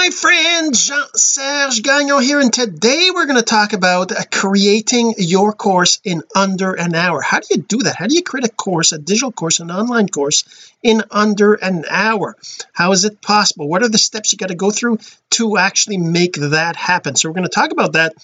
my 0.00 0.08
friend 0.08 0.74
Jean-Serge 0.74 1.82
Gagnon 1.82 2.22
here 2.22 2.40
and 2.40 2.50
today 2.50 3.10
we're 3.12 3.26
going 3.26 3.36
to 3.36 3.42
talk 3.42 3.74
about 3.74 4.10
creating 4.32 5.12
your 5.18 5.52
course 5.52 6.00
in 6.02 6.22
under 6.34 6.72
an 6.72 6.94
hour. 6.94 7.20
How 7.20 7.40
do 7.40 7.48
you 7.50 7.58
do 7.60 7.76
that? 7.80 7.96
How 7.96 8.06
do 8.06 8.14
you 8.14 8.22
create 8.22 8.46
a 8.46 8.50
course 8.50 8.92
a 8.92 8.98
digital 8.98 9.30
course 9.30 9.60
an 9.60 9.70
online 9.70 10.08
course 10.08 10.72
in 10.82 11.02
under 11.10 11.52
an 11.52 11.84
hour? 11.90 12.34
How 12.72 12.92
is 12.92 13.04
it 13.04 13.20
possible? 13.20 13.68
What 13.68 13.82
are 13.82 13.90
the 13.90 13.98
steps 13.98 14.32
you 14.32 14.38
got 14.38 14.48
to 14.48 14.54
go 14.54 14.70
through 14.70 15.00
to 15.32 15.58
actually 15.58 15.98
make 15.98 16.36
that 16.36 16.76
happen? 16.76 17.14
So 17.14 17.28
we're 17.28 17.34
going 17.34 17.48
to 17.48 17.50
talk 17.50 17.70
about 17.70 17.92
that 17.92 18.14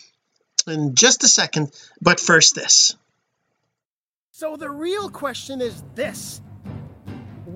in 0.67 0.95
just 0.95 1.25
a 1.25 1.29
second 1.29 1.73
but 2.01 2.21
first 2.21 2.55
this. 2.55 2.97
So 4.31 4.57
the 4.57 4.71
real 4.71 5.11
question 5.11 5.61
is 5.61 5.83
this 5.95 6.41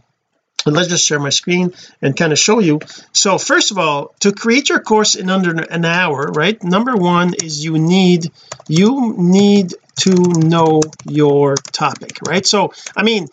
and 0.67 0.75
let's 0.75 0.89
just 0.89 1.07
share 1.07 1.19
my 1.19 1.31
screen 1.31 1.73
and 2.01 2.17
kind 2.17 2.33
of 2.33 2.39
show 2.39 2.59
you. 2.59 2.81
So 3.13 3.39
first 3.39 3.71
of 3.71 3.79
all 3.79 4.15
to 4.21 4.33
create 4.33 4.69
your 4.69 4.81
course 4.81 5.15
in 5.15 5.31
under 5.31 5.61
an 5.63 5.85
hour 5.85 6.31
right 6.35 6.63
number 6.63 6.97
one 6.97 7.35
is 7.35 7.65
you 7.65 7.79
need 7.79 8.31
you 8.69 9.15
need 9.17 9.75
to 9.97 10.11
know 10.11 10.81
your 11.09 11.55
topic 11.57 12.19
right? 12.27 12.47
So 12.47 12.73
I 12.97 13.03
mean 13.03 13.29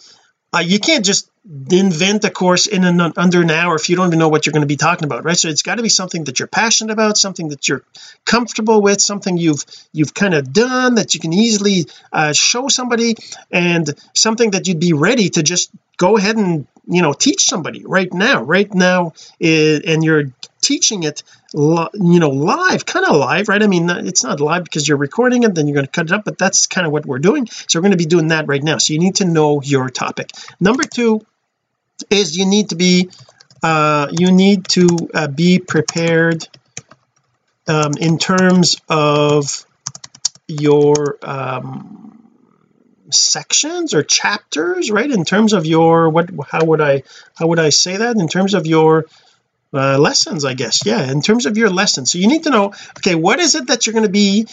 uh, 0.51 0.59
you 0.59 0.79
can't 0.79 1.05
just 1.05 1.29
invent 1.71 2.23
a 2.25 2.29
course 2.29 2.67
in 2.67 2.83
an 2.83 2.99
under 3.15 3.41
an 3.41 3.49
hour 3.49 3.75
if 3.75 3.89
you 3.89 3.95
don't 3.95 4.07
even 4.07 4.19
know 4.19 4.27
what 4.27 4.45
you're 4.45 4.53
going 4.53 4.61
to 4.61 4.67
be 4.67 4.75
talking 4.75 5.05
about 5.05 5.23
right? 5.23 5.37
So 5.37 5.49
it's 5.49 5.61
got 5.61 5.75
to 5.75 5.83
be 5.83 5.89
something 5.89 6.25
that 6.25 6.39
you're 6.39 6.47
passionate 6.47 6.91
about 6.91 7.17
something 7.17 7.49
that 7.49 7.67
you're 7.67 7.83
comfortable 8.25 8.81
with 8.81 9.01
something 9.01 9.37
you've 9.37 9.63
you've 9.93 10.13
kind 10.13 10.33
of 10.33 10.51
done 10.51 10.95
that 10.95 11.13
you 11.13 11.19
can 11.19 11.33
easily 11.33 11.85
uh, 12.11 12.33
show 12.33 12.67
somebody 12.67 13.15
and 13.51 13.93
something 14.13 14.51
that 14.51 14.67
you'd 14.67 14.79
be 14.79 14.93
ready 14.93 15.29
to 15.29 15.43
just 15.43 15.71
go 15.99 16.17
ahead 16.17 16.37
and 16.37 16.65
you 16.87 17.03
know 17.03 17.13
teach 17.13 17.45
somebody 17.45 17.85
right 17.85 18.11
now. 18.11 18.41
Right 18.41 18.73
now 18.73 19.13
eh, 19.39 19.79
and 19.85 20.03
you're 20.03 20.31
teaching 20.61 21.03
it 21.03 21.23
you 21.53 22.19
know 22.19 22.29
live 22.29 22.85
kind 22.85 23.05
of 23.05 23.15
live 23.15 23.47
right? 23.47 23.61
I 23.61 23.67
mean 23.67 23.89
it's 23.89 24.23
not 24.23 24.39
live 24.39 24.63
because 24.63 24.87
you're 24.87 24.97
recording 24.97 25.43
it 25.43 25.53
then 25.53 25.67
you're 25.67 25.75
going 25.75 25.85
to 25.85 25.91
cut 25.91 26.07
it 26.07 26.11
up 26.11 26.25
but 26.25 26.37
that's 26.37 26.65
kind 26.65 26.87
of 26.87 26.91
what 26.91 27.05
we're 27.05 27.19
doing. 27.19 27.45
So 27.47 27.77
we're 27.77 27.83
going 27.83 27.91
to 27.91 27.97
be 27.97 28.05
doing 28.05 28.29
that 28.29 28.47
right 28.47 28.63
now. 28.63 28.79
So 28.79 28.93
you 28.93 28.99
need 28.99 29.15
to 29.17 29.25
know 29.25 29.61
your 29.61 29.89
topic. 29.89 30.31
Number 30.59 30.83
two 30.83 31.25
is 32.09 32.35
you 32.35 32.45
need 32.45 32.69
to 32.69 32.75
be 32.75 33.09
uh 33.61 34.07
you 34.11 34.31
need 34.31 34.67
to 34.69 34.87
uh, 35.13 35.27
be 35.27 35.59
prepared 35.59 36.47
um 37.67 37.91
in 37.99 38.17
terms 38.17 38.79
of 38.87 39.65
your 40.47 41.17
um 41.21 42.08
sections 43.11 43.93
or 43.93 44.03
chapters 44.03 44.91
right 44.91 45.09
in 45.09 45.25
terms 45.25 45.53
of 45.53 45.65
your 45.65 46.09
what 46.09 46.29
how 46.47 46.63
would 46.65 46.81
I 46.81 47.03
how 47.37 47.47
would 47.47 47.59
I 47.59 47.69
say 47.69 47.97
that? 47.97 48.15
In 48.17 48.27
terms 48.27 48.53
of 48.53 48.67
your 48.67 49.05
uh, 49.73 49.97
lessons 49.97 50.45
I 50.45 50.53
guess. 50.53 50.85
Yeah 50.85 51.11
in 51.11 51.21
terms 51.21 51.45
of 51.45 51.57
your 51.57 51.69
lessons. 51.69 52.11
So 52.11 52.17
you 52.19 52.27
need 52.27 52.43
to 52.43 52.49
know 52.49 52.73
okay 52.97 53.15
what 53.15 53.39
is 53.39 53.55
it 53.55 53.67
that 53.67 53.85
you're 53.85 53.93
going 53.93 54.05
to 54.05 54.11
be 54.11 54.47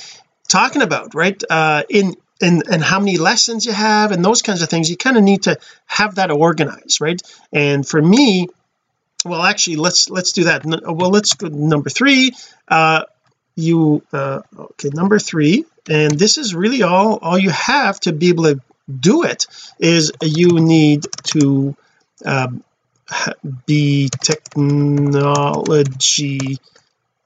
talking 0.49 0.83
about 0.83 1.15
right? 1.15 1.43
Uh 1.49 1.83
in 1.89 2.15
and 2.41 2.65
and 2.71 2.83
how 2.83 2.99
many 2.99 3.17
lessons 3.19 3.65
you 3.67 3.73
have 3.73 4.13
and 4.13 4.25
those 4.25 4.43
kinds 4.43 4.63
of 4.63 4.69
things. 4.69 4.91
You 4.91 4.97
kind 4.97 5.17
of 5.17 5.23
need 5.23 5.45
to 5.45 5.59
have 5.87 6.17
that 6.17 6.31
organized 6.31 7.01
right? 7.01 7.21
And 7.53 7.87
for 7.87 8.01
me 8.01 8.49
well 9.25 9.43
actually 9.43 9.77
let's 9.77 10.11
let's 10.11 10.33
do 10.33 10.45
that. 10.45 10.65
Well 10.65 11.11
let's 11.11 11.35
go 11.35 11.49
number 11.49 11.91
three. 11.91 12.33
Uh 12.69 13.05
you 13.55 14.03
uh 14.13 14.43
okay 14.59 14.91
number 14.93 15.19
three 15.19 15.65
and 15.89 16.19
this 16.19 16.39
is 16.39 16.55
really 16.55 16.83
all 16.83 17.19
all 17.23 17.39
you 17.39 17.51
have 17.51 18.01
to 18.01 18.13
be 18.13 18.29
able 18.29 18.45
to 18.45 18.61
do 18.89 19.25
it 19.25 19.47
is 19.79 20.13
you 20.23 20.61
need 20.61 21.05
to 21.25 21.77
um, 22.25 22.63
be 23.67 24.09
technology 24.23 25.79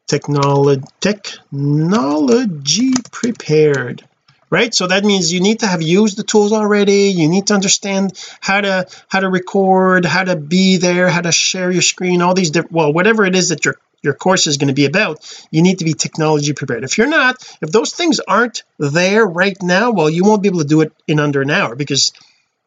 technology 0.06 0.82
technology 1.00 2.92
prepared 3.10 4.04
right? 4.50 4.74
So 4.74 4.88
that 4.88 5.04
means 5.04 5.32
you 5.32 5.40
need 5.40 5.60
to 5.60 5.66
have 5.66 5.80
used 5.80 6.18
the 6.18 6.24
tools 6.24 6.52
already. 6.52 7.08
You 7.10 7.28
need 7.28 7.46
to 7.46 7.54
understand 7.54 8.20
how 8.40 8.60
to 8.60 8.86
how 9.08 9.20
to 9.20 9.28
record 9.28 10.04
how 10.04 10.24
to 10.24 10.36
be 10.36 10.76
there 10.76 11.08
how 11.08 11.20
to 11.20 11.32
share 11.32 11.70
your 11.70 11.82
screen 11.82 12.20
all 12.20 12.34
these 12.34 12.50
different 12.50 12.72
well 12.72 12.92
whatever 12.92 13.24
it 13.24 13.36
is 13.36 13.50
that 13.50 13.64
your 13.64 13.76
your 14.02 14.14
course 14.14 14.46
is 14.46 14.56
going 14.56 14.68
to 14.68 14.74
be 14.74 14.86
about 14.86 15.18
you 15.50 15.62
need 15.62 15.78
to 15.78 15.84
be 15.84 15.92
technology 15.92 16.52
prepared. 16.52 16.84
If 16.84 16.98
you're 16.98 17.06
not 17.06 17.36
if 17.60 17.70
those 17.70 17.92
things 17.92 18.20
aren't 18.20 18.62
there 18.78 19.26
right 19.26 19.60
now 19.62 19.90
well 19.90 20.10
you 20.10 20.24
won't 20.24 20.42
be 20.42 20.48
able 20.48 20.60
to 20.60 20.68
do 20.68 20.80
it 20.80 20.92
in 21.06 21.20
under 21.20 21.42
an 21.42 21.50
hour 21.50 21.76
because 21.76 22.12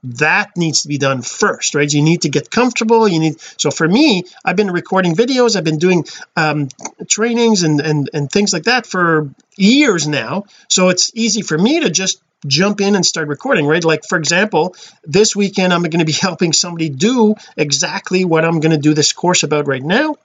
that 0.05 0.57
needs 0.57 0.81
to 0.81 0.89
be 0.89 0.97
done 0.97 1.21
first 1.21 1.75
right? 1.75 1.91
You 1.91 2.01
need 2.01 2.23
to 2.23 2.29
get 2.29 2.51
comfortable 2.51 3.07
you 3.07 3.19
need 3.19 3.41
so 3.57 3.71
for 3.71 3.87
me 3.87 4.23
I've 4.43 4.55
been 4.55 4.71
recording 4.71 5.15
videos 5.15 5.55
I've 5.55 5.63
been 5.63 5.79
doing 5.79 6.05
um 6.35 6.69
trainings 7.07 7.63
and 7.63 7.79
and 7.79 8.09
and 8.13 8.31
things 8.31 8.53
like 8.53 8.63
that 8.63 8.85
for 8.85 9.29
years 9.55 10.07
now 10.07 10.45
so 10.67 10.89
it's 10.89 11.11
easy 11.13 11.41
for 11.41 11.57
me 11.57 11.81
to 11.81 11.89
just 11.89 12.21
jump 12.45 12.81
in 12.81 12.95
and 12.95 13.05
start 13.05 13.29
recording 13.29 13.65
right? 13.65 13.83
Like 13.83 14.03
for 14.07 14.17
example 14.17 14.75
this 15.03 15.35
weekend 15.35 15.73
I'm 15.73 15.81
going 15.83 15.99
to 15.99 16.05
be 16.05 16.11
helping 16.27 16.53
somebody 16.53 16.89
do 16.89 17.35
exactly 17.57 18.25
what 18.25 18.45
I'm 18.45 18.59
going 18.59 18.71
to 18.71 18.77
do 18.77 18.93
this 18.93 19.13
course 19.13 19.43
about 19.43 19.67
right 19.67 19.83
now 19.83 20.15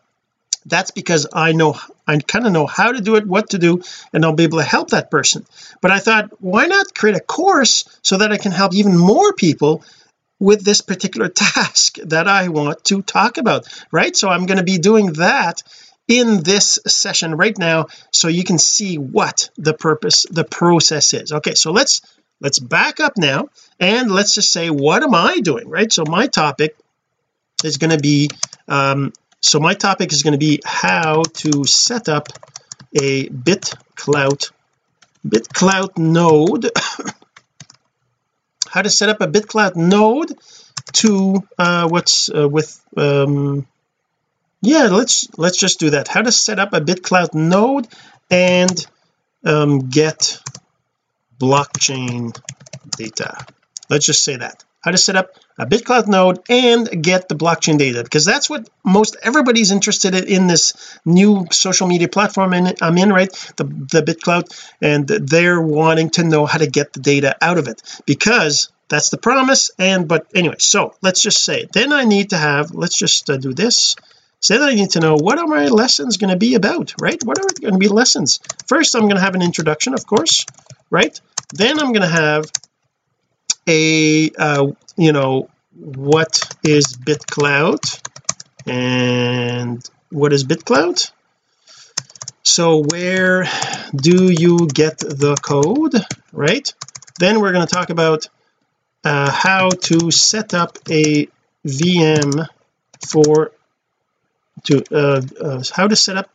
that's 0.68 0.90
because 0.90 1.26
I 1.32 1.52
know 1.52 1.76
I 2.06 2.18
kind 2.18 2.46
of 2.46 2.52
know 2.52 2.66
how 2.66 2.92
to 2.92 3.00
do 3.00 3.16
it 3.16 3.26
what 3.26 3.50
to 3.50 3.58
do 3.58 3.82
and 4.12 4.24
I'll 4.24 4.34
be 4.34 4.44
able 4.44 4.58
to 4.58 4.64
help 4.64 4.90
that 4.90 5.10
person. 5.10 5.46
But 5.80 5.90
I 5.90 5.98
thought 5.98 6.30
why 6.40 6.66
not 6.66 6.94
create 6.94 7.16
a 7.16 7.20
course 7.20 7.84
so 8.02 8.18
that 8.18 8.32
I 8.32 8.38
can 8.38 8.52
help 8.52 8.74
even 8.74 8.96
more 8.96 9.32
people 9.32 9.84
with 10.40 10.64
this 10.64 10.80
particular 10.80 11.28
task 11.34 11.96
that 12.04 12.28
I 12.28 12.48
want 12.48 12.84
to 12.84 13.02
talk 13.02 13.38
about 13.38 13.66
right? 13.90 14.14
So 14.16 14.28
I'm 14.28 14.46
going 14.46 14.58
to 14.58 14.64
be 14.64 14.78
doing 14.78 15.14
that 15.14 15.62
in 16.06 16.42
this 16.42 16.78
session 16.86 17.34
right 17.34 17.56
now 17.58 17.86
so 18.12 18.28
you 18.28 18.44
can 18.44 18.58
see 18.58 18.96
what 18.96 19.50
the 19.58 19.74
purpose 19.74 20.24
the 20.30 20.44
process 20.44 21.12
is. 21.14 21.32
Okay 21.32 21.54
so 21.54 21.72
let's 21.72 22.00
let's 22.40 22.58
back 22.58 23.00
up 23.00 23.18
now 23.18 23.48
and 23.80 24.10
let's 24.10 24.34
just 24.34 24.52
say 24.52 24.70
what 24.70 25.02
am 25.02 25.14
I 25.14 25.38
doing 25.40 25.68
right? 25.68 25.92
So 25.92 26.04
my 26.06 26.26
topic 26.26 26.76
is 27.64 27.76
going 27.76 27.90
to 27.90 27.98
be 27.98 28.30
um 28.68 29.12
so 29.40 29.60
my 29.60 29.74
topic 29.74 30.12
is 30.12 30.22
going 30.22 30.32
to 30.32 30.38
be 30.38 30.60
how 30.64 31.22
to 31.22 31.64
set 31.64 32.08
up 32.08 32.28
a 32.94 33.28
BitClout 33.28 34.50
bitclout 35.26 35.98
node. 35.98 36.70
How 38.70 38.82
to 38.82 38.90
set 38.90 39.08
up 39.08 39.22
a 39.22 39.26
bitclout 39.26 39.76
node 39.76 40.30
to 40.92 41.42
uh 41.58 41.88
what's 41.88 42.28
uh, 42.28 42.46
with 42.46 42.78
um 42.98 43.66
yeah 44.60 44.88
let's 44.90 45.26
let's 45.38 45.56
just 45.56 45.80
do 45.80 45.90
that. 45.90 46.06
How 46.06 46.20
to 46.20 46.30
set 46.30 46.58
up 46.58 46.74
a 46.74 46.80
bitclout 46.80 47.32
node 47.32 47.88
and 48.30 48.86
um, 49.44 49.88
get 49.88 50.38
blockchain 51.40 52.38
data. 52.96 53.46
Let's 53.88 54.04
just 54.04 54.22
say 54.22 54.36
that 54.36 54.64
how 54.80 54.90
to 54.90 54.98
set 54.98 55.16
up 55.16 55.30
a 55.58 55.66
bitclout 55.66 56.06
node 56.06 56.40
and 56.48 57.02
get 57.02 57.28
the 57.28 57.34
blockchain 57.34 57.78
data 57.78 58.02
because 58.02 58.24
that's 58.24 58.48
what 58.48 58.68
most 58.84 59.16
everybody's 59.22 59.72
interested 59.72 60.14
in, 60.14 60.24
in 60.24 60.46
this 60.46 60.98
new 61.04 61.46
social 61.50 61.88
media 61.88 62.08
platform 62.08 62.52
and 62.52 62.76
I'm 62.80 62.96
in 62.98 63.12
right? 63.12 63.30
The 63.56 63.64
the 63.64 64.02
bitclout 64.02 64.46
and 64.80 65.06
they're 65.06 65.60
wanting 65.60 66.10
to 66.10 66.24
know 66.24 66.46
how 66.46 66.58
to 66.58 66.66
get 66.66 66.92
the 66.92 67.00
data 67.00 67.36
out 67.40 67.58
of 67.58 67.66
it 67.68 67.82
because 68.06 68.70
that's 68.88 69.10
the 69.10 69.18
promise 69.18 69.70
and 69.78 70.06
but 70.06 70.26
anyway 70.34 70.56
so 70.58 70.94
let's 71.02 71.20
just 71.20 71.44
say 71.44 71.66
then 71.72 71.92
I 71.92 72.04
need 72.04 72.30
to 72.30 72.38
have 72.38 72.72
let's 72.72 72.96
just 72.96 73.28
uh, 73.30 73.36
do 73.36 73.52
this. 73.52 73.96
So 74.40 74.56
then 74.56 74.68
I 74.68 74.74
need 74.74 74.90
to 74.90 75.00
know 75.00 75.16
what 75.16 75.38
are 75.38 75.48
my 75.48 75.66
lessons 75.66 76.16
going 76.16 76.30
to 76.30 76.36
be 76.36 76.54
about 76.54 76.94
right? 77.00 77.20
What 77.24 77.38
are 77.40 77.60
going 77.60 77.74
to 77.74 77.78
be 77.78 77.88
lessons? 77.88 78.38
First 78.68 78.94
I'm 78.94 79.02
going 79.02 79.16
to 79.16 79.20
have 79.20 79.34
an 79.34 79.42
introduction 79.42 79.94
of 79.94 80.06
course 80.06 80.46
right? 80.90 81.20
Then 81.52 81.80
I'm 81.80 81.92
going 81.92 82.02
to 82.02 82.08
have 82.08 82.44
a 83.68 84.30
uh, 84.30 84.66
you 84.96 85.12
know 85.12 85.48
what 85.76 86.56
is 86.64 86.96
bitclout 86.96 88.00
and 88.66 89.88
what 90.10 90.32
is 90.32 90.44
bitclout 90.44 91.12
so 92.42 92.82
where 92.90 93.46
do 93.94 94.32
you 94.32 94.66
get 94.66 94.98
the 94.98 95.36
code 95.42 95.94
right? 96.32 96.72
Then 97.18 97.40
we're 97.40 97.52
going 97.52 97.66
to 97.66 97.74
talk 97.74 97.90
about 97.90 98.28
uh, 99.04 99.30
how 99.30 99.70
to 99.70 100.10
set 100.10 100.54
up 100.54 100.78
a 100.90 101.28
VM 101.66 102.46
for 103.06 103.52
to 104.64 104.82
uh, 104.90 105.22
uh, 105.40 105.62
how 105.72 105.88
to 105.88 105.96
set 105.96 106.16
up 106.16 106.30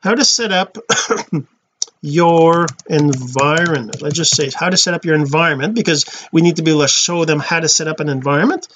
how 0.00 0.14
to 0.14 0.24
set 0.24 0.52
up 0.52 0.76
your 2.00 2.66
environment. 2.88 4.00
Let's 4.00 4.16
just 4.16 4.36
say 4.36 4.50
how 4.54 4.70
to 4.70 4.76
set 4.76 4.94
up 4.94 5.04
your 5.04 5.14
environment 5.14 5.74
because 5.74 6.04
we 6.32 6.42
need 6.42 6.56
to 6.56 6.62
be 6.62 6.70
able 6.70 6.82
to 6.82 6.88
show 6.88 7.24
them 7.24 7.40
how 7.40 7.60
to 7.60 7.68
set 7.68 7.88
up 7.88 8.00
an 8.00 8.08
environment. 8.08 8.68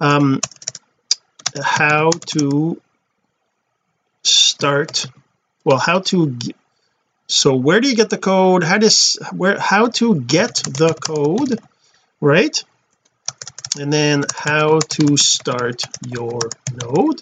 Um 0.00 0.40
how 1.62 2.10
to 2.10 2.80
start 4.22 5.06
well 5.64 5.78
how 5.78 6.00
to 6.00 6.36
so 7.28 7.56
where 7.56 7.80
do 7.80 7.88
you 7.88 7.96
get 7.96 8.10
the 8.10 8.18
code? 8.18 8.62
How 8.62 8.78
does 8.78 9.18
where 9.32 9.58
how 9.58 9.88
to 9.88 10.20
get 10.20 10.56
the 10.56 10.94
code 10.94 11.58
right? 12.20 12.62
And 13.78 13.92
then 13.92 14.24
how 14.34 14.78
to 14.78 15.16
start 15.16 15.82
your 16.06 16.38
node 16.82 17.20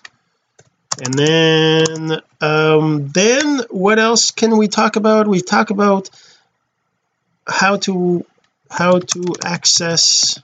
and 1.03 1.15
then 1.15 2.21
um 2.41 3.09
then 3.09 3.61
what 3.71 3.99
else 3.99 4.31
can 4.31 4.57
we 4.57 4.69
talk 4.69 4.97
about? 4.97 5.27
We 5.29 5.41
talk 5.41 5.71
about 5.71 6.11
how 7.47 7.77
to 7.79 8.25
how 8.71 8.99
to 8.99 9.25
access 9.45 10.41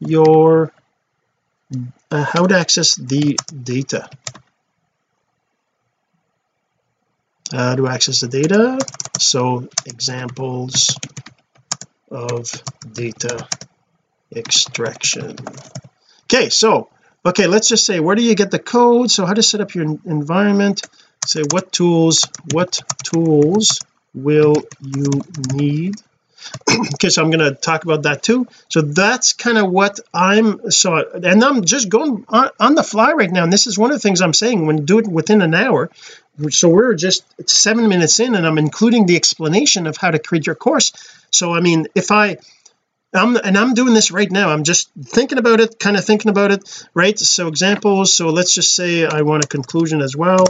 your 0.00 0.72
uh, 2.10 2.24
how 2.24 2.46
to 2.46 2.58
access 2.58 2.94
the 2.94 3.38
data. 3.62 4.08
Uh, 7.52 7.76
to 7.76 7.88
access 7.88 8.20
the 8.20 8.28
data? 8.28 8.78
So 9.18 9.68
examples 9.86 10.98
of 12.10 12.50
data 12.92 13.48
extraction. 14.34 15.36
Okay 16.24 16.50
so 16.50 16.90
okay 17.24 17.46
let's 17.46 17.68
just 17.68 17.84
say 17.84 18.00
where 18.00 18.16
do 18.16 18.22
you 18.22 18.34
get 18.34 18.50
the 18.50 18.58
code? 18.58 19.10
So 19.10 19.26
how 19.26 19.34
to 19.34 19.42
set 19.42 19.60
up 19.60 19.74
your 19.74 19.84
environment? 20.04 20.82
Say 21.26 21.42
what 21.50 21.72
tools 21.72 22.26
what 22.52 22.80
tools 23.04 23.80
will 24.14 24.56
you 24.80 25.10
need? 25.52 25.96
Okay 26.94 27.10
so 27.10 27.22
I'm 27.22 27.30
going 27.30 27.44
to 27.44 27.54
talk 27.54 27.84
about 27.84 28.04
that 28.04 28.22
too. 28.22 28.46
So 28.68 28.80
that's 28.80 29.32
kind 29.32 29.58
of 29.58 29.70
what 29.70 30.00
I'm 30.14 30.70
so 30.70 30.96
and 30.96 31.44
I'm 31.44 31.64
just 31.64 31.88
going 31.88 32.24
on, 32.28 32.50
on, 32.58 32.74
the 32.74 32.82
fly 32.82 33.12
right 33.12 33.30
now 33.30 33.44
and 33.44 33.52
this 33.52 33.66
is 33.66 33.76
one 33.76 33.90
of 33.90 33.96
the 33.96 34.00
things 34.00 34.20
I'm 34.20 34.32
saying 34.32 34.66
when 34.66 34.84
do 34.84 34.98
it 34.98 35.06
within 35.06 35.42
an 35.42 35.54
hour 35.54 35.90
so 36.50 36.68
we're 36.68 36.94
just 36.94 37.24
seven 37.50 37.88
minutes 37.88 38.20
in 38.20 38.34
and 38.34 38.46
I'm 38.46 38.58
including 38.58 39.06
the 39.06 39.16
explanation 39.16 39.86
of 39.86 39.96
how 39.96 40.10
to 40.10 40.18
create 40.18 40.46
your 40.46 40.54
course. 40.54 40.92
So 41.30 41.52
I 41.52 41.60
mean 41.60 41.88
if 41.94 42.10
I 42.10 42.38
I'm 43.14 43.36
and 43.36 43.56
I'm 43.56 43.74
doing 43.74 43.94
this 43.94 44.10
right 44.10 44.30
now. 44.30 44.50
I'm 44.50 44.64
just 44.64 44.90
thinking 45.02 45.38
about 45.38 45.60
it 45.60 45.78
kind 45.78 45.96
of 45.96 46.04
thinking 46.04 46.30
about 46.30 46.50
it 46.50 46.86
right? 46.94 47.18
So 47.18 47.48
examples 47.48 48.14
so 48.14 48.28
let's 48.28 48.54
just 48.54 48.74
say 48.74 49.06
I 49.06 49.22
want 49.22 49.44
a 49.44 49.48
conclusion 49.48 50.00
as 50.00 50.16
well. 50.16 50.44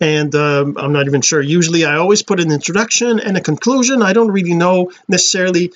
And 0.00 0.34
um, 0.34 0.76
I'm 0.76 0.92
not 0.92 1.06
even 1.06 1.22
sure. 1.22 1.40
Usually 1.40 1.84
I 1.84 1.96
always 1.96 2.22
put 2.22 2.40
an 2.40 2.50
introduction 2.50 3.20
and 3.20 3.36
a 3.36 3.40
conclusion. 3.40 4.02
I 4.02 4.12
don't 4.12 4.30
really 4.30 4.54
know 4.54 4.90
necessarily 5.08 5.72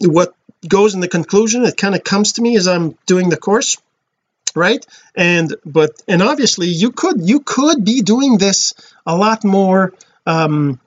what 0.00 0.34
goes 0.68 0.94
in 0.94 1.00
the 1.00 1.08
conclusion. 1.08 1.64
It 1.64 1.76
kind 1.76 1.94
of 1.94 2.04
comes 2.04 2.32
to 2.32 2.42
me 2.42 2.56
as 2.56 2.68
I'm 2.68 2.96
doing 3.06 3.30
the 3.30 3.38
course 3.38 3.78
right? 4.54 4.84
And 5.14 5.54
but 5.64 5.92
and 6.08 6.22
obviously 6.22 6.68
you 6.68 6.92
could 6.92 7.26
you 7.26 7.40
could 7.40 7.84
be 7.84 8.02
doing 8.02 8.38
this 8.38 8.74
a 9.06 9.16
lot 9.16 9.44
more 9.44 9.94
um 10.26 10.78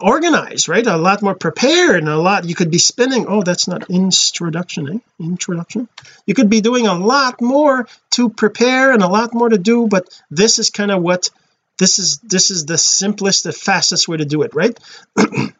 organized 0.00 0.68
right? 0.68 0.86
A 0.86 0.96
lot 0.96 1.22
more 1.22 1.34
prepared 1.34 1.96
and 1.96 2.08
a 2.08 2.16
lot 2.16 2.48
you 2.48 2.54
could 2.54 2.70
be 2.70 2.78
spending 2.78 3.26
oh 3.28 3.42
that's 3.42 3.68
not 3.68 3.90
introduction 3.90 4.88
eh? 4.94 4.98
introduction? 5.20 5.88
You 6.26 6.34
could 6.34 6.50
be 6.50 6.60
doing 6.60 6.86
a 6.86 6.94
lot 6.94 7.40
more 7.40 7.86
to 8.12 8.28
prepare 8.28 8.92
and 8.92 9.02
a 9.02 9.08
lot 9.08 9.34
more 9.34 9.48
to 9.48 9.58
do 9.58 9.86
but 9.88 10.08
this 10.30 10.58
is 10.58 10.70
kind 10.70 10.90
of 10.90 11.02
what 11.02 11.30
this 11.78 11.98
is 11.98 12.18
this 12.18 12.50
is 12.50 12.64
the 12.66 12.78
simplest 12.78 13.44
the 13.44 13.52
fastest 13.52 14.08
way 14.08 14.16
to 14.16 14.24
do 14.24 14.42
it 14.42 14.54
right? 14.54 14.78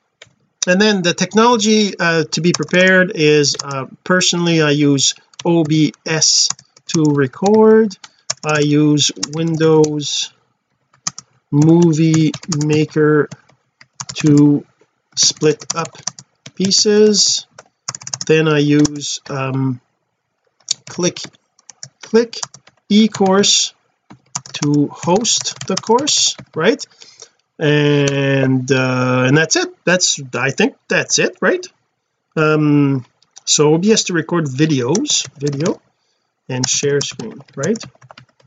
And 0.67 0.81
then 0.81 1.02
the 1.02 1.14
technology 1.14 1.94
uh, 1.96 2.25
to 2.32 2.40
be 2.40 2.52
prepared 2.52 3.12
is 3.14 3.55
uh, 3.62 3.87
personally 4.02 4.61
I 4.61 4.70
use 4.70 5.14
OBS 5.44 6.49
to 6.88 7.05
record. 7.05 7.96
I 8.44 8.61
use 8.61 9.12
Windows 9.32 10.32
Movie 11.52 12.32
Maker 12.64 13.29
to 14.16 14.64
split 15.14 15.64
up 15.74 15.96
pieces. 16.54 17.46
Then 18.26 18.48
I 18.48 18.58
use 18.58 19.20
um, 19.31 19.81
click 20.88 21.19
click 22.02 22.38
eCourse 22.91 23.72
to 24.64 24.88
host 24.88 25.67
the 25.67 25.76
course 25.76 26.36
right? 26.55 26.84
And 27.58 28.70
uh, 28.70 29.24
and 29.26 29.36
that's 29.36 29.56
it. 29.56 29.69
That's 29.84 30.20
I 30.34 30.50
think 30.50 30.76
that's 30.88 31.19
it 31.19 31.36
right? 31.41 31.64
Um 32.36 33.05
so 33.44 33.74
OBS 33.74 34.05
to 34.05 34.12
record 34.12 34.46
videos 34.46 35.26
video 35.38 35.81
and 36.48 36.69
share 36.69 37.00
screen 37.00 37.41
right 37.55 37.82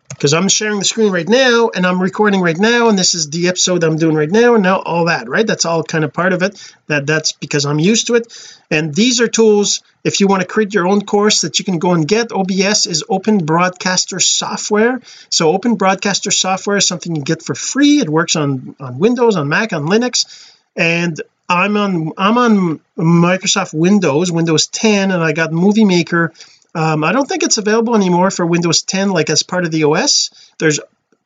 because 0.09 0.33
I'm 0.33 0.49
sharing 0.49 0.79
the 0.79 0.85
screen 0.85 1.11
right 1.11 1.27
now 1.27 1.69
and 1.73 1.85
I'm 1.85 2.01
recording 2.01 2.41
right 2.41 2.57
now 2.57 2.89
and 2.89 2.97
this 2.97 3.13
is 3.13 3.29
the 3.29 3.47
episode 3.47 3.83
I'm 3.83 3.95
doing 3.95 4.15
right 4.15 4.29
now 4.29 4.55
and 4.55 4.63
now 4.63 4.79
all 4.79 5.05
that 5.05 5.29
right? 5.29 5.45
That's 5.45 5.65
all 5.65 5.83
kind 5.83 6.03
of 6.03 6.11
part 6.11 6.33
of 6.33 6.43
it 6.43 6.75
that 6.87 7.05
that's 7.05 7.31
because 7.31 7.65
I'm 7.65 7.79
used 7.79 8.07
to 8.07 8.15
it. 8.15 8.57
And 8.69 8.93
these 8.93 9.21
are 9.21 9.27
tools 9.27 9.81
if 10.03 10.19
you 10.19 10.27
want 10.27 10.41
to 10.41 10.47
create 10.47 10.73
your 10.73 10.87
own 10.87 11.01
course 11.01 11.41
that 11.41 11.59
you 11.59 11.65
can 11.65 11.79
go 11.79 11.93
and 11.93 12.07
get 12.07 12.31
OBS 12.31 12.85
is 12.85 13.03
open 13.07 13.45
broadcaster 13.45 14.19
software. 14.19 15.01
So 15.29 15.51
open 15.51 15.75
broadcaster 15.75 16.31
software 16.31 16.77
is 16.77 16.87
something 16.87 17.15
you 17.15 17.21
get 17.21 17.43
for 17.43 17.55
free. 17.55 17.99
It 17.99 18.09
works 18.09 18.35
on 18.35 18.75
on 18.79 18.99
Windows 18.99 19.35
on 19.35 19.47
Mac 19.47 19.73
on 19.73 19.85
Linux 19.85 20.53
and 20.75 21.21
I'm 21.47 21.77
on 21.77 22.11
I'm 22.17 22.37
on 22.37 22.79
Microsoft 22.97 23.73
Windows 23.73 24.31
Windows 24.31 24.67
10 24.67 25.11
and 25.11 25.23
I 25.23 25.33
got 25.33 25.51
Movie 25.51 25.85
Maker 25.85 26.33
um, 26.75 27.03
I 27.03 27.11
don't 27.11 27.27
think 27.27 27.43
it's 27.43 27.57
available 27.57 27.95
anymore 27.95 28.31
for 28.31 28.45
Windows 28.45 28.83
10 28.83 29.09
like 29.09 29.29
as 29.29 29.43
part 29.43 29.65
of 29.65 29.71
the 29.71 29.83
OS 29.85 30.29
there's 30.59 30.79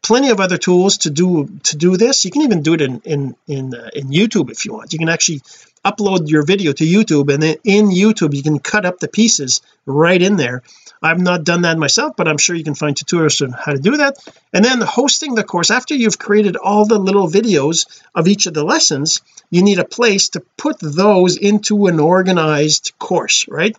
plenty 0.03 0.29
of 0.29 0.39
other 0.39 0.57
tools 0.57 0.99
to 0.99 1.09
do 1.09 1.47
to 1.63 1.77
do 1.77 1.97
this. 1.97 2.25
You 2.25 2.31
can 2.31 2.43
even 2.43 2.61
do 2.61 2.73
it 2.73 2.81
in 2.81 3.01
in 3.05 3.35
in, 3.47 3.73
uh, 3.73 3.89
in 3.95 4.09
YouTube 4.09 4.51
if 4.51 4.65
you 4.65 4.73
want. 4.73 4.93
You 4.93 4.99
can 4.99 5.09
actually 5.09 5.41
upload 5.83 6.29
your 6.29 6.45
video 6.45 6.71
to 6.73 6.85
YouTube 6.85 7.33
and 7.33 7.41
then 7.41 7.55
in 7.63 7.89
YouTube 7.89 8.33
you 8.35 8.43
can 8.43 8.59
cut 8.59 8.85
up 8.85 8.99
the 8.99 9.07
pieces 9.07 9.61
right 9.85 10.21
in 10.21 10.35
there. 10.35 10.61
I've 11.01 11.19
not 11.19 11.43
done 11.43 11.63
that 11.63 11.77
myself 11.77 12.15
but 12.15 12.27
I'm 12.27 12.37
sure 12.37 12.55
you 12.55 12.63
can 12.63 12.75
find 12.75 12.95
tutorials 12.95 13.41
on 13.41 13.51
how 13.51 13.73
to 13.73 13.79
do 13.79 13.97
that. 13.97 14.15
And 14.53 14.63
then 14.63 14.79
hosting 14.79 15.35
the 15.35 15.43
course 15.43 15.71
after 15.71 15.95
you've 15.95 16.19
created 16.19 16.55
all 16.55 16.85
the 16.85 16.99
little 16.99 17.27
videos 17.27 18.01
of 18.15 18.27
each 18.27 18.45
of 18.45 18.53
the 18.53 18.63
lessons 18.63 19.21
you 19.49 19.63
need 19.63 19.79
a 19.79 19.85
place 19.85 20.29
to 20.29 20.41
put 20.57 20.79
those 20.79 21.37
into 21.37 21.87
an 21.87 21.99
organized 21.99 22.93
course 22.99 23.47
right 23.49 23.75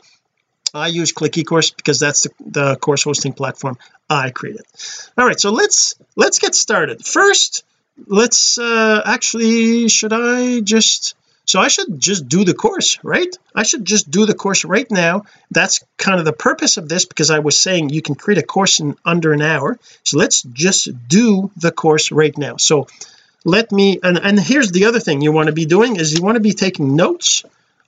I 0.74 0.88
use 0.88 1.12
Click 1.12 1.32
eCourse 1.32 1.74
because 1.74 2.00
that's 2.00 2.24
the, 2.24 2.30
the 2.40 2.76
course 2.76 3.04
hosting 3.04 3.32
platform 3.32 3.78
I 4.10 4.30
created. 4.30 4.62
All 5.16 5.26
right 5.26 5.40
so 5.40 5.50
let's 5.50 5.94
let's 6.16 6.38
get 6.38 6.54
started. 6.54 7.06
First 7.06 7.64
let's 8.06 8.58
uh 8.58 9.02
actually 9.04 9.88
should 9.88 10.12
I 10.12 10.60
just 10.60 11.14
so 11.46 11.60
I 11.60 11.68
should 11.68 12.00
just 12.00 12.28
do 12.28 12.44
the 12.44 12.54
course 12.54 12.98
right? 13.04 13.34
I 13.54 13.62
should 13.62 13.84
just 13.84 14.10
do 14.10 14.26
the 14.26 14.34
course 14.34 14.64
right 14.64 14.90
now. 14.90 15.24
That's 15.50 15.84
kind 15.96 16.18
of 16.18 16.24
the 16.24 16.32
purpose 16.32 16.76
of 16.76 16.88
this 16.88 17.04
because 17.04 17.30
I 17.30 17.38
was 17.38 17.56
saying 17.58 17.90
you 17.90 18.02
can 18.02 18.16
create 18.16 18.38
a 18.38 18.42
course 18.42 18.80
in 18.80 18.96
under 19.04 19.32
an 19.32 19.42
hour. 19.42 19.78
So 20.02 20.18
let's 20.18 20.42
just 20.42 21.08
do 21.08 21.50
the 21.56 21.70
course 21.70 22.10
right 22.10 22.36
now. 22.36 22.56
So 22.56 22.88
let 23.44 23.70
me 23.70 24.00
and, 24.02 24.18
and 24.18 24.40
here's 24.40 24.72
the 24.72 24.86
other 24.86 25.00
thing 25.00 25.22
you 25.22 25.32
want 25.32 25.46
to 25.46 25.52
be 25.52 25.66
doing 25.66 25.96
is 25.96 26.12
you 26.12 26.22
want 26.22 26.36
to 26.36 26.40
be 26.40 26.52
taking 26.52 26.96
notes 26.96 27.44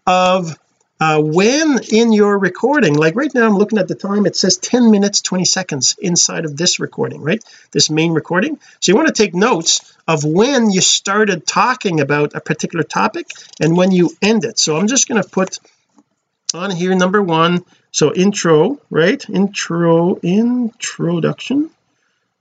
of 0.07 0.57
uh, 0.99 1.21
when 1.21 1.79
in 1.93 2.13
your 2.13 2.39
recording 2.39 2.95
like 2.95 3.15
right 3.15 3.33
now 3.35 3.47
I'm 3.47 3.57
looking 3.57 3.79
at 3.79 3.89
the 3.89 3.95
time 3.95 4.27
it 4.27 4.37
says 4.37 4.57
10 4.57 4.91
minutes 4.91 5.21
20 5.21 5.45
seconds 5.45 5.97
inside 5.99 6.45
of 6.45 6.57
this 6.57 6.81
recording 6.81 7.21
right? 7.21 7.43
This 7.73 7.91
main 7.91 8.13
recording. 8.13 8.59
So 8.81 8.93
you 8.93 8.97
want 8.97 9.09
to 9.09 9.15
take 9.15 9.35
notes 9.35 9.95
of 10.09 10.25
when 10.25 10.71
you 10.71 10.81
started 10.81 11.47
talking 11.47 12.01
about 12.01 12.35
a 12.35 12.41
particular 12.41 12.83
topic 12.83 13.29
and 13.61 13.77
when 13.77 13.91
you 13.91 14.11
end 14.23 14.45
it. 14.45 14.59
So 14.59 14.77
I'm 14.77 14.87
just 14.87 15.09
going 15.09 15.23
to 15.23 15.29
put 15.29 15.59
on 16.55 16.71
here 16.71 16.95
number 16.95 17.23
one 17.23 17.65
so 17.91 18.15
intro 18.15 18.81
right? 18.89 19.29
Intro 19.29 20.17
introduction. 20.23 21.71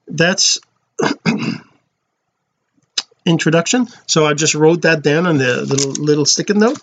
That's 0.07 0.61
introduction. 3.25 3.87
So 4.07 4.25
I 4.25 4.33
just 4.33 4.55
wrote 4.55 4.83
that 4.83 5.01
down 5.01 5.25
on 5.25 5.37
the 5.37 5.61
little 5.61 5.91
little 5.91 6.25
sticky 6.25 6.53
note 6.53 6.77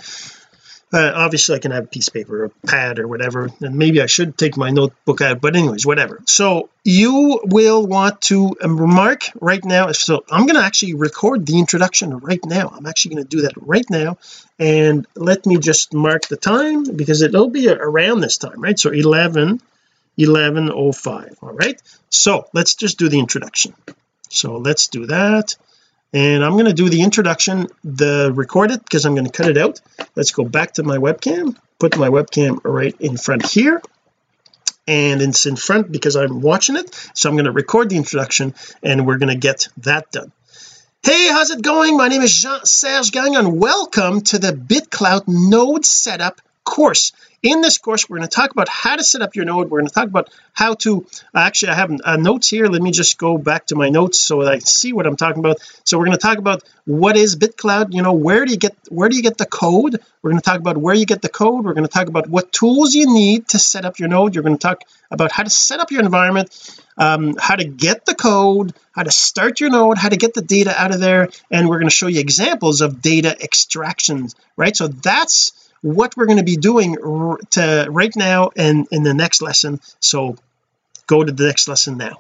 uh, 0.93 1.13
obviously 1.15 1.57
I 1.57 1.59
can 1.59 1.71
have 1.71 1.85
a 1.85 1.89
piece 1.89 2.09
of 2.09 2.15
paper 2.15 2.43
or 2.43 2.45
a 2.47 2.67
pad 2.67 2.99
or 2.99 3.09
whatever 3.09 3.51
and 3.61 3.77
maybe 3.77 4.03
I 4.03 4.07
should 4.07 4.37
take 4.37 4.57
my 4.57 4.71
notebook 4.71 5.21
out 5.21 5.41
but 5.41 5.57
anyways 5.57 5.87
whatever. 5.87 6.21
So 6.27 6.69
you 6.85 7.41
will 7.45 7.87
want 7.87 8.21
to 8.23 8.55
um, 8.61 8.79
remark 8.79 9.25
right 9.41 9.65
now 9.65 9.93
so 9.93 10.25
I'm 10.31 10.47
going 10.47 10.57
to 10.57 10.65
actually 10.65 10.95
record 10.95 11.47
the 11.47 11.59
introduction 11.59 12.19
right 12.19 12.45
now. 12.45 12.73
I'm 12.77 12.87
actually 12.87 13.15
going 13.15 13.25
to 13.25 13.37
do 13.37 13.43
that 13.43 13.55
right 13.57 13.89
now 13.89 14.19
and 14.59 15.07
let 15.17 15.47
me 15.47 15.59
just 15.59 15.95
mark 15.95 16.29
the 16.29 16.37
time 16.37 16.85
because 16.85 17.23
it'll 17.23 17.51
be 17.51 17.69
around 17.69 18.21
this 18.21 18.39
time 18.39 18.61
right? 18.61 18.79
So 18.79 18.91
11 18.91 19.61
1105 20.17 21.39
all 21.43 21.53
right? 21.53 21.81
So 22.11 22.47
let's 22.53 22.75
just 22.75 22.99
do 22.99 23.09
the 23.09 23.19
introduction. 23.19 23.75
So 24.29 24.59
let's 24.59 24.89
do 24.89 25.07
that 25.07 25.57
and 26.13 26.45
I'm 26.45 26.53
going 26.53 26.67
to 26.67 26.73
do 26.73 26.89
the 26.89 27.03
introduction 27.03 27.69
the 27.85 28.33
record 28.35 28.71
it 28.71 28.83
because 28.83 29.05
I'm 29.07 29.15
going 29.15 29.27
to 29.27 29.33
cut 29.33 29.49
it 29.49 29.57
out. 29.57 29.81
Let's 30.15 30.31
go 30.31 30.45
back 30.45 30.73
to 30.75 30.83
my 30.83 30.99
webcam 30.99 31.57
put 31.83 31.99
my 31.99 32.11
webcam 32.11 32.61
right 32.63 32.95
in 33.01 33.17
front 33.17 33.45
here 33.45 33.83
and 34.87 35.21
it's 35.21 35.47
in 35.47 35.57
front 35.57 35.91
because 35.91 36.15
I'm 36.15 36.41
watching 36.41 36.77
it. 36.77 36.95
So 37.13 37.29
I'm 37.29 37.35
going 37.35 37.47
to 37.47 37.51
record 37.51 37.91
the 37.91 37.97
introduction 37.97 38.55
and 38.85 39.05
we're 39.05 39.19
going 39.19 39.35
to 39.35 39.49
get 39.49 39.67
that 39.79 40.13
done. 40.13 40.31
Hey 41.03 41.27
how's 41.27 41.51
it 41.51 41.61
going? 41.61 41.97
My 41.97 42.07
name 42.07 42.23
is 42.23 42.33
Jean-Serge 42.33 43.11
Gagnon. 43.11 43.59
Welcome 43.59 44.21
to 44.31 44.39
the 44.39 44.53
BitClout 44.53 45.25
node 45.27 45.85
setup 45.85 46.41
course 46.65 47.13
in 47.43 47.61
this 47.61 47.79
course 47.79 48.09
we're 48.09 48.19
going 48.19 48.29
to 48.29 48.35
talk 48.35 48.53
about 48.53 48.69
how 48.69 48.97
to 48.97 49.03
set 49.03 49.21
up 49.21 49.35
your 49.35 49.45
node. 49.45 49.69
We're 49.69 49.81
going 49.81 49.89
to 49.89 49.95
talk 49.95 50.07
about 50.07 50.31
how 50.53 50.75
to 50.75 51.05
actually 51.35 51.71
I 51.71 51.75
have 51.75 51.91
uh, 52.05 52.17
notes 52.17 52.49
here. 52.49 52.67
Let 52.67 52.81
me 52.81 52.93
just 52.93 53.19
go 53.19 53.37
back 53.37 53.67
to 53.67 53.75
my 53.75 53.89
notes 53.89 54.21
so 54.21 54.45
that 54.45 54.53
I 54.53 54.59
see 54.61 54.93
what 54.93 55.07
I'm 55.07 55.17
talking 55.17 55.41
about. 55.41 55.59
So 55.85 55.99
we're 55.99 56.07
going 56.07 56.17
to 56.17 56.23
talk 56.23 56.39
about 56.39 56.63
what 56.85 57.17
is 57.17 57.37
BitClout 57.37 57.93
you 57.93 58.03
know 58.03 58.13
where 58.13 58.45
do 58.45 58.53
you 58.53 58.59
get 58.59 58.77
where 58.89 59.09
do 59.09 59.17
you 59.17 59.23
get 59.23 59.39
the 59.39 59.47
code? 59.47 60.01
We're 60.23 60.31
going 60.31 60.41
to 60.41 60.49
talk 60.49 60.61
about 60.61 60.77
where 60.77 60.95
you 60.95 61.05
get 61.05 61.21
the 61.21 61.29
code. 61.29 61.65
We're 61.65 61.75
going 61.75 61.87
to 61.87 61.93
talk 61.93 62.07
about 62.07 62.29
what 62.29 62.53
tools 62.53 62.95
you 62.95 63.13
need 63.13 63.49
to 63.49 63.59
set 63.59 63.85
up 63.85 63.99
your 63.99 64.09
node. 64.09 64.35
You're 64.35 64.45
going 64.45 64.57
to 64.57 64.63
talk 64.63 64.83
about 65.11 65.33
how 65.33 65.43
to 65.43 65.51
set 65.51 65.81
up 65.81 65.91
your 65.91 66.03
environment 66.03 66.81
um, 66.97 67.35
how 67.39 67.57
to 67.57 67.65
get 67.65 68.05
the 68.07 68.15
code 68.15 68.75
how 68.93 69.03
to 69.03 69.11
start 69.11 69.61
your 69.61 69.71
node 69.71 69.97
how 69.97 70.11
to 70.11 70.17
get 70.17 70.35
the 70.35 70.43
data 70.43 70.75
out 70.79 70.93
of 70.93 71.01
there 71.01 71.29
and 71.51 71.69
we're 71.69 71.79
going 71.79 71.89
to 71.89 71.95
show 71.95 72.07
you 72.07 72.21
examples 72.21 72.83
of 72.83 73.01
data 73.01 73.35
extractions 73.43 74.35
right? 74.57 74.77
So 74.77 74.89
that's 74.89 75.62
what 75.83 76.17
we're 76.17 76.27
going 76.27 76.39
to 76.39 76.45
be 76.45 76.57
doing 76.57 76.97
to 77.51 77.87
right 77.91 78.17
now 78.17 78.51
and 78.57 78.87
in 78.91 79.03
the 79.03 79.13
next 79.13 79.43
lesson. 79.43 79.81
So 80.01 80.37
go 81.07 81.23
to 81.23 81.33
the 81.33 81.47
next 81.47 81.69
lesson 81.69 81.99
now. 81.99 82.19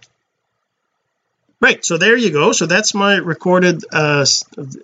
Right 1.61 1.85
so 1.85 1.97
there 1.97 2.16
you 2.16 2.31
go. 2.31 2.52
So 2.52 2.66
that's 2.66 2.92
my 2.92 3.16
recorded 3.16 3.85
uh, 3.90 4.26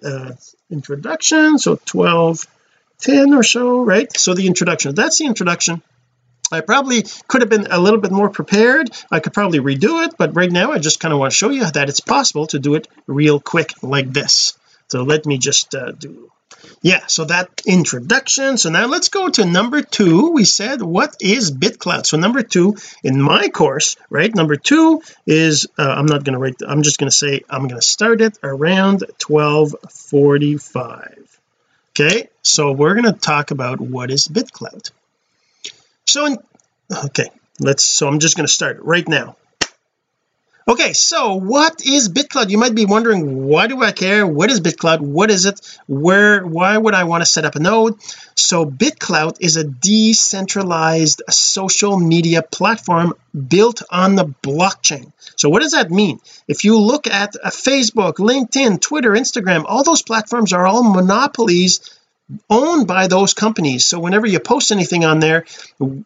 uh 0.03 0.33
introduction. 0.71 1.59
So 1.59 1.77
12 1.85 2.47
10 3.01 3.35
or 3.35 3.43
so 3.43 3.83
right? 3.83 4.17
So 4.17 4.35
the 4.35 4.47
introduction. 4.47 4.95
That's 4.95 5.19
the 5.19 5.27
introduction. 5.27 5.83
I 6.51 6.61
probably 6.63 7.05
could 7.27 7.43
have 7.43 7.51
been 7.51 7.67
a 7.71 7.79
little 7.79 8.01
bit 8.01 8.13
more 8.13 8.31
prepared. 8.31 8.91
I 9.11 9.21
could 9.21 9.35
probably 9.35 9.59
redo 9.59 10.07
it 10.07 10.15
but 10.17 10.37
right 10.37 10.51
now 10.51 10.71
I 10.71 10.79
just 10.79 11.01
kind 11.01 11.13
of 11.13 11.19
want 11.19 11.33
to 11.33 11.37
show 11.37 11.51
you 11.51 11.69
that 11.69 11.89
it's 11.89 12.01
possible 12.01 12.47
to 12.49 12.61
do 12.61 12.77
it 12.77 12.87
real 13.09 13.41
quick 13.41 13.73
like 13.83 14.13
this. 14.13 14.57
So 14.87 15.03
let 15.03 15.27
me 15.27 15.37
just 15.39 15.75
uh, 15.75 15.91
do 15.91 16.31
yeah 16.83 17.07
so 17.07 17.25
that 17.25 17.63
introduction. 17.67 18.59
So 18.59 18.71
now 18.71 18.87
let's 18.87 19.09
go 19.09 19.29
to 19.29 19.45
number 19.45 19.83
two. 19.83 20.33
We 20.33 20.45
said 20.45 20.83
what 20.83 21.17
is 21.21 21.51
bitclout? 21.51 22.07
So 22.07 22.17
number 22.17 22.43
two 22.43 22.77
in 23.03 23.21
my 23.21 23.49
course 23.49 23.97
right 24.11 24.33
number 24.35 24.57
two 24.57 25.03
is 25.27 25.67
uh, 25.79 25.83
I'm 25.83 26.07
not 26.07 26.25
going 26.25 26.35
to 26.35 26.39
write 26.39 26.57
I'm 26.67 26.83
just 26.83 26.99
going 26.99 27.11
to 27.11 27.17
say 27.17 27.43
I'm 27.49 27.69
going 27.69 27.81
to 27.81 27.87
start 27.87 28.21
it 28.21 28.39
around 28.43 29.05
1245 29.27 31.41
okay 31.91 32.29
so 32.43 32.73
we're 32.73 32.95
going 32.95 33.13
to 33.13 33.21
talk 33.21 33.51
about 33.51 33.81
what 33.81 34.11
is 34.11 34.29
bitclout. 34.29 34.91
So 36.07 36.27
in 36.27 36.39
okay 37.05 37.31
let's 37.61 37.85
so 37.85 38.09
I'm 38.09 38.21
just 38.21 38.37
going 38.37 38.47
to 38.47 38.53
start 38.53 38.79
right 38.83 39.07
now 39.07 39.37
okay 40.69 40.93
so 40.93 41.35
what 41.35 41.83
is 41.85 42.09
BitClout 42.09 42.51
you 42.51 42.59
might 42.59 42.75
be 42.75 42.85
wondering 42.85 43.39
why 43.49 43.67
do 43.67 43.83
I 43.83 43.93
care? 43.93 44.27
What 44.27 44.51
is 44.51 44.61
BitClout 44.61 45.01
what 45.01 45.31
is 45.31 45.47
it? 45.47 45.61
Where 45.87 46.47
why 46.47 46.77
would 46.77 46.95
I 46.95 47.05
want 47.05 47.23
to 47.23 47.27
set 47.27 47.45
up 47.45 47.57
a 47.57 47.61
node? 47.61 47.99
So 48.35 48.65
BitClout 48.67 49.39
is 49.41 49.57
a 49.57 49.65
decentralized 49.65 51.23
social 51.31 51.99
media 51.99 52.43
platform 52.43 53.15
built 53.49 53.83
on 53.91 54.15
the 54.15 54.27
blockchain. 54.27 55.13
So 55.37 55.49
what 55.49 55.63
does 55.63 55.73
that 55.73 55.91
mean? 55.91 56.21
If 56.47 56.65
you 56.65 56.79
look 56.79 57.07
at 57.07 57.35
a 57.37 57.49
Facebook 57.49 58.15
LinkedIn 58.15 58.81
Twitter 58.81 59.11
Instagram 59.11 59.65
all 59.67 59.85
those 59.85 60.03
platforms 60.03 60.53
are 60.53 60.67
all 60.67 60.83
monopolies 60.83 61.98
owned 62.51 62.87
by 62.87 63.07
those 63.07 63.35
companies. 63.35 63.87
So 63.87 64.01
whenever 64.01 64.27
you 64.27 64.41
post 64.41 64.71
anything 64.71 65.05
on 65.05 65.21
there 65.21 65.45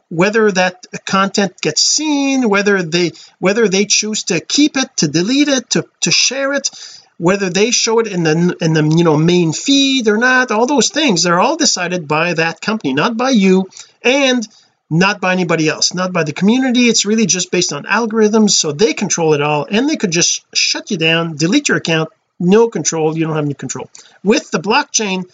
whether 0.09 0.51
that 0.53 0.87
content 1.05 1.61
gets 1.61 1.83
seen 1.83 2.49
whether 2.49 2.83
they 2.83 3.13
whether 3.39 3.69
they 3.69 3.87
choose 3.87 4.25
to 4.25 4.41
keep 4.41 4.77
it 4.77 4.97
to 4.99 5.09
delete 5.09 5.49
it 5.49 5.71
to, 5.71 5.87
to 6.01 6.11
share 6.11 6.53
it 6.53 6.71
whether 7.19 7.51
they 7.51 7.71
show 7.71 7.99
it 7.99 8.07
in 8.07 8.23
the 8.23 8.57
in 8.61 8.73
the 8.73 8.85
you 8.97 9.05
know 9.05 9.17
main 9.17 9.53
feed 9.53 10.09
or 10.09 10.19
not 10.19 10.51
all 10.51 10.67
those 10.67 10.91
things 10.91 11.23
they're 11.23 11.41
all 11.41 11.57
decided 11.57 12.07
by 12.07 12.35
that 12.35 12.61
company 12.61 12.93
not 12.93 13.17
by 13.17 13.31
you 13.31 13.69
and 14.03 14.47
not 14.91 15.21
by 15.21 15.33
anybody 15.33 15.69
else 15.69 15.95
not 15.95 16.13
by 16.13 16.23
the 16.23 16.33
community. 16.33 16.83
It's 16.89 17.07
really 17.07 17.27
just 17.27 17.51
based 17.51 17.73
on 17.73 17.85
algorithms 17.85 18.51
so 18.51 18.73
they 18.73 18.93
control 18.93 19.35
it 19.35 19.41
all 19.41 19.67
and 19.69 19.89
they 19.89 19.97
could 19.97 20.13
just 20.13 20.45
shut 20.55 20.91
you 20.91 20.99
down 20.99 21.37
delete 21.37 21.69
your 21.69 21.79
account 21.79 22.11
no 22.39 22.69
control 22.69 23.17
you 23.17 23.25
don't 23.25 23.37
have 23.37 23.45
any 23.45 23.55
control. 23.55 23.89
With 24.23 24.51
the 24.51 24.59
blockchain 24.59 25.25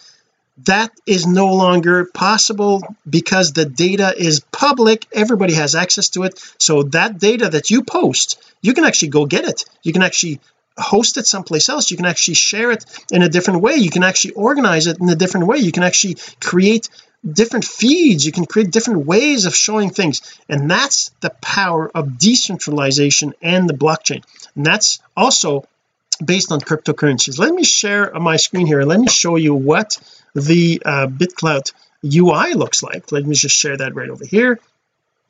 that 0.64 0.92
is 1.06 1.26
no 1.26 1.54
longer 1.54 2.04
possible 2.04 2.82
because 3.08 3.52
the 3.52 3.64
data 3.64 4.12
is 4.16 4.40
public. 4.40 5.06
Everybody 5.12 5.54
has 5.54 5.74
access 5.74 6.08
to 6.10 6.24
it. 6.24 6.42
So 6.58 6.82
that 6.84 7.18
data 7.18 7.48
that 7.48 7.70
you 7.70 7.84
post 7.84 8.42
you 8.60 8.74
can 8.74 8.84
actually 8.84 9.08
go 9.08 9.26
get 9.26 9.44
it. 9.44 9.64
You 9.82 9.92
can 9.92 10.02
actually 10.02 10.40
host 10.76 11.16
it 11.16 11.26
someplace 11.26 11.68
else. 11.68 11.90
You 11.90 11.96
can 11.96 12.06
actually 12.06 12.34
share 12.34 12.70
it 12.70 12.84
in 13.10 13.22
a 13.22 13.28
different 13.28 13.60
way. 13.60 13.76
You 13.76 13.90
can 13.90 14.02
actually 14.02 14.34
organize 14.34 14.86
it 14.86 15.00
in 15.00 15.08
a 15.08 15.16
different 15.16 15.46
way. 15.46 15.58
You 15.58 15.72
can 15.72 15.82
actually 15.82 16.16
create 16.40 16.88
different 17.30 17.64
feeds. 17.64 18.24
You 18.24 18.32
can 18.32 18.46
create 18.46 18.70
different 18.70 19.06
ways 19.06 19.44
of 19.44 19.54
showing 19.54 19.90
things. 19.90 20.22
And 20.48 20.70
that's 20.70 21.10
the 21.20 21.30
power 21.30 21.90
of 21.92 22.18
decentralization 22.18 23.34
and 23.42 23.68
the 23.68 23.74
blockchain. 23.74 24.24
And 24.54 24.64
that's 24.64 25.00
also 25.16 25.64
based 26.24 26.52
on 26.52 26.60
cryptocurrencies. 26.60 27.38
Let 27.38 27.54
me 27.54 27.64
share 27.64 28.12
my 28.14 28.36
screen 28.36 28.66
here. 28.66 28.82
Let 28.82 29.00
me 29.00 29.08
show 29.08 29.36
you 29.36 29.54
what 29.54 29.98
the 30.34 30.82
uh, 30.84 31.06
BitClout 31.06 31.72
UI 32.04 32.54
looks 32.54 32.82
like. 32.82 33.10
Let 33.12 33.24
me 33.24 33.34
just 33.34 33.56
share 33.56 33.76
that 33.76 33.94
right 33.94 34.08
over 34.08 34.24
here. 34.24 34.60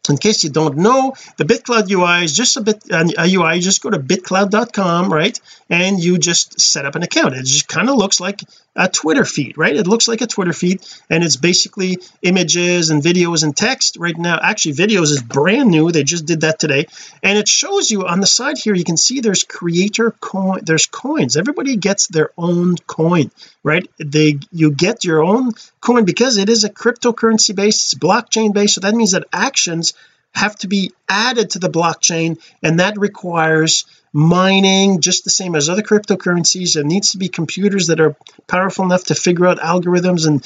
In 0.08 0.16
case 0.16 0.42
you 0.42 0.50
don't 0.50 0.78
know 0.78 1.14
the 1.36 1.44
BitClout 1.44 1.90
UI 1.90 2.24
is 2.24 2.34
just 2.34 2.56
a 2.56 2.62
bit 2.62 2.82
a 2.90 3.26
UI 3.26 3.60
just 3.60 3.82
go 3.82 3.90
to 3.90 3.98
bitclout.com 3.98 5.12
right? 5.12 5.38
And 5.68 6.02
you 6.02 6.18
just 6.18 6.60
set 6.60 6.86
up 6.86 6.94
an 6.94 7.02
account. 7.02 7.34
It 7.34 7.44
just 7.44 7.68
kind 7.68 7.90
of 7.90 7.96
looks 7.96 8.18
like 8.20 8.40
a 8.78 8.88
Twitter 8.88 9.24
feed 9.24 9.58
right? 9.58 9.76
It 9.76 9.86
looks 9.86 10.08
like 10.08 10.20
a 10.20 10.26
Twitter 10.26 10.52
feed 10.52 10.80
and 11.10 11.24
it's 11.24 11.36
basically 11.36 11.98
images 12.22 12.90
and 12.90 13.02
videos 13.02 13.42
and 13.42 13.54
text 13.54 13.96
right 13.98 14.16
now. 14.16 14.38
Actually 14.40 14.74
videos 14.74 15.10
is 15.10 15.22
brand 15.22 15.70
new. 15.70 15.90
They 15.90 16.04
just 16.04 16.26
did 16.26 16.42
that 16.42 16.58
today. 16.58 16.86
And 17.22 17.36
it 17.36 17.48
shows 17.48 17.90
you 17.90 18.06
on 18.06 18.20
the 18.20 18.26
side 18.26 18.56
here 18.56 18.74
you 18.74 18.84
can 18.84 18.96
see 18.96 19.20
there's 19.20 19.44
creator 19.44 20.12
coin 20.12 20.60
there's 20.64 20.86
coins. 20.86 21.36
Everybody 21.36 21.76
gets 21.76 22.06
their 22.06 22.30
own 22.38 22.76
coin 22.86 23.30
right? 23.64 23.88
They 23.98 24.38
you 24.52 24.70
get 24.70 25.04
your 25.04 25.22
own 25.22 25.52
coin 25.80 26.04
because 26.04 26.36
it 26.38 26.48
is 26.48 26.64
a 26.64 26.70
cryptocurrency 26.70 27.54
based 27.54 27.92
it's 27.92 27.94
blockchain 27.94 28.54
based. 28.54 28.74
So 28.76 28.80
that 28.82 28.94
means 28.94 29.12
that 29.12 29.26
actions 29.32 29.94
have 30.32 30.54
to 30.56 30.68
be 30.68 30.92
added 31.08 31.50
to 31.50 31.58
the 31.58 31.70
blockchain 31.70 32.38
and 32.62 32.80
that 32.80 32.98
requires 32.98 33.84
mining 34.12 35.00
just 35.00 35.24
the 35.24 35.30
same 35.30 35.54
as 35.54 35.68
other 35.68 35.82
cryptocurrencies. 35.82 36.74
There 36.74 36.84
needs 36.84 37.12
to 37.12 37.18
be 37.18 37.28
computers 37.28 37.88
that 37.88 38.00
are 38.00 38.16
powerful 38.46 38.84
enough 38.84 39.04
to 39.04 39.14
figure 39.14 39.46
out 39.46 39.58
algorithms 39.58 40.26
and 40.26 40.44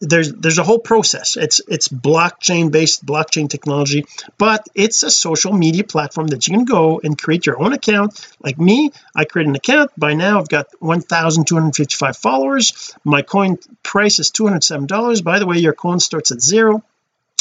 there's 0.00 0.32
there's 0.32 0.58
a 0.58 0.64
whole 0.64 0.78
process. 0.78 1.36
It's 1.36 1.60
it's 1.68 1.88
blockchain 1.88 2.72
based 2.72 3.04
blockchain 3.04 3.50
technology 3.50 4.06
but 4.38 4.66
it's 4.74 5.02
a 5.02 5.10
social 5.10 5.52
media 5.52 5.84
platform 5.84 6.28
that 6.28 6.48
you 6.48 6.54
can 6.54 6.64
go 6.64 7.00
and 7.04 7.20
create 7.20 7.44
your 7.44 7.62
own 7.62 7.74
account. 7.74 8.26
Like 8.42 8.58
me 8.58 8.92
I 9.14 9.24
create 9.26 9.46
an 9.46 9.56
account. 9.56 9.90
By 9.98 10.14
now 10.14 10.38
I've 10.38 10.48
got 10.48 10.68
1255 10.78 12.16
followers. 12.16 12.96
My 13.04 13.20
coin 13.20 13.58
price 13.82 14.18
is 14.18 14.30
$207 14.30 15.22
by 15.22 15.38
the 15.38 15.46
way 15.46 15.58
your 15.58 15.74
coin 15.74 16.00
starts 16.00 16.30
at 16.30 16.40
zero. 16.40 16.82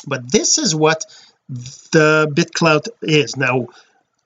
But 0.05 0.29
this 0.29 0.57
is 0.57 0.75
what 0.75 1.05
the 1.49 2.29
BitClout 2.31 2.87
is. 3.01 3.37
Now 3.37 3.67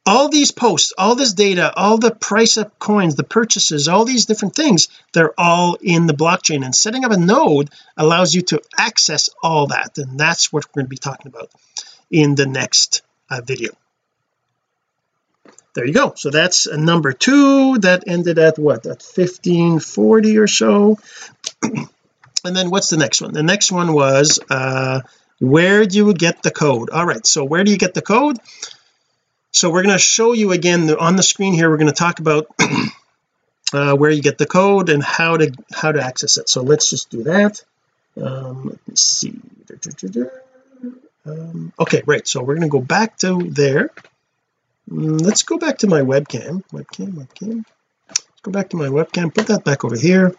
all 0.05 0.29
these 0.29 0.51
posts 0.51 0.93
all 0.97 1.15
this 1.15 1.33
data 1.33 1.73
all 1.75 1.97
the 1.97 2.11
price 2.11 2.57
of 2.57 2.77
coins 2.77 3.15
the 3.15 3.23
purchases 3.23 3.87
all 3.87 4.05
these 4.05 4.25
different 4.25 4.55
things 4.55 4.89
they're 5.13 5.39
all 5.39 5.77
in 5.81 6.07
the 6.07 6.13
blockchain. 6.13 6.65
And 6.65 6.75
setting 6.75 7.05
up 7.05 7.11
a 7.11 7.17
node 7.17 7.69
allows 7.95 8.33
you 8.33 8.41
to 8.41 8.61
access 8.77 9.29
all 9.41 9.67
that. 9.67 9.97
And 9.97 10.19
that's 10.19 10.51
what 10.51 10.65
we're 10.65 10.81
going 10.81 10.85
to 10.85 10.89
be 10.89 10.97
talking 10.97 11.27
about 11.27 11.49
in 12.11 12.35
the 12.35 12.47
next 12.47 13.03
uh, 13.29 13.41
video. 13.41 13.71
There 15.75 15.85
you 15.85 15.93
go. 15.93 16.13
So 16.15 16.29
that's 16.29 16.65
a 16.65 16.77
number 16.77 17.13
two 17.13 17.79
that 17.79 18.03
ended 18.07 18.37
at 18.37 18.59
what? 18.59 18.85
At 18.85 19.01
1540 19.01 20.37
or 20.37 20.47
so. 20.47 20.97
And 22.45 22.53
then 22.53 22.69
what's 22.69 22.89
the 22.89 22.97
next 22.97 23.21
one? 23.21 23.31
The 23.31 23.41
next 23.41 23.71
one 23.71 23.93
was 23.93 24.37
uh 24.49 24.99
where 25.39 25.85
do 25.85 25.95
you 25.95 26.13
get 26.13 26.43
the 26.43 26.51
code? 26.51 26.89
All 26.89 27.05
right. 27.05 27.25
So 27.25 27.45
where 27.45 27.63
do 27.63 27.71
you 27.71 27.77
get 27.77 27.93
the 27.93 28.01
code 28.01 28.37
so 29.53 29.69
we're 29.69 29.83
going 29.83 29.95
to 29.95 29.99
show 29.99 30.33
you 30.33 30.51
again 30.51 30.89
on 30.95 31.15
the 31.15 31.23
screen 31.23 31.53
here 31.53 31.69
we're 31.69 31.77
going 31.77 31.87
to 31.87 31.93
talk 31.93 32.19
about 32.19 32.47
uh, 33.73 33.95
where 33.95 34.09
you 34.09 34.21
get 34.21 34.37
the 34.37 34.47
code 34.47 34.89
and 34.89 35.03
how 35.03 35.37
to 35.37 35.53
how 35.71 35.91
to 35.91 36.03
access 36.03 36.37
it. 36.37 36.49
So 36.49 36.63
let's 36.63 36.89
just 36.89 37.09
do 37.09 37.23
that. 37.23 37.63
Um, 38.21 38.65
let 38.65 38.87
me 38.87 38.95
see. 38.95 39.39
Um, 41.25 41.71
okay 41.79 42.03
right 42.05 42.27
so 42.27 42.43
we're 42.43 42.55
going 42.55 42.67
to 42.67 42.77
go 42.79 42.81
back 42.81 43.17
to 43.19 43.43
there. 43.43 43.91
Mm, 44.89 45.21
let's 45.21 45.43
go 45.43 45.57
back 45.57 45.77
to 45.79 45.87
my 45.87 46.01
webcam. 46.01 46.63
Webcam 46.71 47.13
webcam. 47.13 47.63
Let's 48.09 48.41
go 48.41 48.51
back 48.51 48.69
to 48.69 48.77
my 48.77 48.87
webcam 48.87 49.33
put 49.33 49.47
that 49.47 49.63
back 49.63 49.85
over 49.85 49.97
here. 49.97 50.35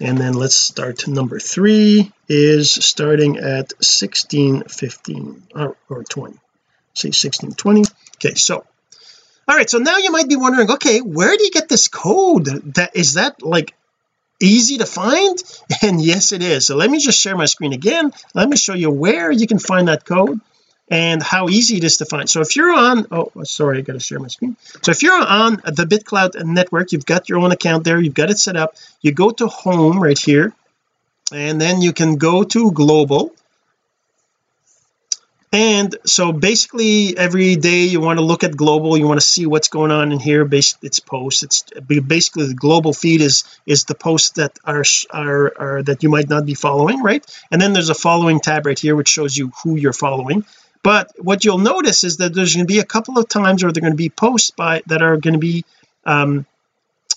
And 0.00 0.16
then 0.16 0.32
let's 0.32 0.56
start. 0.56 1.06
Number 1.08 1.38
three 1.38 2.10
is 2.26 2.70
starting 2.70 3.36
at 3.36 3.74
1615 3.82 5.42
or, 5.54 5.76
or 5.90 6.04
20 6.04 6.38
say 6.94 7.08
1620 7.08 7.84
okay 8.16 8.34
so 8.34 8.64
all 9.48 9.56
right 9.56 9.70
so 9.70 9.78
now 9.78 9.98
you 9.98 10.12
might 10.12 10.28
be 10.28 10.36
wondering 10.36 10.70
okay 10.70 11.00
where 11.00 11.36
do 11.36 11.44
you 11.44 11.50
get 11.50 11.68
this 11.68 11.88
code? 11.88 12.46
That 12.74 12.94
is 12.94 13.14
that 13.14 13.42
like 13.42 13.74
easy 14.40 14.78
to 14.78 14.86
find? 14.86 15.38
And 15.82 16.02
yes 16.02 16.32
it 16.32 16.42
is. 16.42 16.66
So 16.66 16.76
let 16.76 16.90
me 16.90 16.98
just 16.98 17.18
share 17.18 17.36
my 17.36 17.46
screen 17.46 17.72
again. 17.72 18.12
Let 18.34 18.48
me 18.48 18.56
show 18.56 18.74
you 18.74 18.90
where 18.90 19.30
you 19.30 19.46
can 19.46 19.58
find 19.58 19.88
that 19.88 20.04
code 20.04 20.40
and 20.90 21.22
how 21.22 21.48
easy 21.48 21.76
it 21.76 21.84
is 21.84 21.98
to 21.98 22.04
find. 22.04 22.28
So 22.28 22.40
if 22.40 22.56
you're 22.56 22.72
on 22.72 23.06
oh 23.10 23.30
sorry 23.44 23.78
I 23.78 23.80
got 23.82 23.94
to 23.94 24.00
share 24.00 24.18
my 24.18 24.28
screen. 24.28 24.56
So 24.82 24.90
if 24.90 25.02
you're 25.02 25.22
on 25.22 25.56
the 25.64 25.86
BitClout 25.92 26.44
network 26.44 26.92
you've 26.92 27.06
got 27.06 27.28
your 27.28 27.38
own 27.38 27.52
account 27.52 27.84
there 27.84 28.00
you've 28.00 28.14
got 28.14 28.30
it 28.30 28.38
set 28.38 28.56
up. 28.56 28.74
You 29.00 29.12
go 29.12 29.30
to 29.30 29.46
home 29.46 30.02
right 30.02 30.18
here 30.18 30.52
and 31.32 31.60
then 31.60 31.80
you 31.80 31.92
can 31.92 32.16
go 32.16 32.42
to 32.42 32.72
global 32.72 33.32
and 35.52 35.96
so 36.04 36.32
basically 36.32 37.16
every 37.18 37.56
day 37.56 37.84
you 37.84 38.00
want 38.00 38.18
to 38.18 38.24
look 38.24 38.44
at 38.44 38.56
global 38.56 38.96
you 38.96 39.06
want 39.06 39.20
to 39.20 39.26
see 39.26 39.46
what's 39.46 39.68
going 39.68 39.90
on 39.90 40.12
in 40.12 40.20
here 40.20 40.44
based 40.44 40.78
it's 40.82 41.00
posts 41.00 41.42
it's 41.42 41.64
basically 42.06 42.46
the 42.46 42.54
global 42.54 42.92
feed 42.92 43.20
is 43.20 43.44
is 43.66 43.84
the 43.84 43.94
posts 43.94 44.30
that 44.32 44.58
are, 44.64 44.84
are 45.10 45.52
are 45.58 45.82
that 45.82 46.02
you 46.02 46.08
might 46.08 46.28
not 46.28 46.46
be 46.46 46.54
following 46.54 47.02
right? 47.02 47.24
And 47.50 47.60
then 47.60 47.72
there's 47.72 47.90
a 47.90 47.94
following 47.94 48.40
tab 48.40 48.66
right 48.66 48.78
here 48.78 48.94
which 48.94 49.08
shows 49.08 49.36
you 49.36 49.52
who 49.62 49.76
you're 49.76 49.92
following. 49.92 50.44
But 50.82 51.12
what 51.18 51.44
you'll 51.44 51.58
notice 51.58 52.04
is 52.04 52.18
that 52.18 52.34
there's 52.34 52.54
going 52.54 52.66
to 52.66 52.72
be 52.72 52.78
a 52.78 52.84
couple 52.84 53.18
of 53.18 53.28
times 53.28 53.62
where 53.62 53.70
they're 53.72 53.82
going 53.82 53.92
to 53.92 53.96
be 53.96 54.08
posts 54.08 54.50
by 54.50 54.82
that 54.86 55.02
are 55.02 55.16
going 55.16 55.34
to 55.34 55.40
be 55.40 55.64
um 56.06 56.46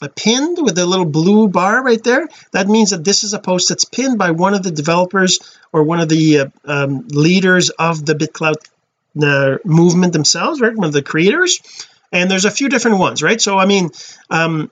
pinned 0.10 0.58
with 0.62 0.78
a 0.78 0.86
little 0.86 1.06
blue 1.06 1.48
bar 1.48 1.84
right 1.84 2.04
there. 2.04 2.28
That 2.52 2.68
means 2.68 2.92
that 2.92 3.04
this 3.04 3.24
is 3.24 3.34
a 3.34 3.40
post 3.40 3.70
that's 3.70 3.86
pinned 3.86 4.18
by 4.18 4.32
one 4.32 4.54
of 4.54 4.64
the 4.64 4.72
developers 4.72 5.40
or 5.72 5.84
one 5.84 6.00
of 6.00 6.10
the 6.10 6.40
uh, 6.40 6.46
um, 6.66 7.08
leaders 7.08 7.70
of 7.72 8.06
the 8.06 8.14
BitClout 8.14 8.56
uh, 9.22 9.58
movement 9.64 10.14
themselves 10.14 10.62
right? 10.62 10.76
One 10.76 10.88
of 10.88 10.94
the 10.94 11.04
creators. 11.04 11.60
And 12.12 12.30
there's 12.30 12.46
a 12.46 12.52
few 12.52 12.70
different 12.70 13.00
ones 13.00 13.22
right? 13.22 13.40
So 13.40 13.58
I 13.58 13.66
mean 13.66 13.90
um, 14.30 14.72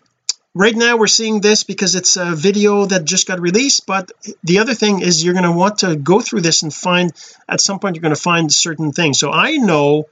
right 0.53 0.75
now 0.75 0.97
we're 0.97 1.07
seeing 1.07 1.41
this 1.41 1.63
because 1.63 1.95
it's 1.95 2.17
a 2.17 2.35
video 2.35 2.85
that 2.85 3.05
just 3.05 3.27
got 3.27 3.39
released 3.39 3.85
but 3.85 4.11
the 4.43 4.59
other 4.59 4.73
thing 4.73 5.01
is 5.01 5.23
you're 5.23 5.33
going 5.33 5.45
to 5.45 5.51
want 5.51 5.79
to 5.79 5.95
go 5.95 6.21
through 6.21 6.41
this 6.41 6.63
and 6.63 6.73
find 6.73 7.11
at 7.47 7.61
some 7.61 7.79
point 7.79 7.95
you're 7.95 8.01
going 8.01 8.15
to 8.15 8.21
find 8.21 8.51
certain 8.51 8.91
things. 8.91 9.19
So 9.19 9.31
I 9.31 9.57
know 9.57 10.07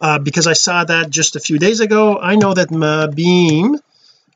uh, 0.00 0.18
because 0.18 0.46
I 0.46 0.54
saw 0.54 0.84
that 0.84 1.10
just 1.10 1.36
a 1.36 1.40
few 1.40 1.58
days 1.58 1.80
ago 1.80 2.18
I 2.18 2.36
know 2.36 2.54
that 2.54 2.68
maebeam 2.68 3.78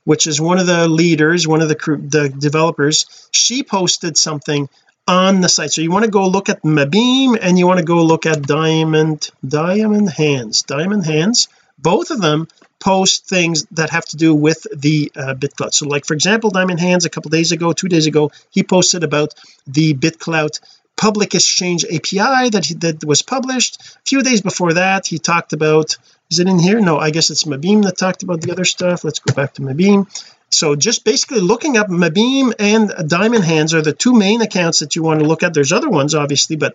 which 0.07 0.27
is 0.27 0.41
one 0.41 0.59
of 0.59 0.67
the 0.67 0.89
leaders 0.89 1.47
one 1.47 1.61
of 1.61 1.69
the 1.69 1.77
the 2.09 2.29
developers 2.29 3.29
she 3.33 3.63
posted 3.63 4.17
something 4.17 4.69
on 5.09 5.41
the 5.41 5.49
site. 5.49 5.71
So 5.71 5.83
you 5.83 5.91
want 5.91 6.05
to 6.05 6.11
go 6.11 6.27
look 6.27 6.49
at 6.49 6.63
maebeam 6.63 7.39
and 7.41 7.59
you 7.59 7.67
want 7.67 7.79
to 7.79 7.85
go 7.85 8.03
look 8.03 8.27
at 8.27 8.43
Diamond 8.43 9.31
Diamond 9.47 10.11
Hands 10.11 10.63
Diamond 10.63 11.07
Hands. 11.07 11.49
Both 11.79 12.11
of 12.11 12.21
them 12.21 12.49
post 12.81 13.27
things 13.27 13.67
that 13.73 13.91
have 13.91 14.05
to 14.07 14.17
do 14.17 14.35
with 14.35 14.67
the 14.75 15.11
uh, 15.17 15.35
BitClout 15.35 15.73
so 15.73 15.87
like 15.89 16.05
for 16.05 16.15
example 16.15 16.51
Diamond 16.51 16.81
Hands 16.81 17.05
a 17.05 17.11
couple 17.11 17.31
days 17.31 17.53
ago 17.53 17.73
two 17.73 17.89
days 17.89 18.07
ago 18.07 18.31
he 18.51 18.63
posted 18.63 19.03
about 19.03 19.35
the 19.67 19.95
BitClout 19.95 20.61
public 20.97 21.35
exchange 21.35 21.85
API 21.85 22.51
that 22.51 22.65
he, 22.65 22.75
that 22.75 23.05
was 23.05 23.23
published. 23.23 23.81
A 23.81 24.01
few 24.07 24.23
days 24.23 24.41
before 24.41 24.75
that 24.75 25.07
he 25.07 25.19
talked 25.19 25.53
about 25.53 25.97
is 26.31 26.41
it 26.41 26.49
in 26.49 26.59
here? 26.59 26.81
No 26.81 26.99
I 26.99 27.11
guess 27.11 27.31
it's 27.31 27.45
maebeam 27.45 27.85
that 27.85 27.97
talked 27.97 28.23
about 28.23 28.41
the 28.41 28.53
other 28.53 28.65
stuff. 28.65 29.05
Let's 29.05 29.21
go 29.21 29.35
back 29.35 29.55
to 29.55 29.63
maebeam. 29.63 30.07
So 30.51 30.77
just 30.77 31.05
basically 31.05 31.41
looking 31.41 31.77
up 31.77 31.89
maebeam 31.89 32.55
and 32.59 33.09
Diamond 33.09 33.45
Hands 33.45 33.73
are 33.75 33.83
the 33.83 33.93
two 33.93 34.15
main 34.15 34.43
accounts 34.43 34.81
that 34.81 34.97
you 34.97 35.03
want 35.03 35.21
to 35.21 35.27
look 35.27 35.43
at. 35.43 35.55
There's 35.55 35.73
other 35.73 35.91
ones 35.91 36.15
obviously 36.15 36.57
but 36.57 36.75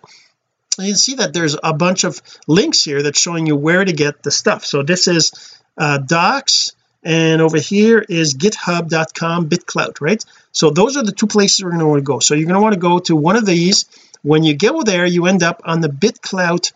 you 0.78 0.86
can 0.86 0.96
see 0.96 1.16
that 1.16 1.34
there's 1.34 1.56
a 1.62 1.74
bunch 1.74 2.04
of 2.04 2.22
links 2.48 2.82
here 2.82 3.02
that's 3.02 3.20
showing 3.20 3.46
you 3.46 3.56
where 3.56 3.84
to 3.84 3.92
get 3.92 4.22
the 4.22 4.30
stuff. 4.30 4.64
So 4.64 4.82
this 4.82 5.06
is 5.06 5.32
uh, 5.76 5.98
docs 5.98 6.72
and 7.02 7.42
over 7.42 7.58
here 7.58 7.98
is 7.98 8.34
github.com 8.34 9.48
bitclout 9.48 10.00
right? 10.00 10.24
So 10.52 10.70
those 10.70 10.96
are 10.96 11.02
the 11.02 11.12
two 11.12 11.26
places 11.26 11.62
we're 11.62 11.70
going 11.70 11.80
to 11.80 11.86
want 11.86 11.98
to 11.98 12.04
go. 12.04 12.20
So 12.20 12.34
you're 12.34 12.46
going 12.46 12.54
to 12.54 12.62
want 12.62 12.74
to 12.74 12.80
go 12.80 13.00
to 13.00 13.16
one 13.16 13.36
of 13.36 13.44
these. 13.44 13.86
When 14.22 14.44
you 14.44 14.56
go 14.56 14.82
there 14.82 15.04
you 15.04 15.26
end 15.26 15.42
up 15.42 15.62
on 15.64 15.80
the 15.80 15.88
bitclout 15.88 16.72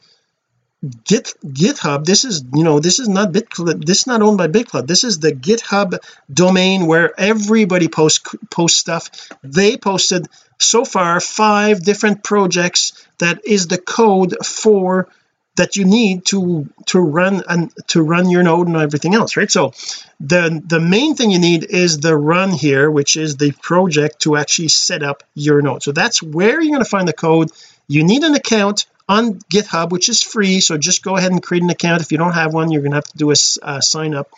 git 1.04 1.32
github 1.42 2.04
this 2.04 2.24
is 2.24 2.44
you 2.54 2.62
know 2.62 2.80
this 2.80 3.00
is 3.00 3.08
not 3.08 3.32
bitclout 3.32 3.84
this 3.84 4.00
is 4.00 4.06
not 4.06 4.20
owned 4.20 4.36
by 4.36 4.46
bitclout 4.46 4.86
this 4.86 5.04
is 5.04 5.18
the 5.18 5.32
github 5.32 5.98
domain 6.32 6.86
where 6.86 7.18
everybody 7.18 7.88
posts 7.88 8.20
post 8.50 8.78
stuff. 8.78 9.10
They 9.42 9.76
posted 9.76 10.26
so 10.58 10.84
far 10.84 11.20
five 11.20 11.84
different 11.84 12.24
projects 12.24 13.06
that 13.18 13.46
is 13.46 13.68
the 13.68 13.78
code 13.78 14.34
for 14.44 15.08
that 15.56 15.76
you 15.76 15.84
need 15.84 16.24
to 16.26 16.68
to 16.86 17.00
run 17.00 17.42
and 17.48 17.72
to 17.88 18.02
run 18.02 18.28
your 18.28 18.42
node 18.42 18.66
and 18.66 18.76
everything 18.76 19.14
else 19.14 19.36
right? 19.36 19.50
So 19.50 19.72
the 20.20 20.62
the 20.64 20.80
main 20.80 21.14
thing 21.14 21.30
you 21.30 21.38
need 21.38 21.64
is 21.64 22.00
the 22.00 22.16
run 22.16 22.50
here 22.50 22.90
which 22.90 23.16
is 23.16 23.36
the 23.36 23.52
project 23.52 24.20
to 24.20 24.36
actually 24.36 24.68
set 24.68 25.02
up 25.02 25.22
your 25.34 25.62
node. 25.62 25.82
So 25.82 25.92
that's 25.92 26.22
where 26.22 26.60
you're 26.60 26.72
going 26.72 26.84
to 26.84 26.90
find 26.90 27.08
the 27.08 27.12
code. 27.12 27.50
You 27.88 28.04
need 28.04 28.22
an 28.24 28.34
account 28.34 28.86
on 29.08 29.34
github 29.34 29.90
which 29.90 30.08
is 30.08 30.22
free 30.22 30.60
so 30.60 30.76
just 30.76 31.02
go 31.02 31.16
ahead 31.16 31.32
and 31.32 31.42
create 31.42 31.62
an 31.62 31.70
account. 31.70 32.02
If 32.02 32.12
you 32.12 32.18
don't 32.18 32.32
have 32.32 32.52
one 32.52 32.70
you're 32.70 32.82
going 32.82 32.92
to 32.92 32.96
have 32.96 33.04
to 33.04 33.18
do 33.18 33.30
a 33.30 33.36
uh, 33.62 33.80
sign 33.80 34.14
up. 34.14 34.30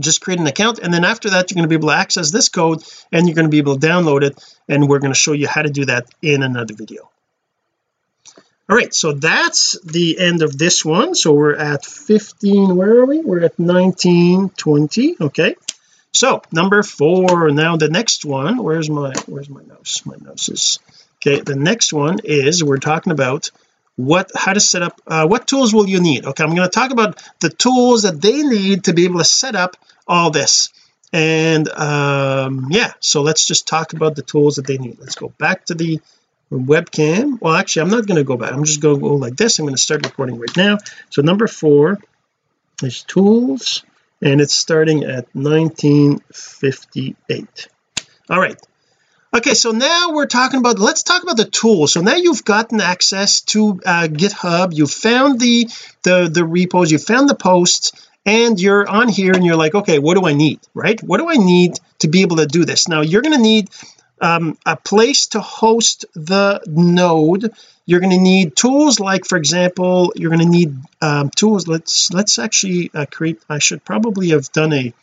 Just 0.00 0.20
create 0.20 0.40
an 0.40 0.46
account 0.46 0.80
and 0.80 0.92
then 0.92 1.04
after 1.04 1.30
that 1.30 1.50
you're 1.50 1.54
going 1.54 1.68
to 1.68 1.68
be 1.68 1.76
able 1.76 1.90
to 1.90 1.94
access 1.94 2.32
this 2.32 2.48
code 2.48 2.82
and 3.12 3.26
you're 3.26 3.36
going 3.36 3.46
to 3.46 3.50
be 3.50 3.58
able 3.58 3.78
to 3.78 3.86
download 3.86 4.22
it 4.22 4.42
and 4.68 4.88
we're 4.88 4.98
going 4.98 5.12
to 5.12 5.18
show 5.18 5.32
you 5.32 5.46
how 5.46 5.62
to 5.62 5.70
do 5.70 5.84
that 5.84 6.06
in 6.20 6.42
another 6.42 6.74
video. 6.74 7.08
All 8.68 8.76
right 8.76 8.92
so 8.92 9.12
that's 9.12 9.78
the 9.84 10.18
end 10.18 10.42
of 10.42 10.58
this 10.58 10.84
one. 10.84 11.14
So 11.14 11.32
we're 11.32 11.54
at 11.54 11.84
15 11.84 12.74
where 12.74 12.96
are 12.96 13.06
we? 13.06 13.20
We're 13.20 13.44
at 13.44 13.58
19 13.58 14.50
20 14.50 15.16
okay. 15.20 15.54
So 16.12 16.42
number 16.50 16.82
four. 16.82 17.50
Now 17.52 17.76
the 17.76 17.88
next 17.88 18.24
one 18.24 18.60
where's 18.60 18.90
my 18.90 19.12
where's 19.26 19.48
my 19.48 19.62
mouse? 19.62 20.02
My 20.04 20.16
mouse 20.16 20.48
is 20.48 20.80
okay 21.16 21.40
the 21.40 21.54
next 21.54 21.92
one 21.92 22.18
is 22.24 22.64
we're 22.64 22.78
talking 22.78 23.12
about 23.12 23.50
what 23.96 24.30
how 24.34 24.52
to 24.52 24.60
set 24.60 24.82
up 24.82 25.00
uh, 25.06 25.26
what 25.26 25.46
tools 25.46 25.72
will 25.72 25.88
you 25.88 26.00
need? 26.00 26.26
Okay 26.26 26.42
I'm 26.42 26.52
going 26.54 26.68
to 26.68 26.68
talk 26.68 26.90
about 26.90 27.22
the 27.40 27.50
tools 27.50 28.02
that 28.02 28.20
they 28.20 28.42
need 28.42 28.84
to 28.84 28.92
be 28.92 29.04
able 29.04 29.18
to 29.18 29.24
set 29.24 29.54
up 29.54 29.76
all 30.06 30.30
this. 30.30 30.72
And 31.12 31.68
um 31.68 32.68
yeah 32.70 32.92
so 33.00 33.22
let's 33.22 33.46
just 33.46 33.68
talk 33.68 33.92
about 33.92 34.16
the 34.16 34.22
tools 34.22 34.56
that 34.56 34.66
they 34.66 34.78
need. 34.78 34.98
Let's 34.98 35.14
go 35.14 35.28
back 35.38 35.66
to 35.66 35.74
the 35.74 36.00
webcam. 36.50 37.40
Well 37.40 37.54
actually 37.54 37.82
I'm 37.82 37.90
not 37.90 38.06
going 38.06 38.16
to 38.16 38.24
go 38.24 38.36
back. 38.36 38.52
I'm 38.52 38.64
just 38.64 38.80
going 38.80 38.96
to 38.96 39.00
go 39.00 39.14
like 39.14 39.36
this. 39.36 39.58
I'm 39.58 39.64
going 39.64 39.76
to 39.76 39.80
start 39.80 40.04
recording 40.04 40.38
right 40.38 40.56
now. 40.56 40.78
So 41.10 41.22
number 41.22 41.46
four 41.46 42.00
is 42.82 43.04
tools 43.04 43.84
and 44.20 44.40
it's 44.40 44.54
starting 44.54 45.04
at 45.04 45.28
1958 45.34 47.68
all 48.30 48.40
right 48.40 48.58
okay 49.34 49.54
so 49.54 49.72
now 49.72 50.12
we're 50.12 50.26
talking 50.26 50.60
about 50.60 50.78
let's 50.78 51.02
talk 51.02 51.22
about 51.22 51.36
the 51.36 51.44
tools. 51.44 51.92
So 51.92 52.00
now 52.00 52.14
you've 52.14 52.44
gotten 52.44 52.80
access 52.80 53.40
to 53.52 53.80
uh, 53.84 54.08
github 54.08 54.74
you 54.74 54.86
found 54.86 55.40
the 55.40 55.68
the 56.02 56.28
the 56.32 56.44
repos 56.44 56.90
you 56.90 56.98
found 56.98 57.28
the 57.28 57.34
posts 57.34 57.92
and 58.24 58.58
you're 58.60 58.88
on 58.88 59.08
here 59.08 59.32
and 59.32 59.44
you're 59.44 59.56
like 59.56 59.74
okay 59.74 59.98
what 59.98 60.14
do 60.14 60.26
I 60.26 60.32
need 60.32 60.60
right? 60.72 61.02
What 61.02 61.18
do 61.18 61.28
I 61.28 61.34
need 61.34 61.78
to 62.00 62.08
be 62.08 62.22
able 62.22 62.36
to 62.36 62.46
do 62.46 62.64
this? 62.64 62.88
Now 62.88 63.00
you're 63.00 63.22
going 63.22 63.36
to 63.36 63.42
need 63.42 63.70
um, 64.20 64.56
a 64.64 64.76
place 64.76 65.26
to 65.28 65.40
host 65.40 66.04
the 66.14 66.62
node. 66.66 67.52
You're 67.86 68.00
going 68.00 68.12
to 68.12 68.20
need 68.20 68.56
tools 68.56 69.00
like 69.00 69.26
for 69.26 69.36
example 69.36 70.12
you're 70.14 70.30
going 70.30 70.46
to 70.46 70.48
need 70.48 70.76
um, 71.02 71.30
tools 71.30 71.66
let's 71.66 72.12
let's 72.12 72.38
actually 72.38 72.90
uh, 72.94 73.06
create 73.10 73.42
I 73.48 73.58
should 73.58 73.84
probably 73.84 74.30
have 74.30 74.50
done 74.52 74.72
a 74.72 74.94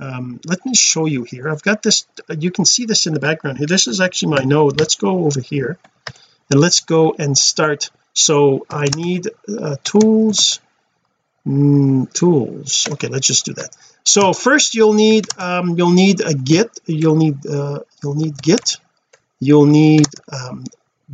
um, 0.00 0.40
let 0.46 0.64
me 0.64 0.74
show 0.74 1.04
you 1.06 1.24
here. 1.24 1.48
I've 1.48 1.62
got 1.62 1.82
this 1.82 2.06
you 2.28 2.50
can 2.50 2.64
see 2.64 2.86
this 2.86 3.06
in 3.06 3.14
the 3.14 3.20
background 3.20 3.58
here. 3.58 3.66
This 3.66 3.86
is 3.86 4.00
actually 4.00 4.32
my 4.36 4.44
node. 4.44 4.80
Let's 4.80 4.96
go 4.96 5.26
over 5.26 5.40
here 5.40 5.78
and 6.50 6.58
let's 6.58 6.80
go 6.80 7.14
and 7.18 7.36
start. 7.36 7.90
So 8.14 8.66
I 8.70 8.86
need 8.96 9.28
uh, 9.48 9.76
tools. 9.84 10.60
Mm, 11.46 12.12
tools. 12.12 12.88
Okay 12.92 13.08
let's 13.08 13.26
just 13.26 13.44
do 13.44 13.54
that. 13.54 13.76
So 14.04 14.32
first 14.32 14.74
you'll 14.74 14.94
need 14.94 15.26
um, 15.38 15.76
you'll 15.76 15.92
need 15.92 16.20
a 16.20 16.34
git. 16.34 16.70
You'll 16.86 17.16
need 17.16 17.46
uh, 17.46 17.80
you'll 18.02 18.14
need 18.14 18.40
git. 18.40 18.76
You'll 19.38 19.66
need 19.66 20.06
um, 20.32 20.64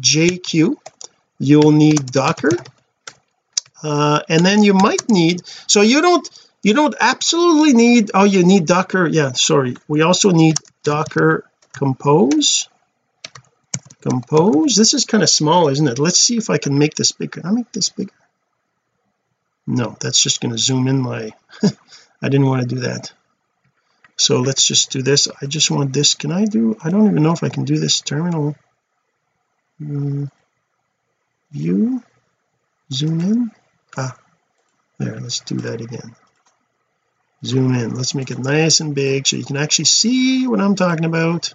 jq 0.01 0.77
you'll 1.38 1.72
need 1.72 2.07
docker. 2.07 2.51
Uh, 3.83 4.20
and 4.29 4.44
then 4.44 4.62
you 4.62 4.75
might 4.75 5.09
need 5.09 5.42
so 5.66 5.83
you 5.83 6.01
don't 6.01 6.29
you 6.66 6.74
don't 6.74 6.96
absolutely 6.98 7.74
need 7.74 8.11
oh 8.12 8.24
you 8.24 8.44
need 8.44 8.66
docker. 8.66 9.07
Yeah 9.07 9.31
sorry. 9.35 9.76
We 9.87 10.02
also 10.02 10.33
need 10.33 10.57
docker 10.83 11.48
compose. 11.72 12.68
Compose? 14.00 14.74
This 14.74 14.92
is 14.92 15.05
kind 15.05 15.22
of 15.22 15.31
small 15.31 15.68
isn't 15.68 15.87
it? 15.87 16.00
Let's 16.00 16.18
see 16.18 16.37
if 16.37 16.50
I 16.50 16.59
can 16.59 16.76
make 16.76 16.94
this 16.96 17.12
bigger. 17.12 17.40
Can 17.40 17.48
I 17.48 17.52
make 17.52 17.70
this 17.70 17.90
bigger? 17.90 18.18
No 19.68 19.96
that's 20.00 20.20
just 20.20 20.40
going 20.40 20.50
to 20.50 20.59
zoom 20.59 20.88
in 20.88 21.00
my 21.00 21.31
I 22.22 22.29
didn't 22.29 22.46
want 22.46 22.68
to 22.68 22.74
do 22.74 22.81
that. 22.81 23.12
So 24.16 24.40
let's 24.40 24.66
just 24.66 24.90
do 24.90 25.02
this. 25.02 25.29
I 25.40 25.46
just 25.46 25.70
want 25.70 25.92
this. 25.92 26.16
Can 26.16 26.33
I 26.33 26.46
do 26.46 26.76
I 26.83 26.90
don't 26.90 27.09
even 27.09 27.22
know 27.22 27.33
if 27.33 27.44
I 27.44 27.48
can 27.48 27.64
do 27.64 27.79
this 27.79 28.00
terminal. 28.00 28.57
Mm, 29.81 30.29
view. 31.52 32.02
Zoom 32.92 33.20
in. 33.20 33.50
Ah 33.96 34.16
there 34.98 35.20
let's 35.20 35.40
do 35.40 35.59
that 35.59 35.81
again 35.81 36.16
zoom 37.46 37.74
in. 37.74 37.94
Let's 37.94 38.14
make 38.14 38.30
it 38.30 38.38
nice 38.38 38.80
and 38.80 38.94
big 38.94 39.26
so 39.26 39.37
you 39.37 39.44
can 39.44 39.56
actually 39.56 39.87
see 39.87 40.46
what 40.46 40.61
I'm 40.61 40.74
talking 40.74 41.04
about. 41.04 41.52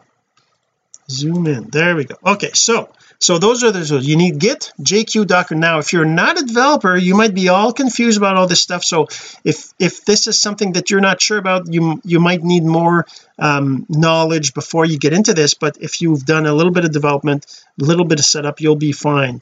Zoom 1.10 1.46
in. 1.48 1.70
There 1.70 1.96
we 1.96 2.06
go. 2.06 2.16
Okay 2.26 2.52
so 2.54 2.90
so 3.20 3.38
those 3.38 3.64
are 3.64 3.72
the 3.72 3.86
so 3.86 3.98
you 3.98 4.16
need 4.16 4.40
git 4.40 4.72
jq 4.82 5.28
docker. 5.28 5.56
Now 5.56 5.80
if 5.80 5.92
you're 5.94 6.06
not 6.06 6.40
a 6.40 6.46
developer 6.46 6.96
you 6.96 7.16
might 7.16 7.34
be 7.34 7.50
all 7.50 7.74
confused 7.74 8.18
about 8.18 8.38
all 8.38 8.48
this 8.48 8.62
stuff. 8.62 8.84
So 8.84 9.08
if 9.44 9.74
if 9.78 10.06
this 10.06 10.28
is 10.28 10.40
something 10.40 10.74
that 10.74 10.90
you're 10.90 11.02
not 11.02 11.22
sure 11.22 11.38
about 11.38 11.72
you 11.72 12.02
you 12.06 12.20
might 12.20 12.44
need 12.44 12.64
more 12.64 13.06
um, 13.38 13.86
knowledge 13.90 14.54
before 14.54 14.86
you 14.86 14.98
get 14.98 15.14
into 15.14 15.34
this. 15.34 15.54
But 15.54 15.78
if 15.82 16.02
you've 16.02 16.26
done 16.26 16.46
a 16.46 16.54
little 16.54 16.72
bit 16.72 16.86
of 16.86 16.92
development 16.92 17.46
a 17.80 17.84
little 17.84 18.06
bit 18.06 18.20
of 18.20 18.26
setup 18.26 18.62
you'll 18.62 18.78
be 18.78 18.94
fine. 18.94 19.42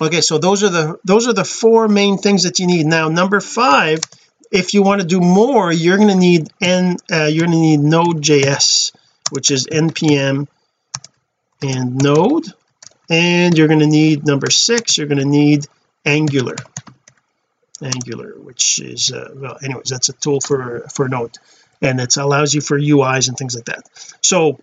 Okay 0.00 0.20
so 0.20 0.38
those 0.38 0.62
are 0.62 0.70
the 0.70 0.98
those 1.04 1.26
are 1.26 1.34
the 1.34 1.44
four 1.44 1.88
main 1.88 2.18
things 2.18 2.44
that 2.44 2.60
you 2.60 2.66
need. 2.66 2.86
Now 2.86 3.08
number 3.08 3.40
five 3.40 4.00
if 4.50 4.74
you 4.74 4.82
want 4.82 5.00
to 5.00 5.06
do 5.06 5.20
more 5.20 5.72
you're 5.72 5.96
going 5.96 6.08
to 6.08 6.16
need 6.16 6.48
n 6.60 6.96
uh, 7.10 7.24
you're 7.24 7.46
going 7.46 7.58
to 7.58 7.60
need 7.60 7.80
node.js 7.80 8.92
which 9.30 9.50
is 9.50 9.66
npm 9.66 10.46
and 11.62 11.96
node 11.96 12.46
and 13.08 13.56
you're 13.56 13.68
going 13.68 13.80
to 13.80 13.86
need 13.86 14.26
number 14.26 14.50
six 14.50 14.98
you're 14.98 15.06
going 15.06 15.18
to 15.18 15.24
need 15.24 15.66
angular. 16.06 16.56
Angular 17.82 18.32
which 18.38 18.78
is 18.78 19.12
uh, 19.12 19.32
well 19.34 19.58
anyways 19.62 19.88
that's 19.88 20.08
a 20.08 20.14
tool 20.14 20.40
for 20.40 20.86
for 20.94 21.08
node 21.08 21.36
and 21.82 22.00
it 22.00 22.16
allows 22.16 22.54
you 22.54 22.62
for 22.62 22.78
UIs 22.78 23.28
and 23.28 23.36
things 23.36 23.54
like 23.54 23.66
that. 23.66 23.84
So 24.22 24.60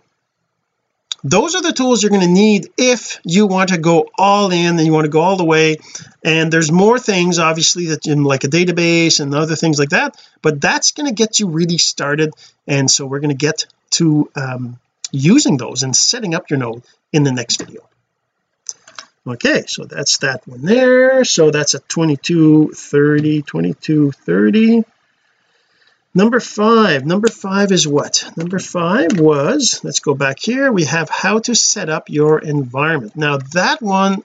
those 1.24 1.54
are 1.54 1.62
the 1.62 1.72
tools 1.72 2.02
you're 2.02 2.10
going 2.10 2.20
to 2.20 2.28
need 2.28 2.68
if 2.76 3.18
you 3.24 3.46
want 3.46 3.70
to 3.70 3.78
go 3.78 4.10
all 4.16 4.52
in 4.52 4.78
and 4.78 4.80
you 4.80 4.92
want 4.92 5.06
to 5.06 5.10
go 5.10 5.22
all 5.22 5.38
the 5.38 5.44
way. 5.44 5.78
And 6.22 6.52
there's 6.52 6.70
more 6.70 6.98
things 6.98 7.38
obviously 7.38 7.86
that 7.86 8.06
in 8.06 8.24
like 8.24 8.44
a 8.44 8.48
database 8.48 9.20
and 9.20 9.34
other 9.34 9.56
things 9.56 9.78
like 9.78 9.88
that 9.90 10.22
but 10.42 10.60
that's 10.60 10.92
going 10.92 11.06
to 11.06 11.14
get 11.14 11.40
you 11.40 11.48
really 11.48 11.78
started. 11.78 12.34
And 12.66 12.90
so 12.90 13.06
we're 13.06 13.20
going 13.20 13.30
to 13.30 13.46
get 13.46 13.66
to 13.92 14.30
um, 14.36 14.78
using 15.10 15.56
those 15.56 15.82
and 15.82 15.96
setting 15.96 16.34
up 16.34 16.50
your 16.50 16.58
node 16.58 16.82
in 17.12 17.22
the 17.22 17.32
next 17.32 17.56
video. 17.56 17.88
Okay 19.26 19.64
so 19.66 19.84
that's 19.86 20.18
that 20.18 20.46
one 20.46 20.60
there. 20.60 21.24
So 21.24 21.50
that's 21.50 21.72
a 21.72 21.78
2230 21.78 23.40
2230 23.40 24.84
number 26.14 26.40
five 26.40 27.04
number 27.04 27.28
five 27.28 27.72
is 27.72 27.86
what? 27.86 28.24
Number 28.36 28.58
five 28.58 29.18
was 29.18 29.80
let's 29.82 30.00
go 30.00 30.14
back 30.14 30.38
here 30.38 30.70
we 30.72 30.84
have 30.84 31.10
how 31.10 31.38
to 31.40 31.54
set 31.54 31.88
up 31.88 32.08
your 32.08 32.38
environment. 32.38 33.16
Now 33.16 33.38
that 33.38 33.82
one 33.82 34.22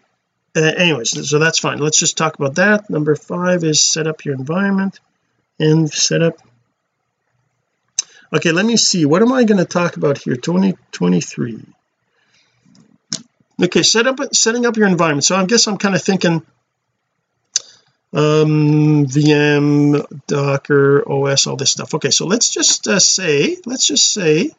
uh, 0.55 0.61
anyways 0.61 1.29
so 1.29 1.39
that's 1.39 1.59
fine. 1.59 1.79
Let's 1.79 1.99
just 1.99 2.17
talk 2.17 2.35
about 2.35 2.55
that. 2.55 2.89
Number 2.89 3.15
five 3.15 3.63
is 3.63 3.81
set 3.81 4.07
up 4.07 4.25
your 4.25 4.35
environment 4.35 4.99
and 5.59 5.91
set 5.91 6.21
up. 6.21 6.37
Okay 8.33 8.51
let 8.51 8.65
me 8.65 8.77
see. 8.77 9.05
What 9.05 9.21
am 9.21 9.31
I 9.31 9.43
going 9.43 9.59
to 9.59 9.65
talk 9.65 9.97
about 9.97 10.17
here? 10.19 10.35
2023 10.35 11.65
okay 13.61 13.83
set 13.83 14.07
up 14.07 14.19
setting 14.33 14.65
up 14.65 14.77
your 14.77 14.87
environment. 14.87 15.25
So 15.25 15.35
I 15.35 15.45
guess 15.45 15.67
I'm 15.67 15.77
kind 15.77 15.95
of 15.95 16.01
thinking 16.01 16.45
um 18.11 19.05
VM 19.05 20.05
Docker 20.27 21.03
OS 21.07 21.47
all 21.47 21.55
this 21.55 21.71
stuff. 21.71 21.93
Okay 21.93 22.09
so 22.11 22.25
let's 22.25 22.49
just 22.49 22.87
uh, 22.87 22.99
say 22.99 23.57
let's 23.65 23.85
just 23.85 24.11
say 24.11 24.51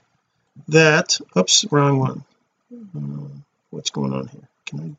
that 0.68 1.18
oops 1.36 1.64
wrong 1.70 1.98
one. 1.98 2.24
Uh, 2.72 3.28
what's 3.70 3.90
going 3.90 4.12
on 4.12 4.28
here? 4.28 4.48
Can 4.66 4.80
I 4.80 4.96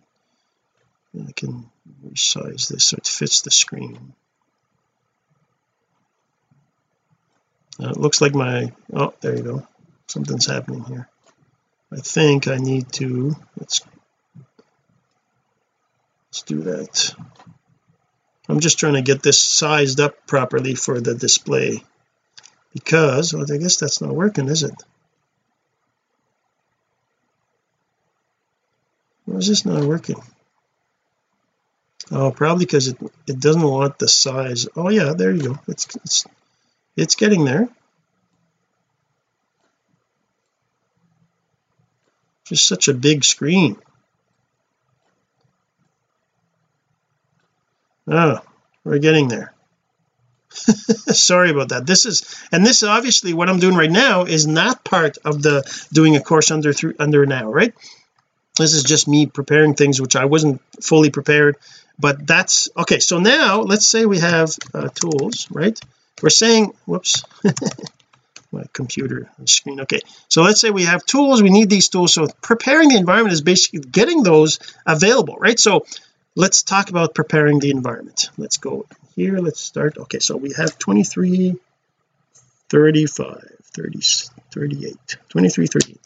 I 1.28 1.32
can 1.34 1.70
resize 2.06 2.68
this 2.68 2.86
so 2.86 2.98
it 2.98 3.08
fits 3.08 3.42
the 3.42 3.52
screen. 3.52 4.14
Uh, 7.82 7.90
it 7.90 7.98
looks 7.98 8.22
like 8.22 8.36
my 8.36 8.72
oh 8.94 9.14
there 9.22 9.36
you 9.36 9.44
go. 9.44 9.68
Something's 10.08 10.46
happening 10.46 10.84
here. 10.84 11.08
I 11.92 11.98
think 11.98 12.48
I 12.48 12.58
need 12.58 12.92
to 12.94 13.36
let's 13.58 13.82
let's 16.30 16.42
do 16.44 16.62
that 16.64 17.14
I'm 18.50 18.60
just 18.60 18.80
trying 18.80 18.96
to 18.96 19.02
get 19.02 19.22
this 19.22 19.42
sized 19.42 20.00
up 20.00 20.26
properly 20.28 20.76
for 20.76 21.00
the 21.00 21.16
display. 21.16 21.84
Because 22.74 23.34
well, 23.34 23.46
I 23.52 23.58
guess 23.58 23.78
that's 23.78 24.02
not 24.02 24.16
working 24.16 24.48
is 24.48 24.64
it? 24.64 24.74
Why 29.26 29.38
is 29.38 29.48
this 29.48 29.66
not 29.66 29.84
working? 29.84 30.22
Oh 32.12 32.32
probably 32.32 32.66
because 32.66 32.88
it 32.88 32.98
it 33.28 33.40
doesn't 33.40 33.62
want 33.62 34.00
the 34.00 34.08
size. 34.08 34.68
Oh 34.76 34.90
yeah 34.90 35.14
there 35.14 35.32
you 35.32 35.42
go. 35.44 35.60
It's 35.68 35.88
it's 35.98 36.26
it's 36.96 37.16
getting 37.16 37.46
there. 37.46 37.70
Just 42.46 42.68
such 42.68 42.88
a 42.88 42.94
big 42.94 43.24
screen 43.24 43.78
oh 48.12 48.40
we're 48.84 49.00
getting 49.00 49.28
there. 49.28 49.54
Sorry 50.52 51.50
about 51.50 51.70
that. 51.70 51.86
This 51.86 52.06
is 52.06 52.24
and 52.52 52.66
this 52.66 52.84
obviously 52.84 53.34
what 53.34 53.50
I'm 53.50 53.60
doing 53.60 53.76
right 53.76 53.92
now 53.92 54.24
is 54.24 54.46
not 54.46 54.84
part 54.84 55.18
of 55.24 55.42
the 55.42 55.64
doing 55.94 56.16
a 56.16 56.22
course 56.22 56.52
under 56.52 56.74
through 56.74 56.96
under 57.00 57.26
now 57.26 57.52
right? 57.52 57.74
This 58.58 58.74
is 58.74 58.84
just 58.84 59.08
me 59.08 59.28
preparing 59.28 59.76
things 59.76 60.02
which 60.02 60.16
I 60.16 60.26
wasn't 60.26 60.62
fully 60.84 61.10
prepared 61.10 61.56
but 61.98 62.28
that's 62.28 62.70
okay 62.76 63.00
so 63.00 63.20
now 63.20 63.62
let's 63.62 63.88
say 63.88 64.06
we 64.06 64.20
have 64.20 64.52
uh, 64.74 64.90
tools 64.90 65.48
right? 65.50 65.80
We're 66.22 66.30
saying 66.30 66.74
whoops 66.86 67.24
my 68.52 68.66
computer 68.74 69.30
screen 69.46 69.80
okay. 69.82 70.02
So 70.28 70.42
let's 70.42 70.60
say 70.60 70.70
we 70.70 70.84
have 70.84 71.06
tools 71.06 71.42
we 71.42 71.50
need 71.50 71.70
these 71.70 71.88
tools. 71.88 72.14
So 72.14 72.28
preparing 72.42 72.90
the 72.90 72.98
environment 72.98 73.34
is 73.34 73.42
basically 73.42 73.80
getting 73.80 74.24
those 74.24 74.60
available 74.86 75.38
right? 75.38 75.60
So 75.60 75.86
let's 76.36 76.64
talk 76.64 76.90
about 76.90 77.14
preparing 77.14 77.60
the 77.60 77.72
environment. 77.72 78.30
Let's 78.38 78.58
go 78.58 78.86
here. 79.16 79.40
Let's 79.40 79.60
start. 79.60 79.98
Okay 79.98 80.20
so 80.20 80.38
we 80.38 80.54
have 80.54 80.78
23 80.78 81.56
35 82.70 83.52
30 83.74 84.00
38 84.52 85.18
23 85.30 85.68
38 85.68 85.98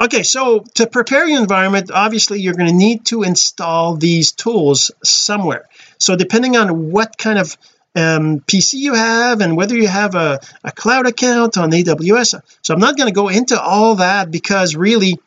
okay 0.00 0.22
so 0.22 0.60
to 0.74 0.86
prepare 0.86 1.26
your 1.26 1.40
environment 1.40 1.90
obviously 1.90 2.40
you're 2.40 2.54
going 2.54 2.68
to 2.68 2.74
need 2.74 3.04
to 3.04 3.22
install 3.22 3.96
these 3.96 4.32
tools 4.32 4.90
somewhere. 5.04 5.68
So 5.98 6.16
depending 6.16 6.56
on 6.56 6.90
what 6.90 7.16
kind 7.18 7.38
of 7.38 7.56
um, 7.96 8.40
PC 8.40 8.74
you 8.74 8.94
have 8.94 9.40
and 9.40 9.56
whether 9.56 9.76
you 9.76 9.88
have 9.88 10.14
a, 10.14 10.38
a 10.62 10.70
cloud 10.70 11.08
account 11.08 11.58
on 11.58 11.72
AWS 11.72 12.40
so 12.62 12.74
I'm 12.74 12.80
not 12.80 12.96
going 12.96 13.08
to 13.08 13.14
go 13.14 13.28
into 13.28 13.60
all 13.60 13.96
that 13.96 14.30
because 14.30 14.76
really 14.76 15.18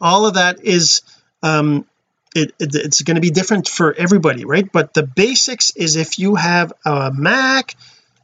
all 0.00 0.26
of 0.26 0.34
that 0.34 0.62
is 0.62 1.00
um, 1.42 1.86
it, 2.34 2.54
it, 2.58 2.74
it's 2.74 3.02
going 3.02 3.16
to 3.16 3.20
be 3.20 3.30
different 3.30 3.68
for 3.68 3.92
everybody 3.92 4.44
right? 4.44 4.70
But 4.70 4.94
the 4.94 5.02
basics 5.02 5.70
is 5.76 5.96
if 5.96 6.18
you 6.18 6.34
have 6.34 6.72
a 6.84 7.12
Mac 7.12 7.76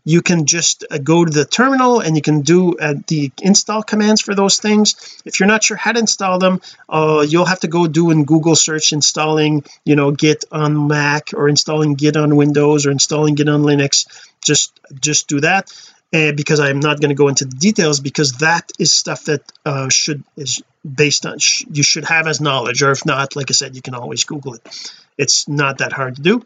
you 0.05 0.23
can 0.23 0.47
just 0.47 0.85
uh, 0.89 0.99
go 0.99 1.25
to 1.25 1.31
the 1.31 1.45
terminal 1.45 1.99
and 1.99 2.15
you 2.15 2.23
can 2.23 2.43
do 2.43 2.79
uh, 2.79 2.95
the 3.09 3.33
install 3.43 3.83
commands 3.83 4.21
for 4.21 4.37
those 4.37 4.61
things. 4.61 4.95
If 5.25 5.41
you're 5.41 5.49
not 5.49 5.65
sure 5.65 5.77
how 5.77 5.93
to 5.93 5.99
install 5.99 6.39
them 6.39 6.61
uh, 6.89 7.27
you'll 7.29 7.45
have 7.45 7.61
to 7.61 7.69
go 7.69 7.89
do 7.89 8.11
in 8.11 8.25
Google 8.25 8.55
search 8.55 8.93
installing 8.93 9.65
you 9.85 9.97
know 9.97 10.13
git 10.13 10.45
on 10.53 10.87
Mac 10.87 11.31
or 11.35 11.49
installing 11.49 11.95
git 11.95 12.17
on 12.17 12.37
Windows 12.37 12.87
or 12.87 12.91
installing 12.93 13.35
git 13.35 13.49
on 13.49 13.63
Linux. 13.63 14.07
Just 14.43 14.79
just 15.01 15.27
do 15.27 15.41
that 15.41 15.73
uh, 16.13 16.33
because 16.33 16.61
I'm 16.61 16.81
not 16.81 17.01
going 17.01 17.11
to 17.11 17.15
go 17.15 17.29
into 17.29 17.45
the 17.45 17.57
details 17.57 18.01
because 18.01 18.39
that 18.39 18.71
is 18.79 18.93
stuff 18.93 19.25
that 19.25 19.43
uh, 19.65 19.89
should 19.89 20.23
is 20.37 20.63
based 20.87 21.27
on 21.27 21.39
sh 21.39 21.65
you 21.71 21.83
should 21.83 22.05
have 22.05 22.27
as 22.27 22.41
knowledge 22.41 22.83
or 22.83 22.91
if 22.93 23.05
not 23.05 23.35
like 23.35 23.51
I 23.51 23.55
said 23.55 23.75
you 23.75 23.83
can 23.83 23.95
always 23.95 24.25
google 24.25 24.55
it. 24.55 24.93
It's 25.19 25.49
not 25.49 25.79
that 25.79 25.93
hard 25.93 26.17
to 26.17 26.23
do. 26.23 26.45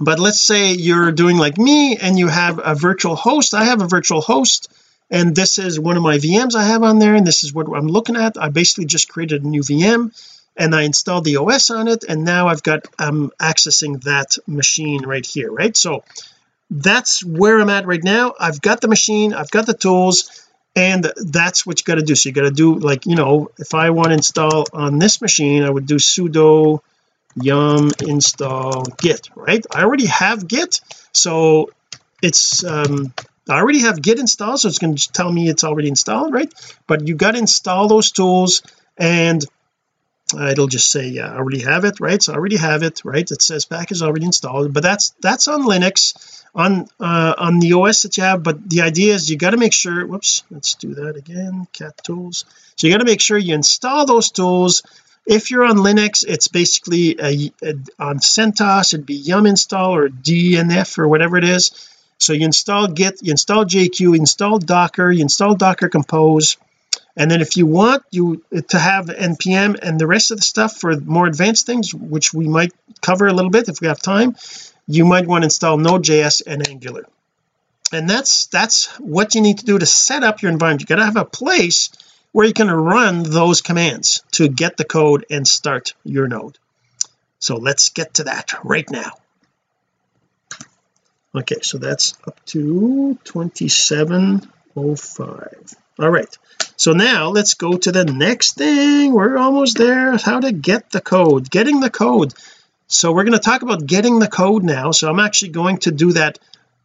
But 0.00 0.18
let's 0.18 0.40
say 0.40 0.72
you're 0.72 1.12
doing 1.12 1.38
like 1.38 1.56
me 1.56 1.96
and 1.96 2.18
you 2.18 2.28
have 2.28 2.60
a 2.62 2.74
virtual 2.74 3.14
host. 3.14 3.54
I 3.54 3.64
have 3.64 3.80
a 3.80 3.86
virtual 3.86 4.20
host 4.20 4.72
and 5.10 5.34
this 5.34 5.58
is 5.58 5.78
one 5.78 5.96
of 5.96 6.02
my 6.02 6.18
VMs 6.18 6.54
I 6.54 6.64
have 6.64 6.82
on 6.82 6.98
there 6.98 7.14
and 7.14 7.26
this 7.26 7.44
is 7.44 7.52
what 7.52 7.66
I'm 7.68 7.88
looking 7.88 8.16
at. 8.16 8.36
I 8.36 8.48
basically 8.48 8.86
just 8.86 9.08
created 9.08 9.44
a 9.44 9.48
new 9.48 9.62
VM 9.62 10.12
and 10.56 10.74
I 10.74 10.82
installed 10.82 11.24
the 11.24 11.36
OS 11.36 11.70
on 11.70 11.88
it 11.88 12.04
and 12.08 12.24
now 12.24 12.48
I've 12.48 12.62
got 12.62 12.86
I'm 12.98 13.30
accessing 13.40 14.02
that 14.04 14.38
machine 14.46 15.04
right 15.04 15.24
here 15.24 15.50
right? 15.50 15.76
So 15.76 16.04
that's 16.70 17.24
where 17.24 17.60
I'm 17.60 17.70
at 17.70 17.86
right 17.86 18.02
now. 18.02 18.34
I've 18.38 18.60
got 18.60 18.80
the 18.80 18.88
machine 18.88 19.32
I've 19.32 19.50
got 19.50 19.66
the 19.66 19.74
tools 19.74 20.43
and 20.76 21.12
that's 21.16 21.64
what 21.64 21.80
you 21.80 21.84
got 21.84 21.96
to 21.96 22.02
do. 22.02 22.14
So 22.14 22.28
you 22.28 22.34
got 22.34 22.42
to 22.42 22.50
do 22.50 22.74
like 22.74 23.06
you 23.06 23.16
know 23.16 23.50
if 23.58 23.74
I 23.74 23.90
want 23.90 24.08
to 24.08 24.14
install 24.14 24.64
on 24.72 24.98
this 24.98 25.20
machine 25.20 25.62
I 25.62 25.70
would 25.70 25.86
do 25.86 25.96
sudo 25.96 26.80
yum 27.36 27.90
install 28.06 28.84
git 28.98 29.28
right? 29.34 29.64
I 29.74 29.82
already 29.82 30.06
have 30.06 30.46
git 30.46 30.80
so 31.12 31.70
it's 32.22 32.64
um 32.64 33.12
I 33.48 33.58
already 33.58 33.80
have 33.80 34.00
git 34.00 34.18
installed 34.18 34.60
so 34.60 34.68
it's 34.68 34.78
going 34.78 34.96
to 34.96 35.12
tell 35.12 35.30
me 35.30 35.48
it's 35.48 35.64
already 35.64 35.88
installed 35.88 36.32
right? 36.32 36.52
But 36.86 37.06
you 37.06 37.14
got 37.14 37.32
to 37.32 37.38
install 37.38 37.88
those 37.88 38.10
tools 38.10 38.62
and 38.96 39.44
uh, 40.36 40.46
it'll 40.46 40.66
just 40.66 40.90
say 40.90 41.08
yeah 41.08 41.32
I 41.32 41.36
already 41.36 41.60
have 41.60 41.84
it 41.84 42.00
right? 42.00 42.22
So 42.22 42.32
I 42.32 42.36
already 42.36 42.56
have 42.56 42.82
it 42.82 43.04
right? 43.04 43.30
It 43.30 43.42
says 43.42 43.64
package 43.64 44.02
already 44.02 44.26
installed 44.26 44.72
but 44.72 44.82
that's 44.82 45.14
that's 45.20 45.46
on 45.46 45.62
Linux 45.62 46.43
on 46.54 46.86
uh, 47.00 47.34
on 47.36 47.58
the 47.58 47.72
OS 47.72 48.02
that 48.02 48.16
you 48.16 48.22
have 48.22 48.42
but 48.42 48.68
the 48.68 48.82
idea 48.82 49.14
is 49.14 49.28
you 49.28 49.36
got 49.36 49.50
to 49.50 49.56
make 49.56 49.72
sure 49.72 50.06
whoops 50.06 50.44
let's 50.50 50.74
do 50.74 50.94
that 50.94 51.16
again 51.16 51.66
cat 51.72 51.96
tools. 52.04 52.44
So 52.76 52.86
you 52.86 52.92
got 52.92 52.98
to 52.98 53.04
make 53.04 53.20
sure 53.20 53.38
you 53.38 53.54
install 53.54 54.06
those 54.06 54.30
tools. 54.30 54.82
If 55.26 55.50
you're 55.50 55.64
on 55.64 55.78
Linux 55.78 56.24
it's 56.26 56.48
basically 56.48 57.16
a, 57.18 57.52
a, 57.62 57.74
on 57.98 58.18
CentOS 58.18 58.94
it'd 58.94 59.06
be 59.06 59.14
yum 59.14 59.46
install 59.46 59.96
or 59.96 60.08
dnf 60.08 60.98
or 60.98 61.08
whatever 61.08 61.36
it 61.36 61.44
is. 61.44 61.90
So 62.18 62.32
you 62.32 62.44
install 62.44 62.86
git 62.86 63.20
you 63.22 63.32
install 63.32 63.64
jq 63.64 63.98
you 63.98 64.14
install 64.14 64.58
docker 64.58 65.10
you 65.10 65.22
install 65.22 65.56
docker 65.56 65.88
compose. 65.88 66.56
And 67.16 67.30
then 67.30 67.40
if 67.40 67.56
you 67.56 67.66
want 67.66 68.04
you 68.12 68.44
to 68.68 68.78
have 68.78 69.06
npm 69.06 69.76
and 69.82 69.98
the 69.98 70.06
rest 70.06 70.30
of 70.30 70.36
the 70.36 70.44
stuff 70.44 70.76
for 70.76 70.96
more 71.00 71.26
advanced 71.26 71.66
things 71.66 71.92
which 71.92 72.32
we 72.32 72.46
might 72.46 72.72
cover 73.00 73.26
a 73.26 73.32
little 73.32 73.50
bit 73.50 73.68
if 73.68 73.80
we 73.80 73.88
have 73.88 74.00
time 74.00 74.36
you 74.86 75.04
might 75.04 75.26
want 75.26 75.42
to 75.42 75.46
install 75.46 75.76
node.js 75.76 76.42
and 76.46 76.68
angular. 76.68 77.04
And 77.92 78.08
that's 78.08 78.46
that's 78.46 78.86
what 78.98 79.34
you 79.34 79.40
need 79.40 79.58
to 79.58 79.64
do 79.64 79.76
to 79.78 79.86
set 79.86 80.22
up 80.24 80.42
your 80.42 80.52
environment. 80.52 80.82
You 80.82 80.86
got 80.86 80.96
to 80.96 81.04
have 81.04 81.16
a 81.16 81.24
place 81.24 81.90
where 82.32 82.46
you 82.46 82.52
can 82.52 82.68
run 82.70 83.22
those 83.22 83.60
commands 83.60 84.24
to 84.32 84.48
get 84.48 84.76
the 84.76 84.84
code 84.84 85.24
and 85.30 85.46
start 85.46 85.94
your 86.02 86.26
node. 86.26 86.58
So 87.38 87.54
let's 87.56 87.90
get 87.90 88.14
to 88.14 88.24
that 88.24 88.54
right 88.64 88.90
now. 88.90 89.12
Okay 91.34 91.58
so 91.62 91.78
that's 91.78 92.14
up 92.26 92.44
to 92.46 93.16
2705 93.24 95.74
all 95.98 96.10
right 96.10 96.38
so 96.76 96.92
now 96.92 97.28
let's 97.28 97.54
go 97.54 97.76
to 97.76 97.92
the 97.92 98.04
next 98.04 98.56
thing. 98.56 99.12
We're 99.12 99.36
almost 99.36 99.78
there. 99.78 100.16
How 100.16 100.40
to 100.40 100.52
get 100.52 100.90
the 100.90 101.00
code. 101.00 101.50
Getting 101.50 101.80
the 101.80 101.90
code 101.90 102.34
so 102.86 103.12
we're 103.12 103.24
going 103.24 103.32
to 103.32 103.38
talk 103.38 103.62
about 103.62 103.86
getting 103.86 104.18
the 104.18 104.28
code 104.28 104.62
now. 104.62 104.90
So 104.90 105.08
I'm 105.08 105.20
actually 105.20 105.52
going 105.52 105.78
to 105.78 105.90
do 105.90 106.12
that 106.12 106.38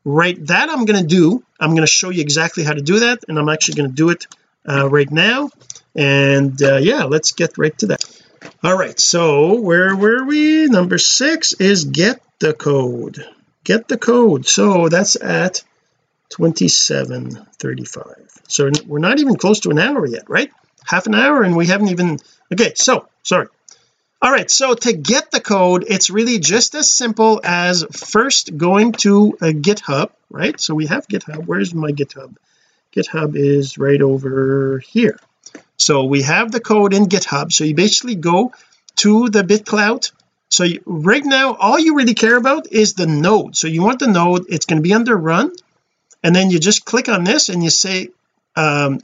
right 0.06 0.38
that 0.48 0.70
I'm 0.70 0.86
going 0.86 1.02
to 1.02 1.08
do 1.08 1.44
I'm 1.60 1.72
going 1.72 1.82
to 1.82 1.88
show 1.88 2.10
you 2.10 2.22
exactly 2.22 2.64
how 2.64 2.74
to 2.74 2.82
do 2.82 3.00
that 3.02 3.26
and 3.28 3.38
I'm 3.38 3.50
actually 3.50 3.76
going 3.76 3.90
to 3.90 3.96
do 3.96 4.10
it 4.10 4.28
uh, 4.68 4.90
right 4.90 5.12
now. 5.12 5.50
And 5.96 6.62
uh, 6.62 6.78
yeah 6.78 7.04
let's 7.04 7.34
get 7.34 7.58
right 7.58 7.78
to 7.80 7.88
that. 7.88 8.22
All 8.64 8.78
right 8.78 9.00
so 9.00 9.60
where 9.60 9.96
were 9.96 10.24
we? 10.24 10.68
Number 10.68 10.98
six 10.98 11.54
is 11.54 11.84
get 11.86 12.22
the 12.40 12.54
code. 12.54 13.26
Get 13.64 13.88
the 13.88 13.98
code. 13.98 14.48
So 14.48 14.88
that's 14.88 15.22
at 15.22 15.64
2735 16.30 18.06
so 18.48 18.70
we're 18.86 19.00
not 19.00 19.20
even 19.20 19.36
close 19.36 19.60
to 19.62 19.72
an 19.72 19.80
hour 19.80 20.06
yet 20.06 20.30
right? 20.30 20.52
Half 20.86 21.08
an 21.08 21.16
hour 21.16 21.44
and 21.44 21.56
we 21.56 21.68
haven't 21.68 21.90
even 21.90 22.20
okay 22.54 22.74
so 22.76 23.08
sorry 23.24 23.48
all 24.22 24.32
right 24.32 24.52
so 24.52 24.74
to 24.74 24.94
get 24.94 25.32
the 25.32 25.42
code 25.42 25.86
it's 25.88 26.10
really 26.10 26.40
just 26.40 26.76
as 26.76 26.90
simple 26.90 27.42
as 27.44 27.84
first 27.92 28.58
going 28.58 28.92
to 28.92 29.38
a 29.42 29.54
github 29.54 30.12
right? 30.30 30.60
So 30.60 30.76
we 30.76 30.88
have 30.88 31.08
github. 31.08 31.46
Where's 31.46 31.74
my 31.74 31.92
github? 31.92 32.36
Github 32.96 33.36
is 33.36 33.78
right 33.78 34.02
over 34.02 34.80
here. 34.80 35.20
So 35.78 36.06
we 36.06 36.24
have 36.24 36.52
the 36.52 36.60
code 36.60 36.94
in 36.94 37.06
github. 37.06 37.52
So 37.52 37.64
you 37.64 37.76
basically 37.76 38.16
go 38.16 38.54
to 38.98 39.30
the 39.30 39.44
bitclout 39.44 40.12
so 40.52 40.64
you, 40.64 40.82
right 40.86 41.24
now 41.24 41.54
all 41.54 41.80
you 41.80 41.96
really 41.96 42.16
care 42.16 42.36
about 42.36 42.72
is 42.72 42.96
the 42.96 43.06
node. 43.06 43.56
So 43.56 43.68
you 43.68 43.84
want 43.84 44.00
the 44.00 44.08
node 44.08 44.46
it's 44.50 44.66
going 44.66 44.82
to 44.82 44.88
be 44.88 44.94
under 44.94 45.16
run 45.16 45.52
and 46.24 46.36
then 46.36 46.50
you 46.50 46.60
just 46.60 46.86
click 46.86 47.08
on 47.08 47.24
this 47.24 47.50
and 47.50 47.64
you 47.64 47.70
say 47.70 48.10
um 48.56 49.00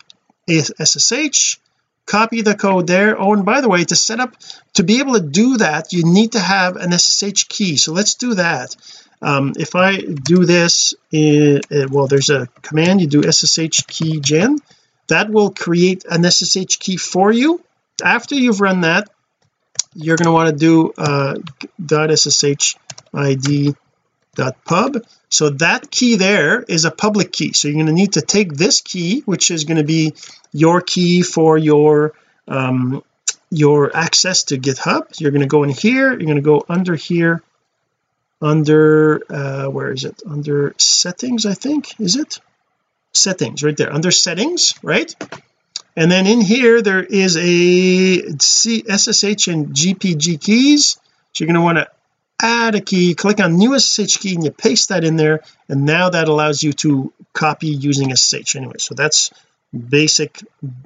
SSH 0.50 1.60
copy 2.06 2.42
the 2.42 2.56
code 2.56 2.88
there. 2.88 3.20
Oh 3.20 3.34
and 3.34 3.46
by 3.46 3.62
the 3.62 3.70
way 3.70 3.84
to 3.84 3.96
set 3.96 4.20
up 4.20 4.36
to 4.74 4.84
be 4.84 5.00
able 5.00 5.14
to 5.14 5.22
do 5.22 5.58
that 5.58 5.94
you 5.94 6.04
need 6.04 6.34
to 6.34 6.40
have 6.40 6.76
an 6.76 6.92
SSH 6.98 7.48
key. 7.48 7.78
So 7.78 7.94
let's 7.94 8.16
do 8.16 8.36
that. 8.36 8.76
Um, 9.22 9.54
if 9.58 9.76
I 9.76 9.98
do 9.98 10.46
this 10.46 10.94
in, 11.12 11.62
uh, 11.72 11.88
well 11.90 12.08
there's 12.08 12.30
a 12.30 12.48
command. 12.62 13.02
You 13.02 13.08
do 13.08 13.32
SSH 13.32 13.88
key 13.88 14.20
gen. 14.20 14.60
That 15.08 15.30
will 15.30 15.52
create 15.52 16.06
an 16.10 16.30
SSH 16.30 16.78
key 16.80 16.98
for 16.98 17.32
you. 17.32 17.62
After 18.04 18.36
you've 18.36 18.62
run 18.62 18.82
that 18.82 19.10
you're 19.96 20.18
going 20.18 20.26
to 20.26 20.32
want 20.32 20.50
to 20.50 20.56
do 20.56 20.94
uh, 20.98 21.36
.ssh 22.16 22.76
id 23.14 23.76
.pub. 24.36 25.06
So 25.30 25.50
that 25.50 25.92
key 25.92 26.16
there 26.16 26.62
is 26.62 26.86
a 26.86 26.92
public 26.92 27.32
key. 27.32 27.54
So 27.54 27.68
you're 27.68 27.76
going 27.76 27.88
to 27.88 27.94
need 27.94 28.14
to 28.14 28.22
take 28.22 28.54
this 28.54 28.82
key 28.82 29.22
which 29.22 29.52
is 29.52 29.64
going 29.64 29.78
to 29.78 29.84
be 29.84 30.14
your 30.52 30.82
key 30.82 31.22
for 31.22 31.58
your 31.58 32.14
um 32.48 33.04
your 33.50 33.96
access 33.96 34.44
to 34.46 34.58
github. 34.58 35.20
You're 35.20 35.32
going 35.32 35.42
to 35.42 35.48
go 35.48 35.64
in 35.64 35.70
here. 35.70 36.10
You're 36.10 36.32
going 36.32 36.36
to 36.36 36.42
go 36.42 36.64
under 36.68 36.96
here. 36.96 37.42
Under 38.42 39.22
uh 39.30 39.68
where 39.68 39.92
is 39.92 40.04
it? 40.04 40.22
Under 40.30 40.76
settings 40.78 41.46
I 41.46 41.54
think. 41.54 42.00
Is 42.00 42.16
it? 42.16 42.40
Settings 43.14 43.64
right 43.64 43.78
there. 43.78 43.94
Under 43.94 44.12
settings 44.12 44.74
right? 44.84 45.14
And 45.96 46.12
then 46.12 46.28
in 46.28 46.42
here 46.42 46.82
there 46.82 47.04
is 47.04 47.38
a 47.38 48.38
C 48.40 48.84
SSH 48.84 49.48
and 49.48 49.68
GPG 49.68 50.42
keys. 50.42 51.00
So 51.32 51.44
you're 51.44 51.48
going 51.48 51.56
to 51.56 51.62
want 51.62 51.78
to 51.80 51.90
add 52.46 52.76
a 52.76 52.82
key 52.82 53.16
click 53.16 53.40
on 53.40 53.58
new 53.58 53.78
SSH 53.78 54.18
key 54.20 54.36
and 54.36 54.44
you 54.44 54.52
paste 54.52 54.90
that 54.90 55.04
in 55.04 55.16
there 55.16 55.42
and 55.68 55.84
now 55.84 56.10
that 56.12 56.28
allows 56.28 56.62
you 56.62 56.74
to 56.74 57.12
copy 57.34 57.68
using 57.68 58.16
SSH 58.16 58.56
anyway 58.56 58.78
so 58.78 58.94
that's 58.94 59.32
basic 59.74 60.44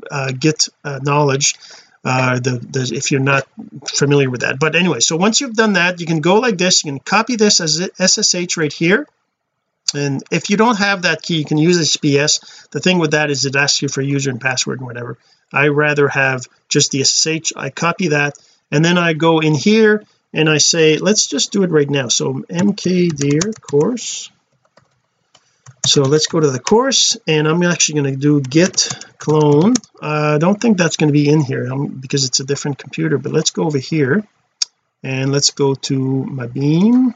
uh, 0.09 0.31
git 0.31 0.69
uh, 0.83 0.99
knowledge 1.03 1.55
uh 2.05 2.39
the, 2.39 2.51
the 2.51 2.91
if 2.95 3.11
you're 3.11 3.19
not 3.19 3.45
familiar 3.89 4.29
with 4.29 4.41
that. 4.41 4.57
But 4.57 4.75
anyway 4.75 5.01
so 5.01 5.17
once 5.17 5.41
you've 5.41 5.55
done 5.55 5.73
that 5.73 5.99
you 5.99 6.05
can 6.05 6.21
go 6.21 6.35
like 6.39 6.57
this. 6.57 6.83
You 6.83 6.91
can 6.91 6.99
copy 6.99 7.35
this 7.35 7.59
as 7.59 7.89
SSH 7.99 8.55
right 8.55 8.71
here. 8.71 9.05
And 9.93 10.23
if 10.31 10.49
you 10.49 10.55
don't 10.55 10.77
have 10.77 11.01
that 11.01 11.21
key 11.21 11.39
you 11.39 11.45
can 11.45 11.57
use 11.57 11.77
HPS 11.77 12.69
the 12.69 12.79
thing 12.79 12.99
with 12.99 13.11
that 13.11 13.29
is 13.29 13.43
it 13.43 13.57
asks 13.57 13.81
you 13.81 13.89
for 13.89 14.01
user 14.01 14.29
and 14.29 14.39
password 14.39 14.79
and 14.79 14.87
whatever. 14.87 15.17
I 15.51 15.67
rather 15.67 16.07
have 16.07 16.47
just 16.69 16.91
the 16.91 17.03
SSH 17.03 17.51
I 17.57 17.69
copy 17.69 18.09
that 18.09 18.37
and 18.71 18.85
then 18.85 18.97
I 18.97 19.11
go 19.11 19.39
in 19.39 19.55
here 19.55 20.05
and 20.33 20.49
I 20.49 20.57
say 20.57 20.97
let's 20.97 21.27
just 21.27 21.51
do 21.51 21.63
it 21.63 21.71
right 21.71 21.89
now. 21.89 22.07
So 22.07 22.33
mkdir 22.33 23.59
course. 23.61 24.31
So 25.85 26.03
let's 26.03 26.27
go 26.27 26.39
to 26.39 26.51
the 26.51 26.59
course 26.59 27.17
and 27.27 27.47
I'm 27.47 27.63
actually 27.63 28.01
going 28.01 28.13
to 28.13 28.19
do 28.19 28.41
git 28.41 28.89
clone. 29.17 29.73
I 30.01 30.37
don't 30.37 30.59
think 30.59 30.77
that's 30.77 30.97
going 30.97 31.07
to 31.07 31.13
be 31.13 31.29
in 31.29 31.41
here 31.41 31.71
um, 31.71 31.87
because 31.87 32.25
it's 32.25 32.39
a 32.39 32.43
different 32.43 32.77
computer 32.77 33.17
but 33.17 33.31
let's 33.31 33.51
go 33.51 33.63
over 33.63 33.79
here 33.79 34.23
and 35.01 35.31
let's 35.31 35.51
go 35.51 35.73
to 35.75 36.27
maebeam. 36.29 37.15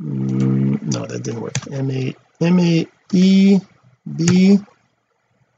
Mm, 0.00 0.82
no 0.82 1.06
that 1.06 1.22
didn't 1.22 1.40
work. 1.40 1.54
M-a 1.72 2.14
m-a-e 2.40 3.58
b 4.16 4.58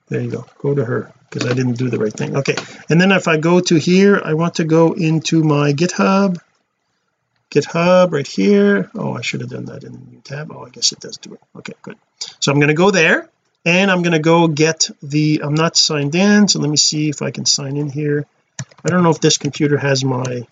there 0.09 0.21
you 0.21 0.31
go. 0.31 0.47
Go 0.59 0.75
to 0.75 0.85
her 0.85 1.13
because 1.29 1.51
I 1.51 1.55
didn't 1.55 1.75
do 1.75 1.89
the 1.89 1.99
right 1.99 2.13
thing. 2.13 2.37
Okay 2.37 2.57
and 2.89 3.01
then 3.01 3.13
if 3.13 3.29
I 3.29 3.37
go 3.37 3.61
to 3.61 3.77
here 3.77 4.21
I 4.25 4.35
want 4.35 4.57
to 4.57 4.65
go 4.65 4.93
into 4.93 5.43
my 5.43 5.73
github. 5.73 6.39
Github 7.51 8.13
right 8.13 8.27
here. 8.27 8.91
Oh 8.95 9.15
I 9.15 9.23
should 9.23 9.41
have 9.41 9.51
done 9.51 9.67
that 9.67 9.85
in 9.85 9.93
the 9.93 9.99
new 9.99 10.21
tab. 10.23 10.51
Oh 10.53 10.65
I 10.65 10.71
guess 10.71 10.93
it 10.93 11.01
does 11.01 11.17
do 11.19 11.35
it. 11.35 11.41
Okay 11.57 11.75
good. 11.83 11.97
So 12.41 12.53
I'm 12.53 12.59
going 12.59 12.69
to 12.69 12.75
go 12.75 12.91
there 12.91 13.29
and 13.65 13.91
I'm 13.91 14.03
going 14.03 14.13
to 14.13 14.19
go 14.19 14.49
get 14.49 14.89
the 15.03 15.43
I'm 15.45 15.55
not 15.55 15.77
signed 15.77 16.15
in 16.15 16.49
so 16.49 16.61
let 16.61 16.71
me 16.71 16.77
see 16.77 17.09
if 17.09 17.23
I 17.23 17.31
can 17.31 17.47
sign 17.47 17.77
in 17.77 17.91
here. 17.91 18.27
I 18.85 18.89
don't 18.89 19.03
know 19.03 19.11
if 19.11 19.21
this 19.21 19.39
computer 19.39 19.77
has 19.79 20.05
my 20.05 20.47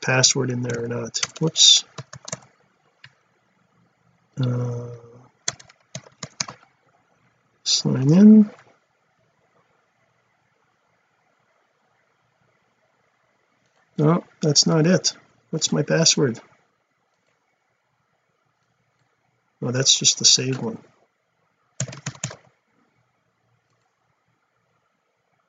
password 0.00 0.50
in 0.50 0.62
there 0.62 0.84
or 0.84 0.88
not. 0.88 1.20
Whoops. 1.40 1.84
Uh, 4.40 4.88
sign 7.68 8.12
in. 8.12 8.50
No 13.98 14.24
that's 14.40 14.66
not 14.66 14.86
it. 14.86 15.12
What's 15.50 15.72
my 15.72 15.82
password? 15.82 16.40
Oh 19.60 19.72
that's 19.72 19.98
just 19.98 20.18
the 20.18 20.24
saved 20.24 20.62
one. 20.62 20.78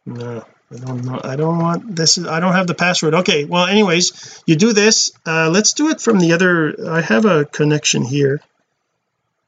No 0.06 0.44
I 0.72 0.78
don't 0.78 1.04
know. 1.04 1.20
I 1.24 1.36
don't 1.36 1.60
want 1.60 1.96
this 1.96 2.18
is 2.18 2.26
I 2.28 2.40
don't 2.40 2.54
have 2.54 2.68
the 2.68 2.76
password. 2.76 3.14
Okay 3.14 3.46
well 3.46 3.66
anyways 3.66 4.44
you 4.48 4.56
do 4.56 4.74
this. 4.74 5.12
Uh 5.26 5.50
let's 5.52 5.74
do 5.74 5.90
it 5.90 6.02
from 6.02 6.20
the 6.20 6.34
other 6.34 6.90
I 6.90 7.02
have 7.02 7.26
a 7.26 7.46
connection 7.46 8.04
here 8.04 8.42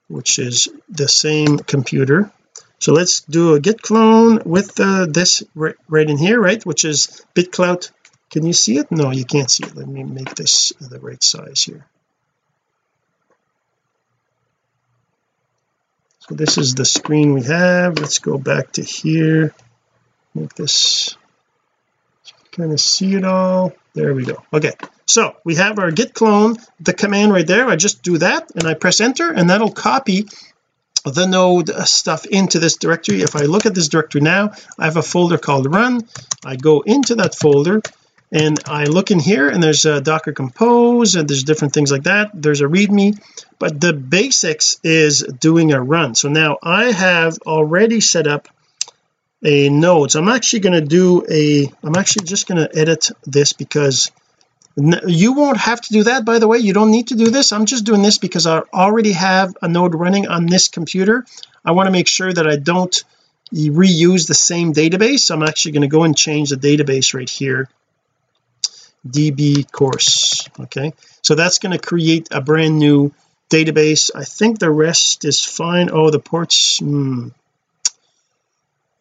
which 0.07 0.37
is 0.39 0.67
the 0.89 1.07
same 1.07 1.57
computer 1.57 2.31
so 2.81 2.91
let's 2.91 3.21
do 3.21 3.53
a 3.53 3.59
git 3.61 3.81
clone 3.81 4.41
with 4.45 4.77
uh, 4.79 5.05
this 5.05 5.43
right, 5.55 6.09
in 6.09 6.17
here 6.17 6.39
right 6.41 6.65
which 6.65 6.83
is 6.83 7.23
bitclout 7.33 7.91
can 8.31 8.45
you 8.45 8.53
see 8.53 8.77
it? 8.77 8.89
No 8.91 9.11
you 9.11 9.25
can't 9.25 9.51
see 9.51 9.65
it. 9.65 9.75
Let 9.75 9.87
me 9.87 10.03
make 10.03 10.33
this 10.35 10.71
the 10.79 10.99
right 10.99 11.21
size 11.21 11.61
here. 11.63 11.85
So 16.19 16.35
this 16.35 16.57
is 16.57 16.73
the 16.73 16.85
screen 16.85 17.33
we 17.33 17.43
have. 17.43 17.99
Let's 17.99 18.19
go 18.19 18.37
back 18.37 18.71
to 18.73 18.83
here. 18.83 19.53
Make 20.33 20.53
this 20.55 21.17
kind 22.51 22.71
of 22.71 22.79
see 22.79 23.15
it 23.15 23.25
all. 23.25 23.73
There 23.93 24.13
we 24.13 24.23
go. 24.23 24.41
Okay. 24.53 24.71
So 25.05 25.35
we 25.43 25.55
have 25.55 25.77
our 25.77 25.91
git 25.91 26.13
clone 26.13 26.55
the 26.79 26.93
command 26.93 27.33
right 27.33 27.45
there. 27.45 27.67
I 27.67 27.75
just 27.75 28.01
do 28.01 28.17
that 28.19 28.51
and 28.55 28.65
I 28.65 28.75
press 28.75 29.01
enter 29.01 29.29
and 29.29 29.49
that'll 29.49 29.71
copy 29.71 30.29
the 31.05 31.25
node 31.25 31.69
uh, 31.69 31.85
stuff 31.85 32.25
into 32.25 32.59
this 32.59 32.77
directory. 32.77 33.21
If 33.21 33.35
I 33.35 33.41
look 33.41 33.65
at 33.65 33.73
this 33.73 33.87
directory 33.87 34.21
now 34.21 34.51
I 34.77 34.85
have 34.85 34.97
a 34.97 35.03
folder 35.03 35.37
called 35.37 35.73
run. 35.73 36.07
I 36.45 36.55
go 36.55 36.81
into 36.81 37.15
that 37.15 37.35
folder 37.35 37.81
and 38.31 38.59
I 38.65 38.85
look 38.85 39.11
in 39.11 39.19
here 39.19 39.49
and 39.49 39.61
there's 39.61 39.85
a 39.85 39.99
docker 40.01 40.31
compose 40.31 41.15
and 41.15 41.27
there's 41.27 41.43
different 41.43 41.73
things 41.73 41.91
like 41.91 42.03
that. 42.03 42.31
There's 42.33 42.61
a 42.61 42.65
readme 42.65 43.19
but 43.59 43.79
the 43.79 43.93
basics 43.93 44.79
is 44.83 45.21
doing 45.21 45.71
a 45.71 45.81
run. 45.81 46.15
So 46.15 46.29
now 46.29 46.57
I 46.63 46.85
have 46.91 47.37
already 47.45 48.01
set 48.01 48.25
up 48.27 48.47
a 49.43 49.69
node. 49.69 50.11
So 50.11 50.19
I'm 50.19 50.29
actually 50.29 50.61
going 50.61 50.79
to 50.79 50.87
do 50.87 51.25
a 51.29 51.71
I'm 51.83 51.95
actually 51.95 52.25
just 52.25 52.47
going 52.47 52.57
to 52.65 52.77
edit 52.77 53.09
this 53.25 53.53
because 53.53 54.11
you 54.75 55.33
won't 55.33 55.57
have 55.57 55.81
to 55.81 55.93
do 55.93 56.03
that 56.03 56.25
by 56.25 56.39
the 56.39 56.47
way. 56.47 56.59
You 56.59 56.73
don't 56.73 56.91
need 56.91 57.07
to 57.07 57.15
do 57.15 57.29
this. 57.29 57.51
I'm 57.51 57.65
just 57.65 57.85
doing 57.85 58.01
this 58.01 58.17
because 58.17 58.47
I 58.47 58.59
already 58.73 59.11
have 59.13 59.55
a 59.61 59.67
node 59.67 59.95
running 59.95 60.27
on 60.27 60.45
this 60.45 60.67
computer. 60.67 61.25
I 61.63 61.71
want 61.71 61.87
to 61.87 61.91
make 61.91 62.07
sure 62.07 62.31
that 62.31 62.47
I 62.47 62.55
don't 62.55 63.03
reuse 63.53 64.27
the 64.27 64.33
same 64.33 64.73
database. 64.73 65.29
I'm 65.29 65.43
actually 65.43 65.73
going 65.73 65.81
to 65.81 65.87
go 65.87 66.03
and 66.03 66.17
change 66.17 66.49
the 66.49 66.55
database 66.55 67.13
right 67.13 67.29
here. 67.29 67.69
Db 69.07 69.69
course. 69.71 70.47
Okay. 70.59 70.93
So 71.21 71.35
that's 71.35 71.59
going 71.59 71.73
to 71.73 71.79
create 71.79 72.29
a 72.31 72.41
brand 72.41 72.77
new 72.77 73.13
database. 73.49 74.11
I 74.15 74.23
think 74.23 74.59
the 74.59 74.69
rest 74.69 75.25
is 75.25 75.43
fine. 75.43 75.89
Oh 75.91 76.09
the 76.09 76.19
ports 76.19 76.79
hmm. 76.79 77.29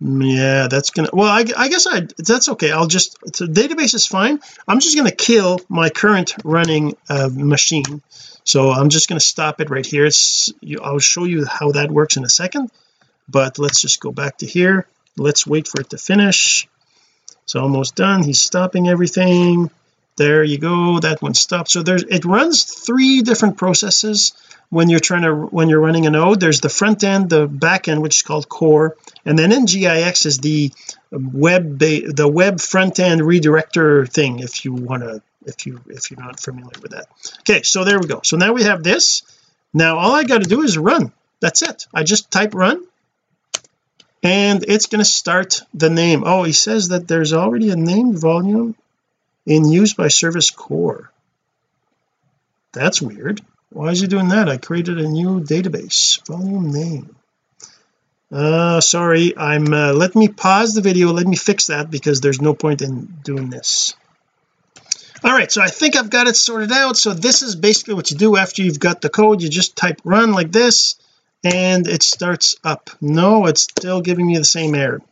Yeah 0.00 0.68
that's 0.68 0.90
gonna 0.90 1.10
well 1.12 1.28
I, 1.28 1.44
I 1.56 1.68
guess 1.68 1.86
I 1.86 2.06
that's 2.16 2.48
okay. 2.50 2.70
I'll 2.70 2.86
just 2.86 3.20
the 3.20 3.46
database 3.46 3.94
is 3.94 4.06
fine. 4.06 4.40
I'm 4.66 4.80
just 4.80 4.96
to 5.10 5.14
kill 5.14 5.60
my 5.68 5.90
current 5.90 6.34
running 6.44 6.96
uh, 7.08 7.28
machine. 7.32 8.02
So 8.44 8.70
I'm 8.70 8.88
just 8.88 9.08
to 9.18 9.24
stop 9.24 9.60
it 9.60 9.68
right 9.68 9.84
here. 9.84 10.06
It's 10.06 10.52
I'll 10.82 10.98
show 10.98 11.24
you 11.24 11.44
how 11.44 11.72
that 11.72 11.90
works 11.90 12.16
in 12.16 12.24
a 12.24 12.30
second 12.30 12.70
but 13.30 13.58
let's 13.58 13.80
just 13.80 14.00
go 14.00 14.10
back 14.10 14.38
to 14.38 14.46
here. 14.46 14.86
Let's 15.16 15.46
wait 15.46 15.68
for 15.68 15.80
it 15.80 15.90
to 15.90 15.98
finish. 15.98 16.68
It's 17.44 17.54
almost 17.54 17.96
done. 17.96 18.22
He's 18.22 18.40
stopping 18.40 18.88
everything 18.88 19.70
there 20.16 20.44
you 20.44 20.58
go. 20.58 21.00
That 21.00 21.22
one 21.22 21.34
stopped. 21.34 21.70
So 21.70 21.82
there's 21.82 22.02
it 22.02 22.24
runs 22.24 22.64
three 22.64 23.22
different 23.22 23.56
processes 23.56 24.32
when 24.68 24.88
you're 24.88 25.00
trying 25.00 25.22
to 25.22 25.34
when 25.34 25.68
you're 25.68 25.80
running 25.80 26.06
a 26.06 26.10
node 26.10 26.40
there's 26.40 26.60
the 26.60 26.68
front 26.68 27.02
end 27.02 27.28
the 27.30 27.46
back 27.46 27.88
end 27.88 28.02
which 28.02 28.16
is 28.16 28.22
called 28.22 28.48
core. 28.48 28.96
And 29.24 29.38
then 29.38 29.50
NGINX 29.50 30.26
is 30.26 30.38
the 30.38 30.72
web 31.10 31.78
the 31.78 32.30
web 32.32 32.60
front 32.60 33.00
end 33.00 33.20
redirector 33.20 34.08
thing 34.08 34.40
if 34.40 34.64
you 34.64 34.72
want 34.72 35.02
to 35.02 35.22
if 35.46 35.66
you 35.66 35.80
if 35.88 36.10
you're 36.10 36.20
not 36.20 36.40
familiar 36.40 36.78
with 36.82 36.92
that. 36.92 37.06
Okay 37.40 37.62
so 37.62 37.84
there 37.84 37.98
we 37.98 38.06
go. 38.06 38.20
So 38.22 38.36
now 38.36 38.52
we 38.52 38.64
have 38.64 38.82
this. 38.82 39.22
Now 39.72 39.98
all 39.98 40.12
I 40.12 40.24
got 40.24 40.42
to 40.42 40.48
do 40.48 40.62
is 40.62 40.76
run. 40.76 41.12
That's 41.40 41.62
it. 41.62 41.86
I 41.94 42.02
just 42.02 42.30
type 42.30 42.54
run. 42.54 42.84
And 44.22 44.66
it's 44.68 44.84
going 44.84 44.98
to 44.98 45.10
start 45.10 45.62
the 45.72 45.88
name. 45.88 46.24
Oh 46.26 46.42
he 46.42 46.52
says 46.52 46.88
that 46.88 47.08
there's 47.08 47.32
already 47.32 47.70
a 47.70 47.76
named 47.76 48.18
volume 48.18 48.76
in 49.50 49.68
use 49.68 49.94
by 49.94 50.06
service 50.06 50.50
core. 50.50 51.10
That's 52.72 53.02
weird. 53.02 53.40
Why 53.70 53.88
is 53.90 54.00
he 54.00 54.06
doing 54.06 54.28
that? 54.28 54.48
I 54.48 54.58
created 54.58 54.98
a 54.98 55.08
new 55.08 55.40
database. 55.40 56.24
Volume 56.28 56.70
name. 56.70 57.16
Uh 58.30 58.80
sorry 58.80 59.36
I'm 59.36 59.74
uh, 59.74 59.92
let 59.92 60.14
me 60.14 60.28
pause 60.28 60.74
the 60.74 60.82
video. 60.82 61.12
Let 61.12 61.26
me 61.26 61.36
fix 61.36 61.66
that 61.66 61.90
because 61.90 62.20
there's 62.20 62.40
no 62.40 62.54
point 62.54 62.80
in 62.80 63.06
doing 63.24 63.50
this. 63.50 63.96
All 65.24 65.32
right 65.32 65.50
so 65.50 65.60
I 65.60 65.66
think 65.68 65.96
I've 65.96 66.10
got 66.10 66.28
it 66.28 66.36
sorted 66.36 66.70
out. 66.70 66.96
So 66.96 67.12
this 67.12 67.42
is 67.42 67.56
basically 67.56 67.94
what 67.94 68.12
you 68.12 68.16
do 68.16 68.36
after 68.36 68.62
you've 68.62 68.78
got 68.78 69.00
the 69.00 69.10
code. 69.10 69.42
You 69.42 69.48
just 69.48 69.74
type 69.74 70.00
run 70.04 70.30
like 70.30 70.52
this 70.52 70.94
and 71.42 71.88
it 71.88 72.04
starts 72.04 72.54
up. 72.62 72.90
No 73.00 73.46
it's 73.46 73.62
still 73.62 74.00
giving 74.00 74.28
me 74.28 74.38
the 74.38 74.44
same 74.44 74.76
error 74.76 75.02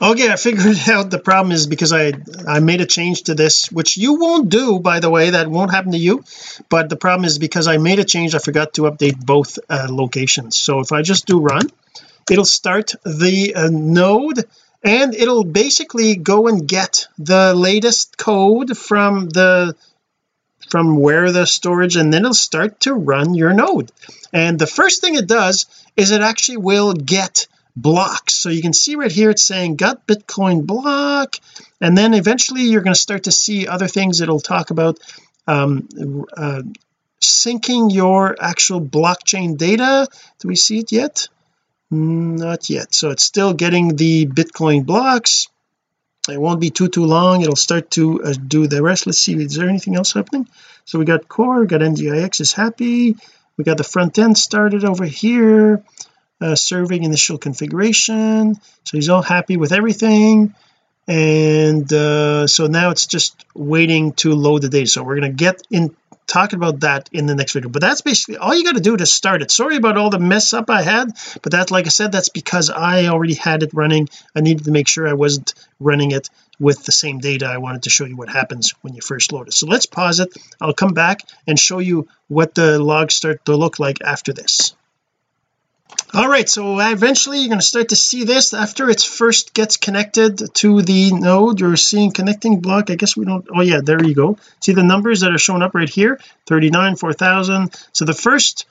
okay 0.00 0.30
I 0.30 0.36
figured 0.36 0.76
out 0.88 1.10
the 1.10 1.18
problem 1.18 1.52
is 1.52 1.66
because 1.66 1.92
I 1.92 2.12
I 2.46 2.60
made 2.60 2.80
a 2.80 2.86
change 2.86 3.24
to 3.24 3.34
this 3.34 3.70
which 3.70 3.96
you 3.96 4.14
won't 4.14 4.48
do 4.48 4.78
by 4.80 5.00
the 5.00 5.10
way. 5.10 5.30
That 5.30 5.48
won't 5.48 5.70
happen 5.70 5.92
to 5.92 5.98
you. 5.98 6.24
But 6.68 6.88
the 6.88 6.96
problem 6.96 7.24
is 7.24 7.38
because 7.38 7.66
I 7.68 7.76
made 7.78 7.98
a 7.98 8.04
change 8.04 8.34
I 8.34 8.38
forgot 8.38 8.74
to 8.74 8.82
update 8.82 9.24
both 9.24 9.58
uh, 9.68 9.88
locations. 9.90 10.56
So 10.56 10.80
if 10.80 10.92
I 10.92 11.02
just 11.02 11.26
do 11.26 11.40
run 11.40 11.68
it'll 12.30 12.44
start 12.44 12.94
the 13.04 13.54
uh, 13.54 13.68
node 13.70 14.44
and 14.82 15.14
it'll 15.14 15.44
basically 15.44 16.16
go 16.16 16.48
and 16.48 16.66
get 16.66 17.06
the 17.18 17.54
latest 17.54 18.16
code 18.16 18.76
from 18.76 19.28
the 19.28 19.74
from 20.70 21.00
where 21.00 21.32
the 21.32 21.46
storage 21.46 21.96
and 21.96 22.12
then 22.12 22.22
it'll 22.22 22.34
start 22.34 22.80
to 22.80 22.94
run 22.94 23.34
your 23.34 23.52
node. 23.52 23.90
And 24.32 24.58
the 24.58 24.68
first 24.68 25.00
thing 25.00 25.16
it 25.16 25.26
does 25.26 25.66
is 25.96 26.12
it 26.12 26.20
actually 26.20 26.58
will 26.58 26.92
get 26.92 27.48
blocks 27.80 28.34
so 28.34 28.48
you 28.48 28.62
can 28.62 28.72
see 28.72 28.96
right 28.96 29.12
here 29.12 29.30
it's 29.30 29.42
saying 29.42 29.76
got 29.76 30.06
bitcoin 30.06 30.66
block 30.66 31.36
and 31.80 31.96
then 31.96 32.14
eventually 32.14 32.62
you're 32.62 32.82
going 32.82 32.94
to 32.94 33.00
start 33.00 33.24
to 33.24 33.32
see 33.32 33.66
other 33.66 33.88
things 33.88 34.20
it'll 34.20 34.40
talk 34.40 34.70
about 34.70 34.98
um, 35.46 35.88
uh, 36.36 36.62
syncing 37.20 37.92
your 37.92 38.36
actual 38.40 38.80
blockchain 38.80 39.56
data. 39.56 40.08
Do 40.38 40.48
we 40.48 40.56
see 40.56 40.78
it 40.78 40.92
yet? 40.92 41.28
Not 41.90 42.70
yet. 42.70 42.94
So 42.94 43.10
it's 43.10 43.24
still 43.24 43.52
getting 43.52 43.96
the 43.96 44.26
bitcoin 44.26 44.86
blocks. 44.86 45.48
It 46.28 46.40
won't 46.40 46.60
be 46.60 46.70
too 46.70 46.88
too 46.88 47.04
long. 47.04 47.42
It'll 47.42 47.56
start 47.56 47.90
to 47.92 48.22
uh, 48.22 48.34
do 48.34 48.66
the 48.66 48.82
rest. 48.82 49.06
Let's 49.06 49.18
see 49.18 49.34
is 49.34 49.56
there 49.56 49.68
anything 49.68 49.96
else 49.96 50.12
happening? 50.12 50.48
So 50.84 50.98
we 50.98 51.04
got 51.04 51.28
core 51.28 51.64
got 51.64 51.80
NGINX 51.80 52.40
is 52.40 52.52
happy. 52.52 53.16
We 53.56 53.64
got 53.64 53.78
the 53.78 53.84
front 53.84 54.18
end 54.18 54.38
started 54.38 54.84
over 54.84 55.04
here 55.04 55.82
uh, 56.40 56.54
serving 56.54 57.04
initial 57.04 57.38
configuration. 57.38 58.54
So 58.84 58.96
he's 58.96 59.08
all 59.08 59.22
happy 59.22 59.56
with 59.56 59.72
everything. 59.72 60.54
And 61.06 61.92
uh, 61.92 62.46
so 62.46 62.66
now 62.66 62.90
it's 62.90 63.06
just 63.06 63.44
waiting 63.54 64.12
to 64.14 64.32
load 64.34 64.62
the 64.62 64.68
data. 64.68 64.86
So 64.86 65.02
we're 65.02 65.18
going 65.18 65.32
to 65.32 65.36
get 65.36 65.62
in 65.70 65.94
talk 66.30 66.52
about 66.52 66.80
that 66.80 67.10
in 67.12 67.26
the 67.26 67.34
next 67.34 67.52
video. 67.52 67.68
But 67.68 67.82
that's 67.82 68.02
basically 68.02 68.36
all 68.36 68.54
you 68.54 68.62
got 68.62 68.76
to 68.76 68.80
do 68.80 68.96
to 68.96 69.04
start 69.04 69.42
it. 69.42 69.50
Sorry 69.50 69.76
about 69.76 69.96
all 69.96 70.10
the 70.10 70.20
mess 70.20 70.54
up 70.54 70.70
I 70.70 70.82
had 70.82 71.10
but 71.42 71.52
that 71.52 71.72
like 71.72 71.86
I 71.86 71.88
said 71.88 72.12
that's 72.12 72.28
because 72.28 72.70
I 72.70 73.06
already 73.06 73.34
had 73.34 73.64
it 73.64 73.74
running. 73.74 74.08
I 74.34 74.40
needed 74.40 74.64
to 74.64 74.70
make 74.70 74.86
sure 74.86 75.08
I 75.08 75.14
wasn't 75.14 75.54
running 75.80 76.12
it 76.12 76.30
with 76.60 76.84
the 76.84 76.92
same 76.92 77.18
data. 77.18 77.46
I 77.46 77.58
wanted 77.58 77.82
to 77.84 77.90
show 77.90 78.04
you 78.04 78.16
what 78.16 78.28
happens 78.28 78.74
when 78.82 78.94
you 78.94 79.00
first 79.00 79.32
load 79.32 79.48
it. 79.48 79.54
So 79.54 79.66
let's 79.66 79.86
pause 79.86 80.20
it. 80.20 80.36
I'll 80.60 80.72
come 80.72 80.94
back 80.94 81.22
and 81.46 81.58
show 81.58 81.80
you 81.80 82.06
what 82.28 82.54
the 82.54 82.78
logs 82.78 83.16
start 83.16 83.44
to 83.46 83.56
look 83.56 83.80
like 83.80 84.00
after 84.00 84.32
this 84.32 84.74
all 86.12 86.28
right 86.28 86.48
so 86.48 86.78
eventually 86.80 87.38
you're 87.38 87.48
going 87.48 87.60
to 87.60 87.66
start 87.66 87.90
to 87.90 87.96
see 87.96 88.24
this 88.24 88.52
after 88.52 88.90
it 88.90 89.00
first 89.00 89.54
gets 89.54 89.76
connected 89.76 90.54
to 90.54 90.82
the 90.82 91.12
node. 91.12 91.60
You're 91.60 91.76
seeing 91.76 92.10
connecting 92.10 92.60
block. 92.60 92.90
I 92.90 92.96
guess 92.96 93.16
we 93.16 93.24
don't 93.24 93.46
oh 93.54 93.60
yeah 93.60 93.80
there 93.82 94.02
you 94.04 94.14
go. 94.14 94.38
See 94.60 94.72
the 94.72 94.82
numbers 94.82 95.20
that 95.20 95.32
are 95.32 95.38
showing 95.38 95.62
up 95.62 95.74
right 95.74 95.88
here? 95.88 96.18
39 96.46 96.96
4000 96.96 97.74
so 97.92 98.04
the 98.04 98.14
first 98.14 98.66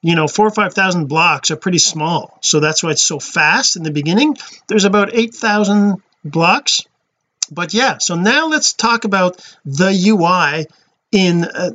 you 0.00 0.14
know 0.14 0.26
four 0.28 0.46
or 0.46 0.50
five 0.50 0.72
thousand 0.72 1.06
blocks 1.06 1.50
are 1.50 1.56
pretty 1.56 1.78
small. 1.78 2.38
So 2.42 2.60
that's 2.60 2.82
why 2.82 2.92
it's 2.92 3.02
so 3.02 3.18
fast 3.18 3.76
in 3.76 3.82
the 3.82 3.90
beginning. 3.90 4.36
There's 4.66 4.84
about 4.84 5.14
8,000 5.14 6.02
blocks. 6.24 6.86
But 7.50 7.74
yeah 7.74 7.98
so 7.98 8.14
now 8.14 8.48
let's 8.48 8.72
talk 8.72 9.04
about 9.04 9.44
the 9.64 9.90
UI 9.90 10.66
in 11.12 11.44
uh, 11.44 11.70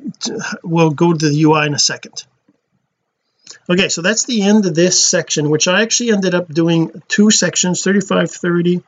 we'll 0.64 0.92
go 0.92 1.14
to 1.14 1.30
the 1.30 1.44
UI 1.44 1.68
in 1.68 1.74
a 1.74 1.80
second 1.80 2.26
okay 3.70 3.90
so 3.90 4.02
that's 4.02 4.26
the 4.26 4.44
end 4.44 4.66
of 4.66 4.76
this 4.76 5.04
section 5.04 5.50
which 5.50 5.68
I 5.68 5.82
actually 5.82 6.12
ended 6.12 6.36
up 6.36 6.48
doing 6.48 7.02
two 7.08 7.32
sections 7.32 7.84
35 7.84 8.32
30 8.32 8.84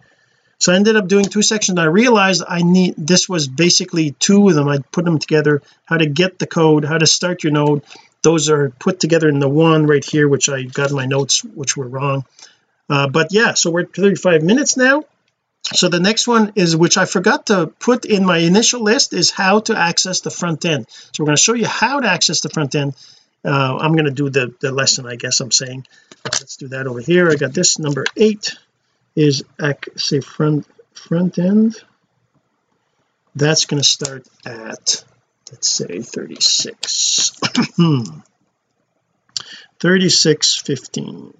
so 0.57 0.71
I 0.71 0.75
ended 0.75 0.95
up 0.95 1.07
doing 1.07 1.25
two 1.25 1.41
sections. 1.41 1.77
I 1.79 1.85
realized 1.85 2.43
I 2.47 2.61
need 2.61 2.95
this 2.97 3.27
was 3.27 3.47
basically 3.47 4.11
two 4.11 4.47
of 4.47 4.55
them. 4.55 4.67
I 4.67 4.79
put 4.79 5.05
them 5.05 5.19
together 5.19 5.61
how 5.83 5.97
to 5.97 6.05
get 6.05 6.39
the 6.39 6.47
code 6.47 6.85
how 6.85 6.97
to 6.97 7.07
start 7.07 7.43
your 7.43 7.53
node. 7.53 7.83
Those 8.23 8.49
are 8.49 8.69
put 8.69 8.99
together 8.99 9.29
in 9.29 9.39
the 9.39 9.49
one 9.49 9.85
right 9.85 10.03
here 10.03 10.27
which 10.27 10.49
I 10.49 10.63
got 10.63 10.91
my 10.91 11.05
notes 11.05 11.43
which 11.43 11.75
were 11.75 11.87
wrong. 11.87 12.25
Uh, 12.89 13.07
but 13.07 13.27
yeah 13.31 13.53
so 13.53 13.69
we're 13.69 13.81
at 13.81 13.95
35 13.95 14.43
minutes 14.43 14.77
now. 14.77 15.03
So 15.73 15.89
the 15.89 15.99
next 15.99 16.27
one 16.27 16.53
is 16.55 16.77
which 16.77 16.97
I 16.97 17.05
forgot 17.05 17.47
to 17.47 17.67
put 17.67 18.05
in 18.05 18.23
my 18.23 18.37
initial 18.37 18.81
list 18.81 19.13
is 19.13 19.31
how 19.31 19.61
to 19.61 19.75
access 19.75 20.21
the 20.21 20.29
front 20.29 20.63
end. 20.63 20.85
So 20.89 21.23
we're 21.23 21.25
going 21.25 21.37
to 21.37 21.41
show 21.41 21.55
you 21.55 21.65
how 21.65 21.99
to 21.99 22.07
access 22.07 22.41
the 22.41 22.49
front 22.49 22.75
end 22.75 22.95
uh, 23.45 23.77
I'm 23.77 23.93
going 23.93 24.05
to 24.05 24.11
do 24.11 24.29
the 24.29 24.53
the 24.59 24.71
lesson 24.71 25.05
I 25.05 25.15
guess 25.15 25.39
I'm 25.39 25.51
saying. 25.51 25.85
Let's 26.23 26.57
do 26.57 26.69
that 26.69 26.87
over 26.87 26.99
here. 26.99 27.29
I 27.29 27.35
got 27.35 27.53
this. 27.53 27.77
Number 27.77 28.05
eight 28.17 28.55
is 29.15 29.43
say 29.97 30.19
front 30.21 30.67
front 30.93 31.37
end. 31.37 31.75
That's 33.35 33.65
going 33.65 33.81
to 33.81 33.87
start 33.87 34.27
at 34.45 35.03
let's 35.51 35.71
say 35.71 36.01
36 36.01 37.31
36 39.79 40.55
15 40.55 41.33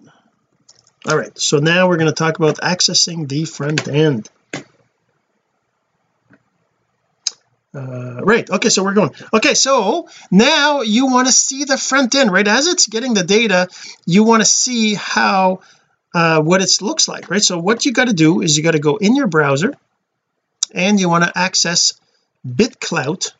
all 1.07 1.17
right 1.17 1.39
so 1.39 1.57
now 1.57 1.87
we're 1.87 1.97
going 1.97 2.05
to 2.07 2.13
talk 2.13 2.37
about 2.37 2.57
accessing 2.57 3.27
the 3.27 3.45
front 3.45 3.87
end 3.87 4.29
uh, 7.75 8.21
right. 8.23 8.49
Okay 8.49 8.69
so 8.69 8.83
we're 8.83 8.93
going. 8.93 9.11
Okay 9.33 9.53
so 9.53 10.07
now 10.31 10.81
you 10.81 11.07
want 11.07 11.27
to 11.27 11.33
see 11.33 11.65
the 11.65 11.77
front 11.77 12.15
end 12.15 12.31
right? 12.31 12.47
As 12.47 12.67
it's 12.67 12.87
getting 12.87 13.13
the 13.13 13.23
data 13.23 13.67
you 14.05 14.23
want 14.23 14.41
to 14.41 14.45
see 14.45 14.93
how 14.93 15.59
uh, 16.13 16.41
what 16.41 16.61
it 16.61 16.71
looks 16.81 17.07
like 17.07 17.29
right? 17.29 17.43
So 17.43 17.59
what 17.59 17.85
you 17.85 17.93
got 17.93 18.07
to 18.07 18.13
do 18.13 18.41
is 18.41 18.57
you 18.57 18.63
got 18.63 18.71
to 18.71 18.79
go 18.79 18.97
in 18.97 19.15
your 19.15 19.27
browser 19.27 19.73
and 20.73 20.99
you 20.99 21.09
want 21.09 21.25
to 21.25 21.37
access 21.37 21.93
bitclout 22.47 23.31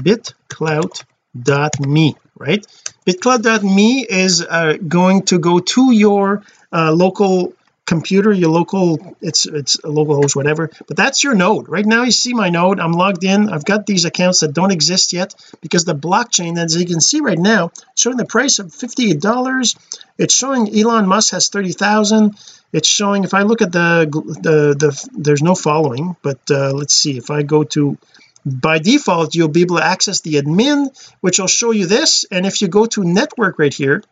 bitclout.me 0.00 2.16
right? 2.38 2.66
Bitclout.me 3.06 4.06
is 4.08 4.42
uh, 4.42 4.76
going 4.86 5.22
to 5.26 5.38
go 5.38 5.60
to 5.60 5.92
your 5.92 6.42
uh, 6.72 6.92
local 6.92 7.54
computer 7.86 8.32
your 8.32 8.50
local 8.50 9.16
it's 9.20 9.46
it's 9.46 9.78
a 9.84 9.88
local 9.88 10.16
host 10.16 10.34
whatever 10.34 10.70
but 10.88 10.96
that's 10.96 11.22
your 11.22 11.34
node. 11.34 11.68
Right 11.68 11.86
now 11.86 12.02
you 12.02 12.10
see 12.10 12.34
my 12.34 12.50
node 12.50 12.80
I'm 12.80 12.92
logged 12.92 13.24
in 13.24 13.48
I've 13.48 13.64
got 13.64 13.86
these 13.86 14.04
accounts 14.04 14.40
that 14.40 14.52
don't 14.52 14.72
exist 14.72 15.12
yet 15.12 15.34
because 15.60 15.84
the 15.84 15.94
blockchain 15.94 16.58
as 16.58 16.76
you 16.76 16.86
can 16.86 17.00
see 17.00 17.20
right 17.20 17.38
now 17.38 17.70
showing 17.94 18.16
the 18.16 18.26
price 18.26 18.58
of 18.58 18.74
58 18.74 19.20
dollars 19.20 19.76
it's 20.18 20.34
showing 20.34 20.76
Elon 20.76 21.06
Musk 21.06 21.32
has 21.32 21.48
30,000 21.48 22.36
it's 22.72 22.88
showing 22.88 23.22
if 23.22 23.34
I 23.34 23.42
look 23.42 23.62
at 23.62 23.70
the 23.70 24.08
the 24.10 24.74
the 24.74 25.08
there's 25.16 25.42
no 25.42 25.54
following 25.54 26.16
but 26.22 26.40
uh, 26.50 26.72
let's 26.72 26.94
see 26.94 27.16
if 27.16 27.30
I 27.30 27.42
go 27.42 27.62
to 27.64 27.96
by 28.44 28.78
default 28.78 29.34
you'll 29.34 29.48
be 29.48 29.62
able 29.62 29.76
to 29.76 29.84
access 29.84 30.20
the 30.22 30.34
admin 30.34 30.88
which 31.20 31.38
will 31.38 31.46
show 31.46 31.70
you 31.70 31.86
this 31.86 32.24
and 32.32 32.46
if 32.46 32.62
you 32.62 32.68
go 32.68 32.86
to 32.86 33.04
network 33.04 33.58
right 33.58 33.74
here 33.74 34.02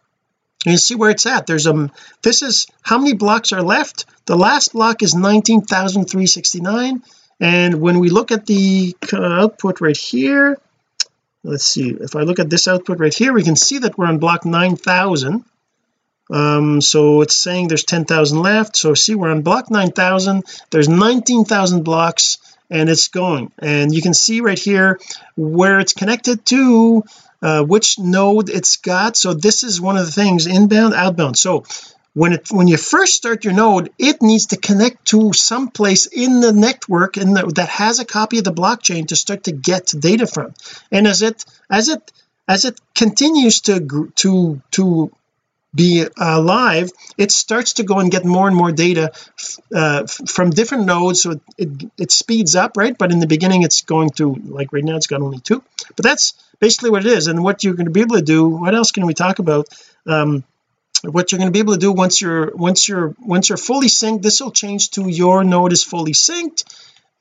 you 0.73 0.79
see 0.79 0.95
where 0.95 1.11
it's 1.11 1.27
at. 1.27 1.47
There's 1.47 1.67
a 1.67 1.91
this 2.23 2.43
is 2.43 2.67
how 2.83 2.99
many 2.99 3.15
blocks 3.15 3.53
are 3.53 3.63
left? 3.63 4.07
The 4.27 4.37
last 4.37 4.73
block 4.73 5.03
is 5.03 5.15
19,369 5.15 7.03
and 7.41 7.81
when 7.81 7.99
we 7.99 8.11
look 8.11 8.33
at 8.33 8.47
the 8.47 8.97
output 9.13 9.81
right 9.81 9.97
here 9.97 10.57
let's 11.43 11.67
see 11.67 11.91
if 11.91 12.17
I 12.17 12.21
look 12.21 12.39
at 12.39 12.49
this 12.49 12.69
output 12.69 13.01
right 13.01 13.13
here 13.15 13.33
we 13.33 13.43
can 13.43 13.57
see 13.57 13.79
that 13.79 13.99
we're 13.99 14.07
on 14.07 14.19
block 14.19 14.45
9,000 14.45 15.45
um 16.31 16.81
so 16.81 17.21
it's 17.21 17.37
saying 17.37 17.69
there's 17.69 17.85
10,000 17.85 18.39
left. 18.39 18.77
So 18.77 18.95
see 18.95 19.15
we're 19.15 19.31
on 19.31 19.43
block 19.43 19.71
9,000 19.71 20.45
there's 20.71 20.89
19,000 20.89 21.83
blocks 21.83 22.39
and 22.71 22.89
it's 22.89 23.09
going. 23.09 23.53
And 23.59 23.95
you 23.95 24.03
can 24.03 24.15
see 24.15 24.41
right 24.41 24.59
here 24.59 24.99
where 25.37 25.81
it's 25.81 25.93
connected 25.93 26.45
to 26.47 27.05
uh, 27.45 27.63
which 27.63 27.99
node 27.99 28.49
it's 28.49 28.79
got. 28.79 29.19
So 29.19 29.35
this 29.35 29.65
is 29.65 29.79
one 29.79 29.99
of 29.99 30.07
the 30.07 30.13
things 30.13 30.47
inbound 30.47 30.95
outbound. 30.95 31.37
So 31.37 31.65
when 32.15 32.33
it 32.33 32.51
when 32.51 32.69
you 32.69 32.79
first 32.79 33.15
start 33.15 33.45
your 33.45 33.53
node 33.53 33.91
it 33.99 34.23
needs 34.23 34.47
to 34.47 34.57
connect 34.57 35.05
to 35.07 35.33
some 35.35 35.69
place 35.69 36.07
in 36.07 36.41
the 36.41 36.53
network 36.53 37.19
in 37.19 37.35
the, 37.35 37.43
that 37.57 37.69
has 37.69 37.99
a 37.99 38.05
copy 38.07 38.39
of 38.39 38.45
the 38.45 38.53
blockchain 38.53 39.07
to 39.09 39.17
start 39.17 39.45
to 39.45 39.53
get 39.53 39.93
data 39.99 40.27
from. 40.27 40.55
And 40.91 41.07
as 41.07 41.21
it 41.21 41.45
as 41.71 41.91
it 41.91 42.13
as 42.49 42.65
it 42.65 42.81
continues 42.95 43.61
to 43.63 44.11
to 44.23 44.63
to 44.71 45.13
be 45.75 46.07
alive 46.17 46.91
it 47.19 47.31
starts 47.33 47.75
to 47.75 47.83
go 47.83 47.99
and 47.99 48.11
get 48.11 48.25
more 48.25 48.47
and 48.47 48.57
more 48.57 48.73
data 48.73 49.13
uh, 49.75 50.07
from 50.07 50.51
different 50.51 50.87
nodes. 50.87 51.21
So 51.23 51.33
it, 51.33 51.41
it, 51.59 51.91
it 51.99 52.13
speeds 52.13 52.55
up 52.55 52.79
right? 52.79 52.97
But 52.97 53.13
in 53.13 53.19
the 53.19 53.27
beginning 53.27 53.65
it's 53.65 53.83
going 53.83 54.11
to 54.21 54.35
like 54.59 54.73
right 54.73 54.85
now 54.85 54.97
it's 54.97 55.09
got 55.09 55.21
only 55.21 55.41
two. 55.41 55.63
But 55.97 56.05
that's 56.05 56.33
basically 56.61 56.91
what 56.91 57.05
it 57.05 57.13
is 57.13 57.27
and 57.27 57.43
what 57.43 57.65
you're 57.65 57.75
going 57.75 57.87
to 57.87 57.93
be 57.93 58.01
able 58.01 58.17
to 58.17 58.23
do 58.23 58.49
what 58.49 58.75
else 58.75 58.93
can 58.93 59.07
we 59.07 59.15
talk 59.15 59.39
about? 59.39 59.69
Um 60.07 60.45
what 61.03 61.33
you're 61.33 61.39
going 61.39 61.49
to 61.49 61.53
be 61.53 61.59
able 61.59 61.75
to 61.75 61.81
do 61.81 61.93
once 61.93 62.21
you're 62.21 62.55
once 62.55 62.89
you're 62.89 63.15
once 63.21 63.49
you're 63.49 63.59
fully 63.59 63.89
synced 63.89 64.23
this 64.23 64.41
will 64.41 64.51
change 64.51 64.91
to 64.91 65.09
your 65.09 65.45
node 65.45 65.73
is 65.73 65.85
fully 65.85 66.13
synced 66.13 66.65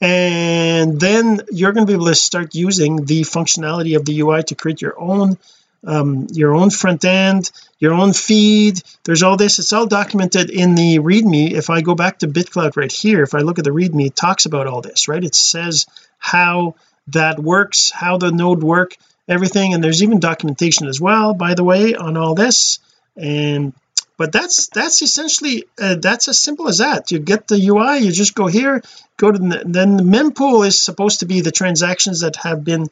and 0.02 1.00
then 1.00 1.42
you're 1.52 1.72
going 1.72 1.86
to 1.86 1.90
be 1.90 1.94
able 1.94 2.08
to 2.08 2.16
start 2.16 2.56
using 2.56 3.06
the 3.06 3.22
functionality 3.22 3.96
of 3.96 4.06
the 4.06 4.20
UI 4.20 4.44
to 4.44 4.56
create 4.56 4.82
your 4.82 5.00
own 5.00 5.38
um, 5.86 6.28
your 6.32 6.56
own 6.56 6.70
front 6.70 7.04
end 7.04 7.52
your 7.80 7.94
own 7.94 8.14
feed. 8.14 8.82
There's 9.04 9.24
all 9.24 9.36
this. 9.36 9.60
It's 9.60 9.74
all 9.74 9.86
documented 9.86 10.50
in 10.50 10.76
the 10.76 11.00
readme. 11.00 11.52
If 11.52 11.70
I 11.70 11.82
go 11.82 11.96
back 11.96 12.20
to 12.20 12.28
bitclout 12.30 12.78
right 12.78 12.92
here 12.92 13.24
if 13.24 13.34
I 13.34 13.40
look 13.40 13.60
at 13.60 13.66
the 13.66 13.72
readme 13.72 14.08
it 14.08 14.16
talks 14.16 14.46
about 14.46 14.68
all 14.68 14.82
this 14.82 15.08
right? 15.08 15.24
It 15.24 15.36
says 15.36 15.86
how 16.20 16.76
that 17.08 17.38
works 17.40 17.92
how 17.92 18.18
the 18.18 18.32
node 18.32 18.64
work 18.64 18.96
everything. 19.28 19.74
And 19.74 19.84
there's 19.84 20.04
even 20.04 20.20
documentation 20.20 20.88
as 20.88 21.00
well 21.00 21.34
by 21.34 21.54
the 21.54 21.64
way 21.64 21.96
on 21.96 22.18
all 22.18 22.36
this. 22.36 22.80
And 23.16 23.74
but 24.18 24.32
that's 24.32 24.68
that's 24.68 25.02
essentially 25.02 25.66
uh, 25.80 25.96
that's 25.96 26.28
as 26.28 26.40
simple 26.40 26.68
as 26.68 26.80
that. 26.80 27.12
You 27.12 27.20
get 27.20 27.48
the 27.48 27.68
UI 27.68 28.00
you 28.00 28.12
just 28.12 28.36
go 28.36 28.48
here 28.48 28.82
go 29.18 29.32
to 29.32 29.38
the, 29.38 29.64
then 29.66 29.98
the 29.98 30.04
mempool 30.04 30.66
is 30.66 30.80
supposed 30.80 31.20
to 31.20 31.26
be 31.26 31.42
the 31.42 31.52
transactions 31.52 32.22
that 32.22 32.36
have 32.38 32.64
been 32.64 32.88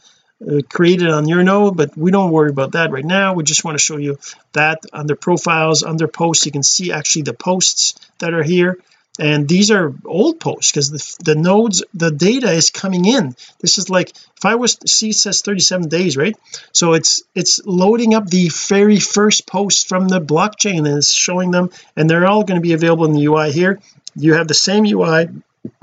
uh, 0.45 0.61
created 0.69 1.09
on 1.09 1.27
your 1.27 1.43
node 1.43 1.77
but 1.77 1.95
we 1.97 2.11
don't 2.11 2.32
worry 2.32 2.49
about 2.49 2.73
that 2.73 2.91
right 2.91 3.05
now. 3.05 3.34
We 3.34 3.43
just 3.43 3.63
want 3.63 3.77
to 3.77 3.84
show 3.84 3.97
you 3.97 4.17
that 4.53 4.79
under 4.93 5.15
profiles 5.15 5.84
under 5.84 6.07
posts 6.07 6.45
you 6.45 6.51
can 6.51 6.63
see 6.63 6.91
actually 6.91 7.23
the 7.23 7.34
posts 7.34 7.95
that 8.19 8.34
are 8.34 8.43
here 8.43 8.77
and 9.20 9.47
these 9.47 9.72
are 9.72 9.93
old 10.05 10.39
posts 10.39 10.72
because 10.72 10.89
the, 10.89 11.34
the 11.34 11.39
nodes 11.39 11.84
the 11.93 12.12
data 12.12 12.51
is 12.51 12.70
coming 12.70 13.05
in. 13.05 13.36
This 13.59 13.78
is 13.78 13.89
like 13.89 14.09
if 14.09 14.45
I 14.45 14.55
was 14.55 14.78
see 14.86 15.12
says 15.12 15.41
37 15.41 15.89
days 15.89 16.16
right? 16.16 16.36
So 16.72 16.93
it's 16.93 17.22
it's 17.36 17.59
loading 17.66 18.14
up 18.14 18.28
the 18.28 18.49
very 18.70 18.99
first 18.99 19.45
post 19.45 19.89
from 19.89 20.07
the 20.07 20.22
blockchain 20.22 20.88
and 20.88 20.97
it's 20.97 21.12
showing 21.12 21.51
them 21.51 21.72
and 21.95 22.09
they're 22.09 22.26
all 22.26 22.43
going 22.43 22.59
to 22.59 22.62
be 22.62 22.74
available 22.74 23.05
in 23.05 23.14
the 23.14 23.26
UI 23.26 23.51
here. 23.51 23.80
You 24.16 24.36
have 24.36 24.47
the 24.47 24.53
same 24.53 24.86
UI 24.86 25.28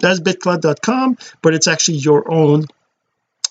as 0.02 0.20
bitclout.com 0.20 1.18
but 1.42 1.54
it's 1.54 1.68
actually 1.68 1.98
your 1.98 2.32
own 2.32 2.64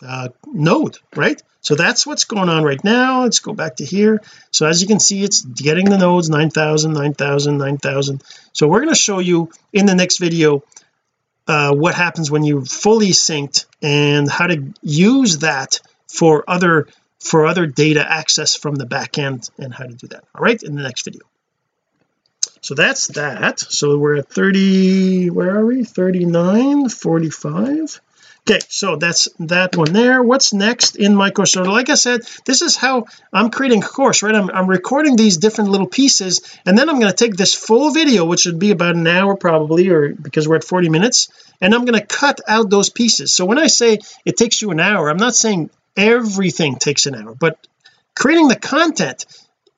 uh, 0.01 0.29
node 0.45 0.97
right? 1.15 1.41
So 1.61 1.75
that's 1.75 2.05
what's 2.07 2.25
going 2.25 2.49
on 2.49 2.63
right 2.63 2.81
now. 2.83 3.23
Let's 3.23 3.39
go 3.39 3.53
back 3.53 3.77
to 3.77 3.85
here. 3.85 4.21
So 4.51 4.65
as 4.65 4.81
you 4.81 4.87
can 4.87 4.99
see 4.99 5.23
it's 5.23 5.41
getting 5.41 5.89
the 5.89 5.97
nodes 5.97 6.29
9,000 6.29 6.93
9,000 6.93 7.57
9,000 7.57 8.23
so 8.53 8.67
we're 8.67 8.79
going 8.79 8.93
to 8.93 8.99
show 8.99 9.19
you 9.19 9.51
in 9.73 9.85
the 9.85 9.95
next 9.95 10.17
video 10.17 10.63
uh, 11.47 11.73
what 11.73 11.95
happens 11.95 12.29
when 12.29 12.43
you 12.43 12.65
fully 12.65 13.09
synced 13.09 13.65
and 13.81 14.29
how 14.29 14.47
to 14.47 14.73
use 14.81 15.39
that 15.39 15.79
for 16.07 16.43
other 16.47 16.87
for 17.19 17.45
other 17.45 17.65
data 17.65 18.05
access 18.07 18.55
from 18.55 18.75
the 18.75 18.85
back 18.85 19.17
end 19.17 19.49
and 19.57 19.73
how 19.73 19.85
to 19.85 19.93
do 19.93 20.07
that. 20.07 20.23
All 20.35 20.43
right 20.43 20.61
in 20.61 20.75
the 20.75 20.83
next 20.83 21.05
video. 21.05 21.23
So 22.61 22.75
that's 22.75 23.07
that. 23.09 23.59
So 23.59 23.97
we're 23.97 24.17
at 24.17 24.29
30 24.29 25.29
where 25.29 25.55
are 25.55 25.65
we? 25.65 25.83
39 25.83 26.89
45 26.89 28.01
okay 28.49 28.59
so 28.69 28.95
that's 28.95 29.27
that 29.39 29.75
one 29.75 29.91
there. 29.91 30.23
What's 30.23 30.53
next 30.53 30.95
in 30.95 31.15
my 31.15 31.31
course 31.31 31.51
so 31.51 31.63
like 31.63 31.89
I 31.89 31.95
said 31.95 32.21
this 32.45 32.61
is 32.61 32.75
how 32.75 33.05
I'm 33.33 33.49
creating 33.49 33.83
a 33.83 33.87
course 33.87 34.23
right? 34.23 34.33
I'm, 34.33 34.49
I'm 34.49 34.67
recording 34.67 35.15
these 35.15 35.37
different 35.37 35.71
little 35.71 35.87
pieces 35.87 36.41
and 36.65 36.77
then 36.77 36.89
I'm 36.89 36.99
going 36.99 37.11
to 37.11 37.17
take 37.17 37.35
this 37.35 37.53
full 37.53 37.91
video 37.91 38.25
which 38.25 38.45
would 38.45 38.59
be 38.59 38.71
about 38.71 38.95
an 38.95 39.07
hour 39.07 39.35
probably 39.35 39.89
or 39.89 40.13
because 40.13 40.47
we're 40.47 40.55
at 40.55 40.63
40 40.63 40.89
minutes 40.89 41.29
and 41.59 41.73
I'm 41.73 41.85
going 41.85 41.99
to 41.99 42.05
cut 42.05 42.39
out 42.47 42.69
those 42.69 42.89
pieces. 42.89 43.33
So 43.33 43.45
when 43.45 43.57
I 43.57 43.67
say 43.67 43.99
it 44.25 44.37
takes 44.37 44.61
you 44.61 44.71
an 44.71 44.79
hour 44.79 45.09
I'm 45.09 45.17
not 45.17 45.35
saying 45.35 45.69
everything 45.95 46.77
takes 46.77 47.05
an 47.05 47.15
hour 47.15 47.35
but 47.35 47.67
creating 48.15 48.47
the 48.47 48.55
content 48.55 49.25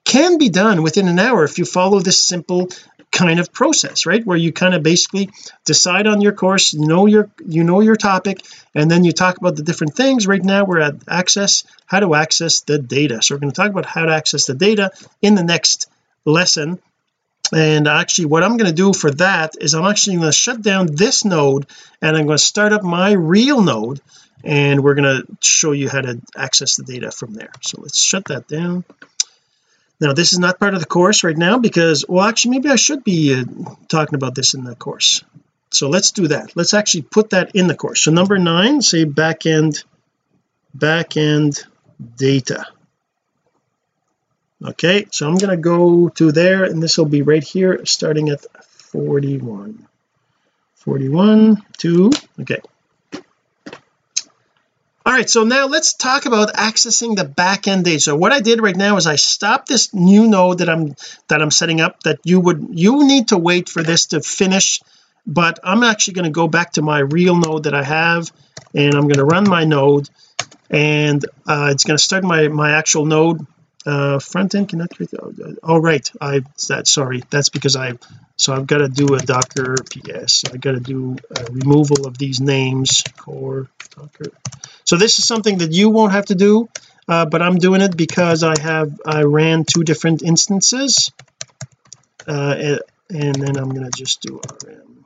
can 0.05 0.37
be 0.37 0.49
done 0.49 0.81
within 0.81 1.07
an 1.07 1.19
hour 1.19 1.43
if 1.43 1.57
you 1.57 1.65
follow 1.65 1.99
this 1.99 2.23
simple 2.23 2.69
kind 3.11 3.39
of 3.39 3.51
process 3.51 4.05
right? 4.05 4.25
Where 4.25 4.37
you 4.37 4.51
kind 4.51 4.73
of 4.73 4.83
basically 4.83 5.29
decide 5.65 6.07
on 6.07 6.21
your 6.21 6.33
course 6.33 6.73
you 6.73 6.87
know 6.87 7.05
your 7.05 7.29
you 7.45 7.63
know 7.63 7.81
your 7.81 7.95
topic 7.95 8.41
and 8.75 8.89
then 8.89 9.03
you 9.03 9.11
talk 9.11 9.37
about 9.37 9.55
the 9.55 9.63
different 9.63 9.95
things. 9.95 10.27
Right 10.27 10.43
now 10.43 10.65
we're 10.65 10.79
at 10.79 10.95
access 11.07 11.63
how 11.85 11.99
to 11.99 12.15
access 12.15 12.61
the 12.61 12.79
data. 12.79 13.21
So 13.21 13.35
we're 13.35 13.39
going 13.39 13.51
to 13.51 13.55
talk 13.55 13.71
about 13.71 13.85
how 13.85 14.05
to 14.05 14.13
access 14.13 14.45
the 14.45 14.53
data 14.53 14.91
in 15.21 15.35
the 15.35 15.43
next 15.43 15.89
lesson. 16.25 16.79
And 17.51 17.87
actually 17.87 18.25
what 18.25 18.43
I'm 18.43 18.57
going 18.57 18.69
to 18.69 18.75
do 18.75 18.93
for 18.93 19.11
that 19.11 19.55
is 19.59 19.73
I'm 19.73 19.85
actually 19.85 20.17
going 20.17 20.27
to 20.27 20.31
shut 20.31 20.61
down 20.61 20.87
this 20.95 21.25
node 21.25 21.65
and 22.01 22.15
I'm 22.15 22.25
going 22.25 22.37
to 22.37 22.43
start 22.43 22.73
up 22.73 22.83
my 22.83 23.11
real 23.11 23.61
node 23.61 24.01
and 24.43 24.83
we're 24.83 24.95
going 24.95 25.23
to 25.23 25.27
show 25.41 25.71
you 25.71 25.89
how 25.89 26.01
to 26.01 26.21
access 26.37 26.75
the 26.75 26.83
data 26.83 27.11
from 27.11 27.33
there. 27.33 27.51
So 27.61 27.81
let's 27.81 27.99
shut 27.99 28.25
that 28.25 28.47
down 28.47 28.85
now 29.99 30.13
this 30.13 30.33
is 30.33 30.39
not 30.39 30.59
part 30.59 30.73
of 30.73 30.79
the 30.79 30.85
course 30.85 31.23
right 31.23 31.37
now 31.37 31.57
because 31.59 32.05
well 32.07 32.25
actually 32.25 32.51
maybe 32.51 32.69
I 32.69 32.75
should 32.75 33.03
be 33.03 33.33
uh, 33.33 33.43
talking 33.87 34.15
about 34.15 34.35
this 34.35 34.53
in 34.53 34.63
the 34.63 34.75
course. 34.75 35.23
So 35.71 35.87
let's 35.87 36.11
do 36.11 36.27
that. 36.29 36.55
Let's 36.55 36.73
actually 36.73 37.03
put 37.03 37.31
that 37.31 37.55
in 37.55 37.67
the 37.67 37.75
course. 37.75 38.01
So 38.01 38.11
number 38.11 38.37
nine 38.37 38.81
say 38.81 39.05
backend 39.05 39.83
backend 40.77 41.65
data. 42.17 42.65
Okay 44.63 45.07
so 45.11 45.27
I'm 45.27 45.37
going 45.37 45.55
to 45.55 45.57
go 45.57 46.09
to 46.09 46.31
there 46.31 46.63
and 46.63 46.81
this 46.81 46.97
will 46.97 47.05
be 47.05 47.21
right 47.21 47.43
here 47.43 47.85
starting 47.85 48.29
at 48.29 48.45
41 48.63 49.87
41 50.75 51.63
2 51.77 52.11
okay 52.41 52.61
all 55.09 55.15
right 55.15 55.27
so 55.27 55.43
now 55.43 55.65
let's 55.65 55.95
talk 55.95 56.27
about 56.27 56.53
accessing 56.53 57.15
the 57.15 57.23
backend 57.25 57.83
data. 57.83 57.99
So 57.99 58.15
what 58.15 58.31
I 58.31 58.41
did 58.41 58.61
right 58.61 58.75
now 58.75 58.95
is 58.97 59.07
I 59.07 59.15
stopped 59.15 59.67
this 59.67 59.91
new 59.91 60.27
node 60.27 60.59
that 60.59 60.69
I'm 60.69 60.95
that 61.29 61.41
I'm 61.41 61.49
setting 61.49 61.81
up 61.81 62.03
that 62.03 62.19
you 62.23 62.39
would 62.39 62.67
you 62.73 63.07
need 63.07 63.29
to 63.29 63.37
wait 63.39 63.69
for 63.69 63.81
this 63.81 64.05
to 64.07 64.21
finish 64.21 64.81
but 65.25 65.59
I'm 65.63 65.81
actually 65.81 66.13
going 66.13 66.25
to 66.25 66.31
go 66.31 66.47
back 66.47 66.73
to 66.73 66.83
my 66.83 66.99
real 66.99 67.35
node 67.35 67.63
that 67.63 67.73
I 67.73 67.81
have 67.81 68.31
and 68.75 68.93
I'm 68.93 69.07
going 69.07 69.17
to 69.17 69.25
run 69.25 69.49
my 69.49 69.63
node 69.63 70.07
and 70.69 71.25
uh, 71.47 71.69
it's 71.71 71.85
going 71.85 71.97
to 71.97 72.03
start 72.03 72.23
my 72.23 72.47
my 72.47 72.73
actual 72.73 73.07
node 73.07 73.47
uh 73.87 74.19
front 74.19 74.53
end 74.53 74.69
connect 74.69 74.99
with 74.99 75.15
oh 75.63 75.79
right 75.79 76.07
I 76.21 76.41
that 76.67 76.87
sorry 76.87 77.23
that's 77.31 77.49
because 77.49 77.75
I 77.75 77.93
so 78.39 78.53
I've 78.53 78.67
got 78.67 78.79
to 78.79 78.89
do 78.89 79.13
a 79.13 79.19
docker 79.19 79.75
ps 79.91 80.43
I 80.45 80.57
got 80.57 80.71
to 80.71 80.79
do 80.79 81.17
a 81.29 81.45
removal 81.51 82.07
of 82.07 82.17
these 82.17 82.39
names 82.39 83.03
core 83.17 83.69
docker 83.95 84.31
so 84.83 84.95
this 84.95 85.19
is 85.19 85.27
something 85.27 85.59
that 85.59 85.71
you 85.71 85.89
won't 85.89 86.13
have 86.13 86.25
to 86.27 86.35
do 86.35 86.69
uh, 87.09 87.25
but 87.25 87.41
I'm 87.41 87.57
doing 87.57 87.81
it 87.81 87.97
because 87.97 88.43
I 88.43 88.59
have 88.61 89.01
I 89.03 89.23
ran 89.23 89.65
two 89.65 89.83
different 89.83 90.21
instances. 90.21 91.11
Uh, 92.27 92.77
and 93.09 93.33
then 93.33 93.57
I'm 93.57 93.69
going 93.69 93.89
to 93.89 93.97
just 93.97 94.21
do 94.21 94.39
rm 94.67 95.05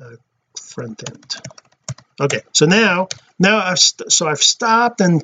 uh, 0.00 0.16
front 0.58 1.02
end 1.06 1.36
okay 2.20 2.40
so 2.52 2.66
now 2.66 3.08
now 3.38 3.58
I've 3.58 3.78
so 3.78 4.28
I've 4.28 4.42
stopped 4.42 5.00
and 5.00 5.22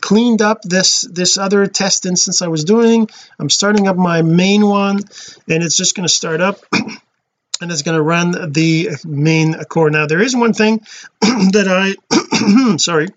cleaned 0.00 0.42
up 0.42 0.62
this 0.62 1.02
this 1.02 1.36
other 1.36 1.66
test 1.66 2.06
instance 2.06 2.40
I 2.40 2.48
was 2.48 2.64
doing. 2.64 3.08
I'm 3.38 3.50
starting 3.50 3.86
up 3.86 3.96
my 3.96 4.22
main 4.22 4.66
one 4.66 5.00
and 5.48 5.62
it's 5.62 5.76
just 5.76 5.94
going 5.94 6.06
to 6.06 6.12
start 6.12 6.40
up 6.40 6.60
and 6.72 7.70
it's 7.70 7.82
going 7.82 7.96
to 7.96 8.02
run 8.02 8.52
the 8.52 8.90
main 9.04 9.54
core. 9.64 9.90
Now 9.90 10.06
there 10.06 10.22
is 10.22 10.34
one 10.34 10.54
thing 10.54 10.80
that 11.20 11.66
I 11.68 12.76
sorry 12.78 13.08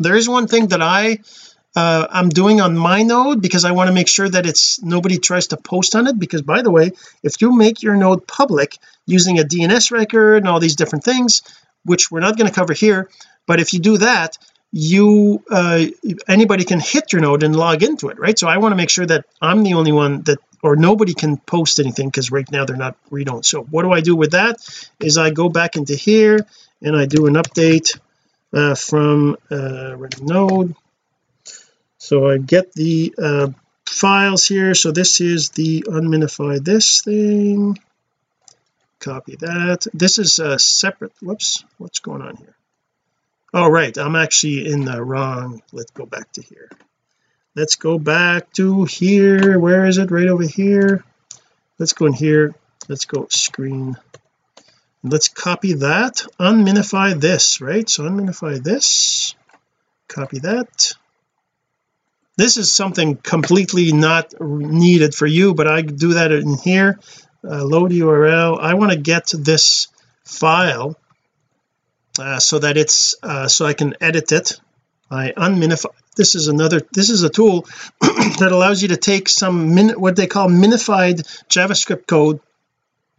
there 0.00 0.16
is 0.16 0.28
one 0.28 0.48
thing 0.48 0.68
that 0.68 0.82
I 0.82 1.20
uh, 1.76 2.08
I'm 2.10 2.30
doing 2.30 2.60
on 2.60 2.76
my 2.76 3.04
node 3.04 3.40
because 3.40 3.64
I 3.64 3.70
want 3.70 3.86
to 3.86 3.94
make 3.94 4.08
sure 4.08 4.28
that 4.28 4.44
it's 4.44 4.82
nobody 4.82 5.18
tries 5.18 5.48
to 5.48 5.56
post 5.56 5.94
on 5.94 6.08
it 6.08 6.18
because 6.18 6.42
by 6.42 6.62
the 6.62 6.70
way 6.72 6.90
if 7.22 7.40
you 7.40 7.56
make 7.56 7.84
your 7.84 7.94
node 7.94 8.26
public 8.26 8.76
using 9.06 9.38
a 9.38 9.44
DNS 9.44 9.92
record 9.92 10.38
and 10.38 10.48
all 10.48 10.58
these 10.58 10.74
different 10.74 11.04
things 11.04 11.42
which 11.84 12.10
we're 12.10 12.20
not 12.20 12.36
going 12.36 12.48
to 12.48 12.54
cover 12.54 12.72
here 12.72 13.08
but 13.46 13.60
if 13.60 13.72
you 13.72 13.80
do 13.80 13.98
that 13.98 14.36
you 14.72 15.42
uh, 15.50 15.84
anybody 16.28 16.64
can 16.64 16.78
hit 16.78 17.12
your 17.12 17.22
node 17.22 17.42
and 17.42 17.56
log 17.56 17.82
into 17.82 18.08
it 18.08 18.18
right? 18.18 18.38
So 18.38 18.48
I 18.48 18.58
want 18.58 18.72
to 18.72 18.76
make 18.76 18.90
sure 18.90 19.06
that 19.06 19.24
I'm 19.42 19.62
the 19.64 19.74
only 19.74 19.92
one 19.92 20.22
that 20.22 20.38
or 20.62 20.76
nobody 20.76 21.14
can 21.14 21.38
post 21.38 21.80
anything 21.80 22.08
because 22.08 22.30
right 22.30 22.48
now 22.52 22.66
they're 22.66 22.76
not 22.76 22.96
read-only 23.10 23.42
so 23.42 23.62
what 23.62 23.82
do 23.82 23.92
I 23.92 24.00
do 24.00 24.14
with 24.14 24.32
that 24.32 24.56
is 25.00 25.18
I 25.18 25.30
go 25.30 25.48
back 25.48 25.74
into 25.74 25.96
here 25.96 26.46
and 26.82 26.96
I 26.96 27.06
do 27.06 27.26
an 27.26 27.34
update 27.34 27.98
uh, 28.52 28.74
from 28.74 29.36
uh, 29.50 29.96
node. 30.20 30.74
So 31.98 32.28
I 32.28 32.38
get 32.38 32.72
the 32.72 33.14
uh, 33.18 33.48
files 33.86 34.46
here. 34.46 34.74
So 34.74 34.92
this 34.92 35.20
is 35.20 35.50
the 35.50 35.84
unminify 35.88 36.64
this 36.64 37.02
thing 37.02 37.78
copy 39.00 39.36
that. 39.36 39.86
This 39.92 40.18
is 40.18 40.38
a 40.38 40.58
separate 40.58 41.12
whoops 41.20 41.64
what's 41.78 41.98
going 41.98 42.22
on 42.22 42.36
here? 42.36 42.54
All 43.52 43.66
oh, 43.66 43.70
right 43.70 43.96
I'm 43.98 44.14
actually 44.14 44.70
in 44.70 44.84
the 44.84 45.02
wrong 45.02 45.62
let's 45.72 45.90
go 45.90 46.06
back 46.06 46.30
to 46.32 46.42
here. 46.42 46.70
Let's 47.56 47.74
go 47.74 47.98
back 47.98 48.52
to 48.52 48.84
here 48.84 49.58
where 49.58 49.86
is 49.86 49.98
it? 49.98 50.10
Right 50.10 50.28
over 50.28 50.44
here. 50.44 51.04
Let's 51.78 51.94
go 51.94 52.06
in 52.06 52.12
here 52.12 52.54
let's 52.88 53.06
go 53.06 53.26
screen. 53.30 53.96
Let's 55.02 55.28
copy 55.28 55.72
that 55.74 56.24
unminify 56.38 57.20
this 57.20 57.60
right? 57.60 57.88
So 57.88 58.04
unminify 58.04 58.62
this 58.62 59.34
copy 60.06 60.38
that. 60.40 60.92
This 62.36 62.56
is 62.56 62.72
something 62.72 63.16
completely 63.16 63.92
not 63.92 64.34
needed 64.40 65.14
for 65.14 65.26
you 65.26 65.54
but 65.54 65.66
I 65.66 65.82
do 65.82 66.14
that 66.14 66.30
in 66.30 66.56
here 66.56 67.00
uh, 67.44 67.64
load 67.64 67.90
URL 67.90 68.58
I 68.60 68.74
want 68.74 68.92
to 68.92 68.98
get 68.98 69.32
this 69.36 69.88
file 70.24 70.96
uh, 72.18 72.38
so 72.38 72.58
that 72.58 72.76
it's 72.76 73.14
uh, 73.22 73.48
so 73.48 73.66
I 73.66 73.74
can 73.74 73.94
edit 74.00 74.32
it. 74.32 74.60
I 75.10 75.32
unminify 75.32 75.90
this 76.16 76.34
is 76.34 76.48
another 76.48 76.80
this 76.92 77.10
is 77.10 77.22
a 77.22 77.30
tool 77.30 77.66
that 78.00 78.48
allows 78.50 78.82
you 78.82 78.88
to 78.88 78.96
take 78.96 79.28
some 79.28 79.74
min 79.74 79.90
what 79.90 80.16
they 80.16 80.26
call 80.26 80.48
minified 80.48 81.22
JavaScript 81.48 82.06
code 82.06 82.40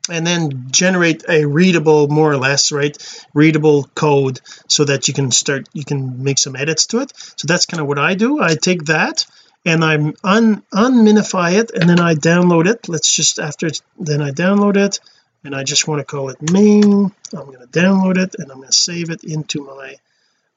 and 0.09 0.26
then 0.26 0.72
generate 0.72 1.24
a 1.30 1.45
readable 1.45 2.07
more 2.07 2.32
or 2.32 2.38
less 2.38 2.72
right 2.72 2.97
readable 3.34 3.84
code 3.95 4.39
so 4.67 4.86
that 4.86 5.07
you 5.07 5.13
can 5.13 5.32
start 5.32 5.67
you 5.74 5.86
can 5.86 6.24
make 6.24 6.38
some 6.38 6.55
edits 6.55 6.88
to 6.88 6.99
it. 6.99 7.11
So 7.38 7.47
that's 7.47 7.65
kind 7.65 7.82
of 7.82 7.88
what 7.88 7.99
I 7.99 8.15
do. 8.15 8.41
I 8.41 8.55
take 8.55 8.86
that 8.86 9.26
and 9.66 9.84
I'm 9.84 10.16
un 10.24 10.64
unminify 10.74 11.59
it 11.59 11.72
and 11.72 11.89
then 11.89 11.99
I 11.99 12.16
download 12.16 12.68
it. 12.68 12.89
Let's 12.89 13.14
just 13.14 13.39
after 13.39 13.70
then 13.99 14.22
I 14.22 14.32
download 14.32 14.78
it 14.78 14.99
and 15.43 15.55
I 15.55 15.64
just 15.64 15.88
want 15.88 15.99
to 15.99 16.05
call 16.05 16.30
it 16.30 16.51
main 16.51 17.12
I'm 17.34 17.45
going 17.45 17.59
to 17.59 17.68
download 17.68 18.18
it 18.18 18.36
and 18.38 18.51
I'm 18.51 18.57
going 18.57 18.70
to 18.70 18.74
save 18.74 19.09
it 19.09 19.24
into 19.24 19.64
my 19.64 19.95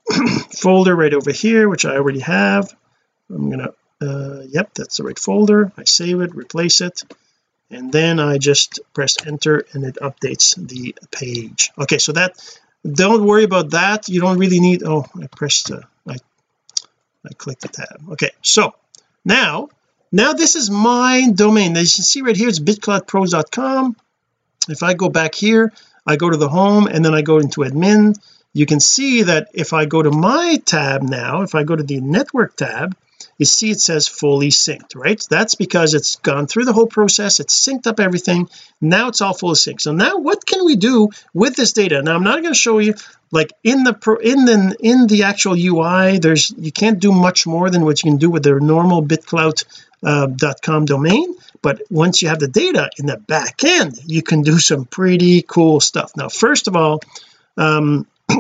folder 0.57 0.94
right 0.94 1.12
over 1.12 1.32
here 1.32 1.68
which 1.68 1.84
I 1.84 1.96
already 1.96 2.20
have. 2.20 2.74
I'm 3.30 3.50
gonna 3.50 3.72
uh 4.00 4.42
yep 4.48 4.74
that's 4.74 4.98
the 4.98 5.05
right 5.05 5.18
folder. 5.18 5.72
I 5.76 5.84
save 5.84 6.20
it 6.20 6.34
replace 6.34 6.80
it 6.80 7.02
and 7.70 7.92
then 7.92 8.20
I 8.20 8.38
just 8.38 8.80
press 8.92 9.16
enter 9.26 9.64
and 9.72 9.84
it 9.84 9.96
updates 9.96 10.57
the 10.57 10.94
page. 11.11 11.70
Okay 11.78 11.98
so 11.98 12.12
that 12.12 12.32
don't 12.90 13.24
worry 13.24 13.44
about 13.44 13.70
that. 13.70 14.09
You 14.09 14.20
don't 14.20 14.38
really 14.38 14.61
need 14.61 14.82
oh 14.82 15.07
I 15.22 15.26
pressed 15.26 15.70
uh, 15.70 15.80
I 16.09 16.16
I 17.26 17.32
clicked 17.36 17.62
the 17.62 17.68
tab. 17.68 18.12
Okay 18.12 18.30
so 18.42 18.74
now 19.24 19.68
now 20.12 20.32
this 20.32 20.54
is 20.54 20.70
my 20.70 21.28
domain. 21.34 21.76
As 21.76 21.92
you 21.92 21.98
can 21.98 22.04
see 22.04 22.22
right 22.22 22.36
here 22.36 22.48
it's 22.48 22.60
bitcloudpros.com 22.60 23.96
if 24.68 24.82
I 24.82 24.94
go 24.94 25.08
back 25.08 25.34
here 25.34 25.72
I 26.06 26.16
go 26.16 26.30
to 26.30 26.36
the 26.36 26.48
home 26.48 26.86
and 26.86 27.04
then 27.04 27.14
I 27.14 27.22
go 27.22 27.38
into 27.38 27.62
admin. 27.62 28.16
You 28.52 28.66
can 28.66 28.78
see 28.78 29.22
that 29.22 29.48
if 29.52 29.72
I 29.72 29.86
go 29.86 30.02
to 30.02 30.10
my 30.10 30.60
tab 30.64 31.02
now 31.02 31.42
if 31.42 31.54
I 31.54 31.64
go 31.64 31.74
to 31.74 31.82
the 31.82 32.00
network 32.00 32.56
tab 32.56 32.96
you 33.39 33.47
see 33.47 33.70
it 33.70 33.80
says 33.80 34.09
fully 34.09 34.49
synced 34.49 34.95
right? 34.95 35.22
That's 35.28 35.55
because 35.55 35.95
it's 35.95 36.16
gone 36.16 36.47
through 36.47 36.64
the 36.64 36.72
whole 36.72 36.87
process 36.87 37.41
it's 37.41 37.66
synced 37.66 37.87
up 37.87 38.01
everything 38.01 38.49
now 38.80 39.09
it's 39.09 39.20
all 39.20 39.35
fully 39.35 39.55
synced. 39.55 39.82
So 39.82 39.93
now 39.93 40.18
what 40.18 40.45
can 40.47 40.64
we 40.64 40.76
do 40.76 41.11
with 41.32 41.57
this 41.57 41.72
data? 41.72 42.03
Now 42.03 42.14
I'm 42.14 42.24
not 42.24 42.43
going 42.43 42.55
to 42.55 42.59
show 42.59 42.78
you 42.78 42.95
like 43.30 43.53
in 43.62 43.85
the 43.85 43.93
pro 43.93 44.16
in 44.16 44.45
the 44.45 44.76
in 44.80 45.07
the 45.07 45.24
actual 45.24 45.55
UI 45.55 46.18
there's 46.18 46.53
you 46.57 46.72
can't 46.72 47.01
do 47.01 47.12
much 47.12 47.47
more 47.47 47.70
than 47.70 47.85
what 47.85 48.03
you 48.03 48.11
can 48.11 48.18
do 48.18 48.30
with 48.30 48.45
the 48.45 48.61
normal 48.61 49.03
bitclout.com 49.03 50.82
uh, 50.82 50.87
domain 50.87 51.35
but 51.62 51.82
once 51.91 52.22
you 52.22 52.28
have 52.28 52.39
the 52.39 52.49
data 52.49 52.91
in 52.99 53.07
the 53.07 53.16
back 53.16 53.64
end 53.64 53.99
you 54.07 54.22
can 54.22 54.43
do 54.43 54.59
some 54.59 54.85
pretty 54.85 55.43
cool 55.43 55.80
stuff. 55.80 56.12
Now 56.16 56.28
first 56.28 56.68
of 56.68 56.76
all 56.76 57.01
um 57.57 58.07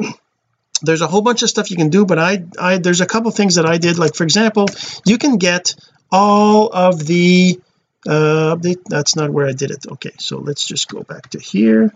there's 0.84 1.00
a 1.00 1.06
whole 1.06 1.22
bunch 1.22 1.42
of 1.42 1.50
stuff 1.50 1.70
you 1.70 1.76
can 1.76 1.90
do 1.90 2.04
but 2.04 2.18
I 2.18 2.44
I 2.58 2.78
there's 2.78 3.00
a 3.00 3.06
couple 3.06 3.30
things 3.30 3.56
that 3.56 3.66
I 3.66 3.78
did. 3.78 3.98
Like 3.98 4.14
for 4.14 4.24
example 4.24 4.66
you 5.04 5.18
can 5.18 5.36
get 5.38 5.74
all 6.10 6.68
of 6.72 7.04
the 7.06 7.60
uh 8.06 8.56
that's 8.86 9.16
not 9.16 9.30
where 9.30 9.46
I 9.46 9.52
did 9.52 9.70
it. 9.70 9.86
Okay 9.86 10.12
so 10.18 10.38
let's 10.38 10.66
just 10.66 10.88
go 10.88 11.02
back 11.02 11.30
to 11.30 11.40
here. 11.40 11.92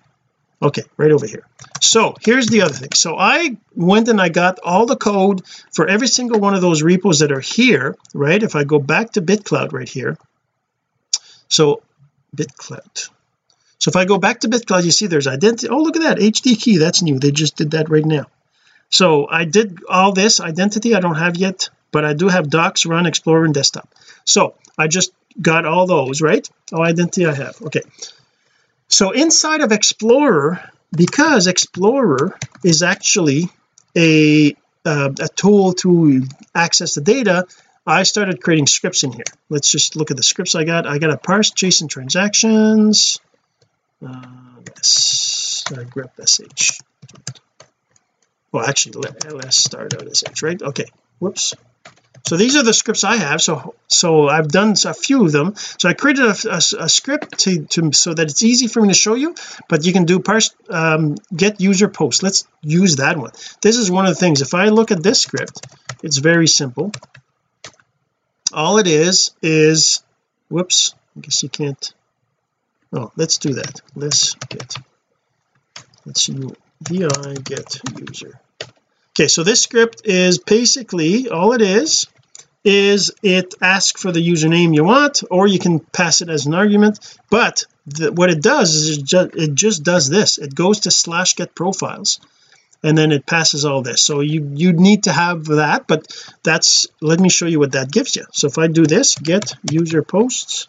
Okay 0.60 0.82
right 0.96 1.12
over 1.12 1.26
here. 1.26 1.44
So 1.80 2.16
here's 2.20 2.46
the 2.46 2.62
other 2.62 2.74
thing. 2.74 2.90
So 2.94 3.16
I 3.16 3.56
went 3.74 4.08
and 4.08 4.20
I 4.20 4.28
got 4.28 4.58
all 4.64 4.86
the 4.86 4.96
code 4.96 5.44
for 5.72 5.86
every 5.86 6.08
single 6.08 6.40
one 6.40 6.54
of 6.54 6.62
those 6.62 6.82
repos 6.82 7.20
that 7.20 7.32
are 7.32 7.40
here 7.40 7.96
right? 8.14 8.42
If 8.42 8.56
I 8.56 8.64
go 8.64 8.78
back 8.78 9.12
to 9.12 9.22
bitclout 9.22 9.72
right 9.72 9.88
here. 9.88 10.16
So 11.48 11.82
bitclout. 12.36 13.10
So 13.78 13.90
if 13.90 13.96
I 13.96 14.04
go 14.04 14.18
back 14.18 14.40
to 14.40 14.48
bitclout 14.48 14.84
you 14.84 14.90
see 14.90 15.06
there's 15.06 15.26
identity 15.26 15.68
oh 15.68 15.78
look 15.78 15.96
at 15.96 16.02
that 16.02 16.18
HD 16.18 16.58
key. 16.58 16.78
That's 16.78 17.02
new. 17.02 17.18
They 17.18 17.30
just 17.30 17.56
did 17.56 17.72
that 17.72 17.90
right 17.90 18.04
now 18.04 18.26
so 18.90 19.28
I 19.28 19.44
did 19.44 19.80
all 19.88 20.12
this 20.12 20.40
identity 20.40 20.94
I 20.94 21.00
don't 21.00 21.16
have 21.16 21.36
yet 21.36 21.70
but 21.90 22.04
I 22.04 22.12
do 22.12 22.28
have 22.28 22.50
docs 22.50 22.86
run 22.86 23.06
explorer 23.06 23.44
and 23.44 23.54
desktop. 23.54 23.88
So 24.24 24.54
I 24.76 24.88
just 24.88 25.12
got 25.40 25.64
all 25.64 25.86
those 25.86 26.20
right? 26.20 26.48
Oh 26.72 26.82
identity 26.82 27.26
I 27.26 27.34
have. 27.34 27.60
Okay. 27.62 27.82
So 28.88 29.10
inside 29.12 29.60
of 29.60 29.72
explorer 29.72 30.70
because 30.94 31.46
explorer 31.46 32.36
is 32.64 32.82
actually 32.82 33.48
a 33.96 34.56
uh, 34.84 35.10
a 35.20 35.28
tool 35.28 35.74
to 35.74 36.24
access 36.54 36.94
the 36.94 37.00
data 37.00 37.46
I 37.86 38.02
started 38.02 38.42
creating 38.42 38.66
scripts 38.66 39.02
in 39.02 39.12
here. 39.12 39.24
Let's 39.48 39.70
just 39.70 39.96
look 39.96 40.10
at 40.10 40.18
the 40.18 40.22
scripts 40.22 40.54
I 40.54 40.64
got. 40.64 40.86
I 40.86 40.98
got 40.98 41.10
a 41.10 41.16
parse 41.16 41.50
JSON 41.52 41.88
transactions. 41.88 43.18
Uh, 44.06 44.60
yes 44.66 45.64
uh, 45.72 45.84
grep 45.84 46.12
sh 46.56 46.78
well 48.52 48.64
actually 48.64 49.00
let, 49.00 49.32
let's 49.32 49.56
start 49.56 49.94
out 49.94 50.06
as 50.06 50.24
h 50.28 50.42
right? 50.42 50.60
Okay 50.60 50.86
whoops. 51.18 51.54
So 52.26 52.36
these 52.36 52.56
are 52.56 52.62
the 52.62 52.74
scripts 52.74 53.04
I 53.04 53.16
have 53.16 53.40
so 53.40 53.74
so 53.86 54.28
I've 54.28 54.48
done 54.48 54.74
a 54.84 54.92
few 54.92 55.24
of 55.24 55.32
them. 55.32 55.54
So 55.56 55.88
I 55.88 55.94
created 55.94 56.24
a, 56.24 56.36
a, 56.50 56.84
a 56.84 56.88
script 56.88 57.38
to, 57.40 57.64
to 57.66 57.92
so 57.92 58.12
that 58.12 58.28
it's 58.30 58.42
easy 58.42 58.66
for 58.66 58.82
me 58.82 58.88
to 58.88 58.94
show 58.94 59.14
you 59.14 59.34
but 59.68 59.86
you 59.86 59.92
can 59.92 60.04
do 60.04 60.20
parse 60.20 60.54
um, 60.68 61.16
get 61.34 61.60
user 61.60 61.88
post 61.88 62.22
let's 62.22 62.46
use 62.62 62.96
that 62.96 63.16
one. 63.16 63.32
This 63.62 63.76
is 63.76 63.90
one 63.90 64.06
of 64.06 64.10
the 64.14 64.20
things. 64.20 64.42
If 64.42 64.54
I 64.54 64.68
look 64.68 64.90
at 64.90 65.02
this 65.02 65.20
script 65.20 65.66
it's 66.02 66.18
very 66.18 66.46
simple. 66.46 66.92
All 68.52 68.78
it 68.78 68.86
is 68.86 69.30
is 69.42 70.02
whoops 70.50 70.94
I 71.16 71.20
guess 71.20 71.42
you 71.42 71.48
can't 71.48 71.94
oh 72.92 73.10
let's 73.16 73.38
do 73.38 73.54
that. 73.54 73.80
Let's 73.94 74.34
get 74.34 74.76
let's 76.04 76.22
see 76.22 76.34
vi 76.80 77.34
get 77.44 77.80
user? 77.98 78.40
Okay 79.10 79.28
so 79.28 79.42
this 79.42 79.62
script 79.62 80.02
is 80.04 80.38
basically 80.38 81.28
all 81.28 81.52
it 81.52 81.62
is 81.62 82.06
is 82.64 83.12
it 83.22 83.54
asks 83.60 84.02
for 84.02 84.12
the 84.12 84.26
username 84.26 84.74
you 84.74 84.84
want 84.84 85.22
or 85.30 85.46
you 85.46 85.58
can 85.58 85.80
pass 85.80 86.20
it 86.20 86.28
as 86.28 86.46
an 86.46 86.54
argument 86.54 87.16
but 87.30 87.64
the, 87.86 88.12
what 88.12 88.30
it 88.30 88.42
does 88.42 88.74
is 88.74 88.98
it 88.98 89.04
just, 89.04 89.30
it 89.34 89.54
just 89.54 89.82
does 89.82 90.08
this. 90.08 90.38
It 90.38 90.54
goes 90.54 90.80
to 90.80 90.90
slash 90.90 91.34
get 91.34 91.54
profiles 91.54 92.20
and 92.82 92.96
then 92.96 93.10
it 93.10 93.26
passes 93.26 93.64
all 93.64 93.82
this. 93.82 94.02
So 94.02 94.20
you 94.20 94.52
you 94.54 94.72
need 94.72 95.04
to 95.04 95.12
have 95.12 95.46
that 95.46 95.86
but 95.88 96.06
that's 96.44 96.86
let 97.00 97.18
me 97.18 97.28
show 97.28 97.46
you 97.46 97.58
what 97.58 97.72
that 97.72 97.90
gives 97.90 98.14
you. 98.14 98.24
So 98.32 98.46
if 98.46 98.58
I 98.58 98.68
do 98.68 98.86
this 98.86 99.16
get 99.16 99.54
user 99.70 100.02
posts 100.02 100.68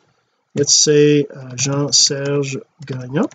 let's 0.55 0.73
say 0.73 1.25
uh, 1.25 1.55
Jean-Serge 1.55 2.57
Gagnon 2.85 3.27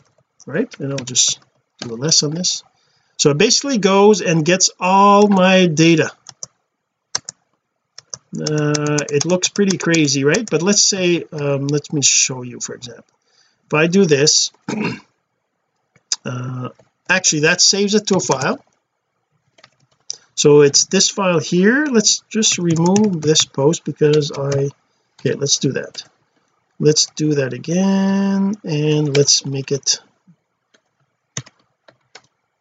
right? 0.46 0.80
And 0.80 0.92
I'll 0.92 0.98
just 0.98 1.38
do 1.80 1.94
a 1.94 1.96
less 1.96 2.22
on 2.22 2.30
this. 2.30 2.62
So 3.16 3.30
it 3.30 3.38
basically 3.38 3.78
goes 3.78 4.20
and 4.20 4.44
gets 4.44 4.70
all 4.80 5.28
my 5.28 5.66
data. 5.66 6.10
Uh, 8.34 8.98
it 9.10 9.24
looks 9.24 9.48
pretty 9.48 9.78
crazy 9.78 10.24
right? 10.24 10.48
But 10.50 10.62
let's 10.62 10.82
say 10.82 11.24
um, 11.32 11.68
let 11.68 11.92
me 11.92 12.02
show 12.02 12.42
you 12.42 12.58
for 12.60 12.74
example. 12.74 13.04
If 13.66 13.74
I 13.74 13.86
do 13.86 14.06
this 14.06 14.50
uh, 16.24 16.68
actually 17.08 17.40
that 17.40 17.60
saves 17.60 17.94
it 17.94 18.08
to 18.08 18.16
a 18.16 18.20
file. 18.20 18.58
So 20.34 20.62
it's 20.62 20.86
this 20.86 21.10
file 21.10 21.38
here. 21.38 21.86
Let's 21.86 22.24
just 22.28 22.58
remove 22.58 23.22
this 23.22 23.44
post 23.44 23.84
because 23.84 24.32
I 24.32 24.70
okay 25.20 25.34
let's 25.34 25.58
do 25.58 25.72
that. 25.72 26.02
Let's 26.80 27.06
do 27.14 27.34
that 27.34 27.52
again 27.52 28.56
and 28.64 29.16
let's 29.16 29.46
make 29.46 29.70
it 29.70 30.00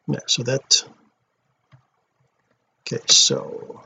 yeah 0.08 0.20
so 0.28 0.43
that 0.43 0.84
okay 2.82 3.01
so 3.08 3.82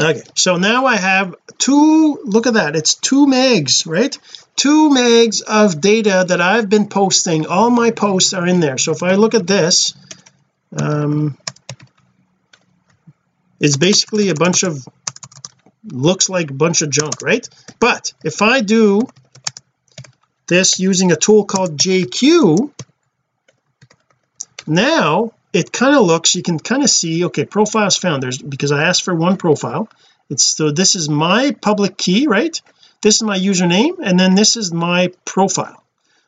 okay 0.00 0.22
so 0.34 0.56
now 0.56 0.86
I 0.86 0.96
have 0.96 1.34
two 1.58 2.20
look 2.24 2.46
at 2.46 2.54
that 2.54 2.76
it's 2.76 2.94
two 2.94 3.26
megs 3.26 3.86
right? 3.86 4.16
Two 4.54 4.90
megs 4.90 5.42
of 5.42 5.80
data 5.80 6.24
that 6.28 6.40
I've 6.40 6.68
been 6.68 6.88
posting 6.88 7.46
all 7.46 7.70
my 7.70 7.90
posts 7.90 8.34
are 8.34 8.46
in 8.46 8.60
there 8.60 8.78
so 8.78 8.92
if 8.92 9.02
I 9.02 9.14
look 9.14 9.34
at 9.34 9.46
this 9.46 9.94
um 10.80 11.36
it's 13.58 13.76
basically 13.76 14.28
a 14.28 14.34
bunch 14.34 14.62
of 14.62 14.86
looks 15.84 16.28
like 16.28 16.50
a 16.50 16.54
bunch 16.54 16.82
of 16.82 16.90
junk 16.90 17.20
right? 17.22 17.48
But 17.80 18.12
if 18.24 18.42
I 18.42 18.60
do 18.60 19.02
this 20.46 20.78
using 20.78 21.12
a 21.12 21.16
tool 21.16 21.44
called 21.44 21.76
JQ 21.76 22.70
now 24.66 25.32
it 25.52 25.72
kind 25.72 25.94
of 25.94 26.02
looks 26.06 26.34
you 26.34 26.42
can 26.42 26.58
kind 26.58 26.82
of 26.82 26.90
see 26.90 27.24
okay 27.26 27.44
profiles 27.44 27.96
found. 27.96 28.22
There's 28.22 28.38
because 28.38 28.72
I 28.72 28.84
asked 28.84 29.04
for 29.04 29.14
one 29.14 29.36
profile. 29.36 29.88
It's 30.30 30.44
so 30.44 30.70
this 30.70 30.94
is 30.94 31.08
my 31.08 31.56
public 31.60 31.96
key 31.96 32.26
right? 32.26 32.60
This 33.02 33.16
is 33.16 33.22
my 33.22 33.38
username 33.38 33.98
and 34.02 34.18
then 34.18 34.34
this 34.34 34.56
is 34.56 34.72
my 34.72 35.12
profile. 35.24 35.82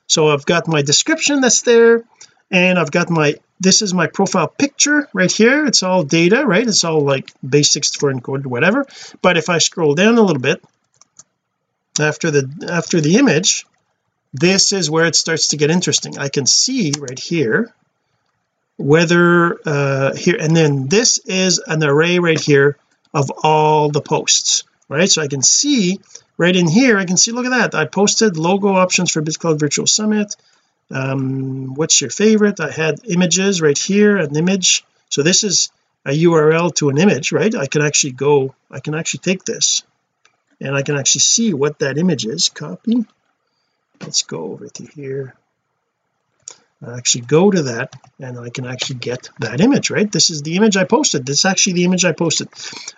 So 0.07 0.31
I've 0.31 0.45
got 0.45 0.69
my 0.69 0.83
description 0.83 1.41
that's 1.41 1.63
there 1.63 2.05
and 2.51 2.79
I've 2.79 2.91
got 2.91 3.11
my 3.11 3.37
this 3.61 3.83
is 3.83 3.95
my 3.95 4.09
profile 4.09 4.49
picture 4.49 5.09
right 5.15 5.31
here. 5.31 5.65
It's 5.65 5.83
all 5.83 6.03
data 6.03 6.45
right? 6.45 6.67
It's 6.67 6.85
all 6.85 7.01
like 7.01 7.33
base64 7.47 8.21
encoded 8.21 8.47
whatever. 8.47 8.87
But 9.23 9.37
if 9.37 9.49
I 9.49 9.59
scroll 9.59 9.95
down 9.95 10.19
a 10.19 10.23
little 10.23 10.43
bit 10.43 10.63
after 11.99 12.31
the 12.31 12.69
after 12.71 13.01
the 13.01 13.17
image 13.17 13.65
this 14.35 14.73
is 14.73 14.91
where 14.91 15.07
it 15.07 15.15
starts 15.15 15.49
to 15.49 15.57
get 15.57 15.71
interesting. 15.71 16.19
I 16.19 16.29
can 16.29 16.45
see 16.45 16.93
right 16.99 17.19
here 17.19 17.73
whether 18.77 19.59
uh 19.67 20.15
here 20.15 20.37
and 20.41 20.57
then 20.57 20.89
this 20.89 21.19
is 21.19 21.59
an 21.59 21.83
array 21.85 22.19
right 22.19 22.41
here 22.41 22.77
of 23.13 23.31
all 23.43 23.89
the 23.91 24.01
posts 24.01 24.65
right? 24.89 25.09
So 25.11 25.23
I 25.23 25.29
can 25.29 25.43
see 25.43 26.01
right 26.37 26.55
in 26.55 26.69
here 26.69 26.99
I 26.99 27.05
can 27.05 27.17
see 27.17 27.33
look 27.33 27.47
at 27.47 27.51
that. 27.51 27.75
I 27.75 27.87
posted 27.87 28.37
logo 28.37 28.69
options 28.69 29.11
for 29.11 29.23
BitClout 29.23 29.61
Virtual 29.61 29.87
Summit. 29.87 30.35
Um 30.91 31.75
what's 31.75 32.01
your 32.01 32.11
favorite? 32.11 32.61
I 32.61 32.71
had 32.71 33.01
images 33.05 33.63
right 33.63 33.79
here 33.79 34.17
an 34.17 34.37
image. 34.37 34.85
So 35.09 35.23
this 35.23 35.45
is 35.45 35.71
a 36.05 36.11
URL 36.11 36.75
to 36.77 36.89
an 36.89 36.99
image 36.99 37.33
right? 37.33 37.55
I 37.55 37.67
can 37.67 37.83
actually 37.83 38.13
go 38.13 38.55
I 38.71 38.81
can 38.81 38.95
actually 38.95 39.21
take 39.21 39.45
this 39.45 39.83
and 40.61 40.75
I 40.75 40.83
can 40.83 40.97
actually 40.97 41.21
see 41.21 41.55
what 41.55 41.79
that 41.79 41.99
image 41.99 42.27
is. 42.27 42.49
Copy. 42.49 43.07
Let's 44.01 44.25
go 44.25 44.53
over 44.53 44.69
to 44.69 44.85
here 44.85 45.35
Actually 46.89 47.23
go 47.23 47.51
to 47.51 47.63
that 47.63 47.95
and 48.21 48.39
I 48.39 48.51
can 48.51 48.67
actually 48.67 48.99
get 48.99 49.31
that 49.39 49.61
image 49.61 49.91
right? 49.91 50.11
This 50.11 50.31
is 50.31 50.43
the 50.43 50.57
image 50.57 50.77
I 50.77 50.85
posted. 50.85 51.25
This 51.25 51.39
is 51.39 51.45
actually 51.45 51.75
the 51.75 51.85
image 51.85 52.05
I 52.05 52.13
posted. 52.13 52.49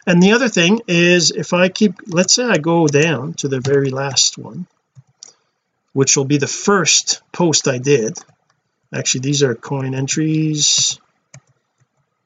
And 0.06 0.22
the 0.22 0.32
other 0.32 0.48
thing 0.48 0.80
is 0.88 1.30
if 1.30 1.52
I 1.52 1.68
keep 1.68 1.94
let's 2.06 2.34
say 2.34 2.44
I 2.44 2.58
go 2.58 2.86
down 2.86 3.34
to 3.34 3.48
the 3.48 3.60
very 3.60 3.90
last 3.90 4.38
one 4.38 4.66
which 5.92 6.16
will 6.16 6.24
be 6.24 6.38
the 6.38 6.46
first 6.46 7.22
post 7.32 7.68
I 7.68 7.78
did. 7.78 8.18
Actually 8.92 9.20
these 9.20 9.42
are 9.42 9.54
coin 9.54 9.94
entries. 9.94 10.98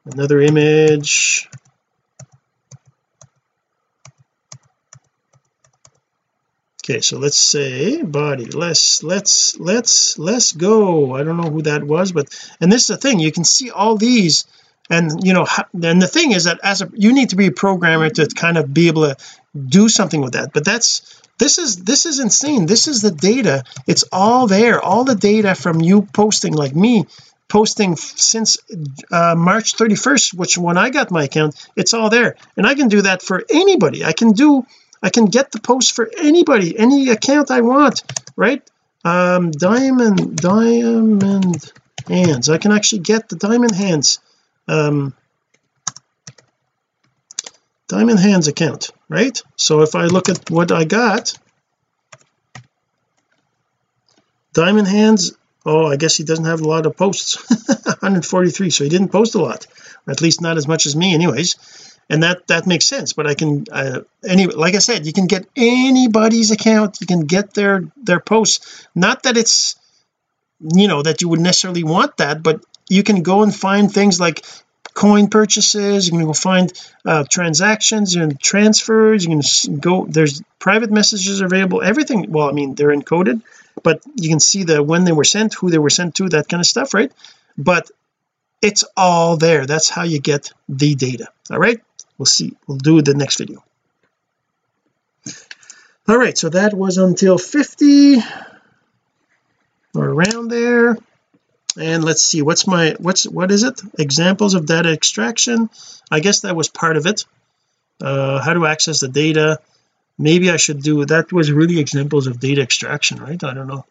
Another 0.05 0.41
image 0.41 1.49
okay 6.91 7.01
so 7.01 7.19
let's 7.19 7.37
say 7.37 8.03
body 8.03 8.47
let's 8.47 9.03
let's 9.03 9.59
let's 9.59 10.19
let's 10.19 10.53
go. 10.53 11.15
I 11.15 11.23
don't 11.23 11.37
know 11.37 11.51
who 11.51 11.63
that 11.63 11.85
was 11.85 12.13
but 12.13 12.27
and 12.61 12.71
this 12.71 12.83
is 12.83 12.89
the 12.89 12.97
thing 12.97 13.21
you 13.21 13.33
can 13.33 13.45
see 13.45 13.71
all 13.71 13.97
these 13.97 14.45
and 14.89 15.25
you 15.25 15.33
know 15.33 15.47
and 15.73 16.03
the 16.03 16.09
thing 16.09 16.33
is 16.33 16.45
that 16.45 16.59
as 16.65 16.83
a 16.83 16.91
you 16.95 17.13
need 17.13 17.31
to 17.31 17.37
be 17.37 17.47
a 17.47 17.53
programmer 17.53 18.11
to 18.11 18.27
kind 18.27 18.59
of 18.59 18.75
be 18.75 18.89
able 18.89 19.03
to 19.03 19.17
do 19.55 19.89
something 19.89 20.21
with 20.21 20.33
that 20.33 20.53
but 20.53 20.65
that's 20.65 21.21
this 21.39 21.59
is 21.59 21.85
this 21.85 22.05
is 22.05 22.19
insane. 22.19 22.67
This 22.67 22.87
is 22.87 23.01
the 23.01 23.11
data. 23.11 23.65
It's 23.87 24.05
all 24.13 24.47
there. 24.47 24.79
All 24.79 25.05
the 25.05 25.15
data 25.15 25.55
from 25.55 25.81
you 25.81 26.03
posting 26.03 26.53
like 26.53 26.77
me 26.77 27.07
posting 27.49 27.97
since 27.97 28.59
uh, 29.11 29.35
March 29.37 29.75
31st 29.75 30.35
which 30.35 30.59
when 30.59 30.77
I 30.77 30.91
got 30.91 31.11
my 31.11 31.25
account 31.25 31.55
it's 31.77 31.95
all 31.95 32.11
there. 32.11 32.37
And 32.59 32.67
I 32.67 32.75
can 32.75 32.89
do 32.89 33.03
that 33.03 33.23
for 33.23 33.43
anybody. 33.49 34.05
I 34.05 34.13
can 34.13 34.33
do 34.33 34.67
I 35.03 35.11
can 35.11 35.27
get 35.27 35.51
the 35.53 35.61
post 35.61 35.95
for 35.95 36.11
anybody 36.19 36.79
any 36.79 37.09
account 37.11 37.51
I 37.51 37.61
want 37.61 38.03
right? 38.37 38.63
Um 39.05 39.51
diamond 39.51 40.37
diamond 40.37 41.73
hands. 42.07 42.49
I 42.49 42.59
can 42.59 42.73
actually 42.73 43.01
get 43.01 43.29
the 43.29 43.37
diamond 43.37 43.75
hands 43.75 44.19
um 44.69 45.15
diamond 47.89 48.21
hands 48.21 48.49
account 48.49 48.91
right? 49.09 49.41
So 49.57 49.83
if 49.83 49.95
I 49.95 50.05
look 50.07 50.29
at 50.29 50.51
what 50.51 50.71
I 50.73 50.85
got 50.85 51.37
diamond 54.53 54.89
hands 54.89 55.33
oh 55.65 55.87
I 55.87 55.97
guess 55.97 56.17
he 56.17 56.25
doesn't 56.25 56.47
have 56.47 56.61
a 56.61 56.69
lot 56.69 56.87
of 56.87 56.97
posts. 56.97 57.37
143 58.01 58.71
so 58.71 58.85
he 58.85 58.91
didn't 58.91 59.11
post 59.11 59.35
a 59.35 59.41
lot 59.43 59.67
at 60.09 60.21
least 60.21 60.41
not 60.41 60.57
as 60.57 60.67
much 60.67 60.87
as 60.87 60.97
me 60.97 61.13
anyways 61.15 61.57
and 62.11 62.25
that 62.25 62.47
that 62.49 62.67
makes 62.67 62.87
sense 62.87 63.13
but 63.15 63.27
I 63.27 63.35
can 63.35 63.65
uh, 63.73 64.01
any 64.29 64.47
like 64.47 64.75
I 64.75 64.79
said 64.79 65.07
you 65.07 65.13
can 65.13 65.27
get 65.27 65.47
anybody's 65.57 66.51
account 66.51 66.99
you 67.01 67.07
can 67.07 67.21
get 67.21 67.55
their 67.55 67.85
their 67.97 68.21
posts. 68.21 68.87
Not 68.95 69.23
that 69.23 69.37
it's 69.37 69.77
you 70.61 70.89
know 70.89 71.03
that 71.03 71.23
you 71.23 71.29
would 71.31 71.41
necessarily 71.41 71.85
want 71.85 72.19
that 72.19 72.43
but 72.43 72.63
you 72.89 73.03
can 73.03 73.23
go 73.23 73.43
and 73.43 73.55
find 73.55 73.91
things 73.91 74.21
like 74.21 74.45
coin 74.93 75.29
purchases 75.29 76.07
you 76.07 76.13
can 76.13 76.27
go 76.27 76.33
find 76.33 76.73
uh, 77.07 77.25
transactions 77.31 78.17
and 78.17 78.41
transfers 78.41 79.25
you 79.25 79.31
can 79.31 79.79
go 79.79 80.05
there's 80.07 80.43
private 80.59 80.91
messages 80.91 81.41
available 81.41 81.81
everything 81.81 82.31
well 82.31 82.49
I 82.49 82.53
mean 82.53 82.75
they're 82.75 82.95
encoded 82.95 83.41
but 83.83 84.03
you 84.17 84.29
can 84.29 84.41
see 84.41 84.65
the 84.65 84.83
when 84.83 85.05
they 85.05 85.13
were 85.13 85.25
sent 85.25 85.55
who 85.55 85.71
they 85.71 85.79
were 85.79 85.91
sent 85.91 86.17
to 86.17 86.29
that 86.31 86.49
kind 86.49 86.61
of 86.61 86.67
stuff 86.67 86.93
right? 86.93 87.13
But 87.57 87.91
it's 88.63 88.85
all 88.97 89.37
there. 89.37 89.65
That's 89.65 89.89
how 89.89 90.03
you 90.03 90.21
get 90.21 90.53
the 90.69 90.95
data 90.95 91.29
all 91.51 91.59
right 91.59 91.81
we'll 92.21 92.27
see. 92.27 92.55
We'll 92.67 92.77
do 92.77 93.01
the 93.01 93.15
next 93.15 93.39
video. 93.39 93.65
All 96.07 96.19
right 96.19 96.37
so 96.37 96.51
that 96.51 96.75
was 96.75 96.99
until 96.99 97.39
50 97.39 98.19
or 99.95 100.05
around 100.05 100.49
there. 100.49 100.99
And 101.79 102.05
let's 102.05 102.23
see 102.23 102.43
what's 102.43 102.67
my 102.67 102.95
what's 102.99 103.25
what 103.27 103.51
is 103.51 103.63
it? 103.63 103.81
Examples 103.99 104.53
of 104.55 104.67
data 104.67 104.93
extraction? 104.93 105.71
I 106.11 106.21
guess 106.21 106.41
that 106.41 106.55
was 106.55 106.69
part 106.69 106.99
of 106.99 107.07
it. 107.07 107.25
Uh 108.03 108.39
how 108.43 108.53
to 108.53 108.67
access 108.67 109.01
the 109.01 109.09
data? 109.09 109.59
Maybe 110.19 110.51
I 110.51 110.59
should 110.59 110.83
do 110.83 111.07
that 111.07 111.33
was 111.33 111.51
really 111.51 111.79
examples 111.81 112.27
of 112.27 112.39
data 112.39 112.61
extraction 112.61 113.19
right? 113.19 113.43
I 113.43 113.55
don't 113.55 113.69
know. 113.69 113.87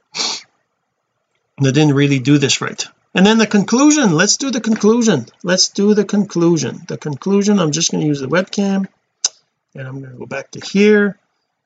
They 1.61 1.71
didn't 1.71 1.95
really 1.95 2.19
do 2.19 2.38
this 2.38 2.61
right 2.61 2.86
and 3.14 3.26
then 3.26 3.38
the 3.38 3.47
conclusion. 3.47 4.12
Let's 4.12 4.38
do 4.38 4.51
the 4.51 4.62
conclusion. 4.62 5.26
Let's 5.43 5.70
do 5.70 5.93
the 5.93 6.05
conclusion. 6.05 6.82
The 6.88 6.97
conclusion 6.97 7.60
I'm 7.60 7.72
just 7.72 7.91
going 7.91 8.01
to 8.01 8.07
use 8.07 8.20
the 8.20 8.28
webcam 8.28 8.88
and 9.76 9.88
I'm 9.88 9.99
going 9.99 10.12
to 10.12 10.18
go 10.18 10.26
back 10.26 10.51
to 10.51 10.62
here 10.66 11.18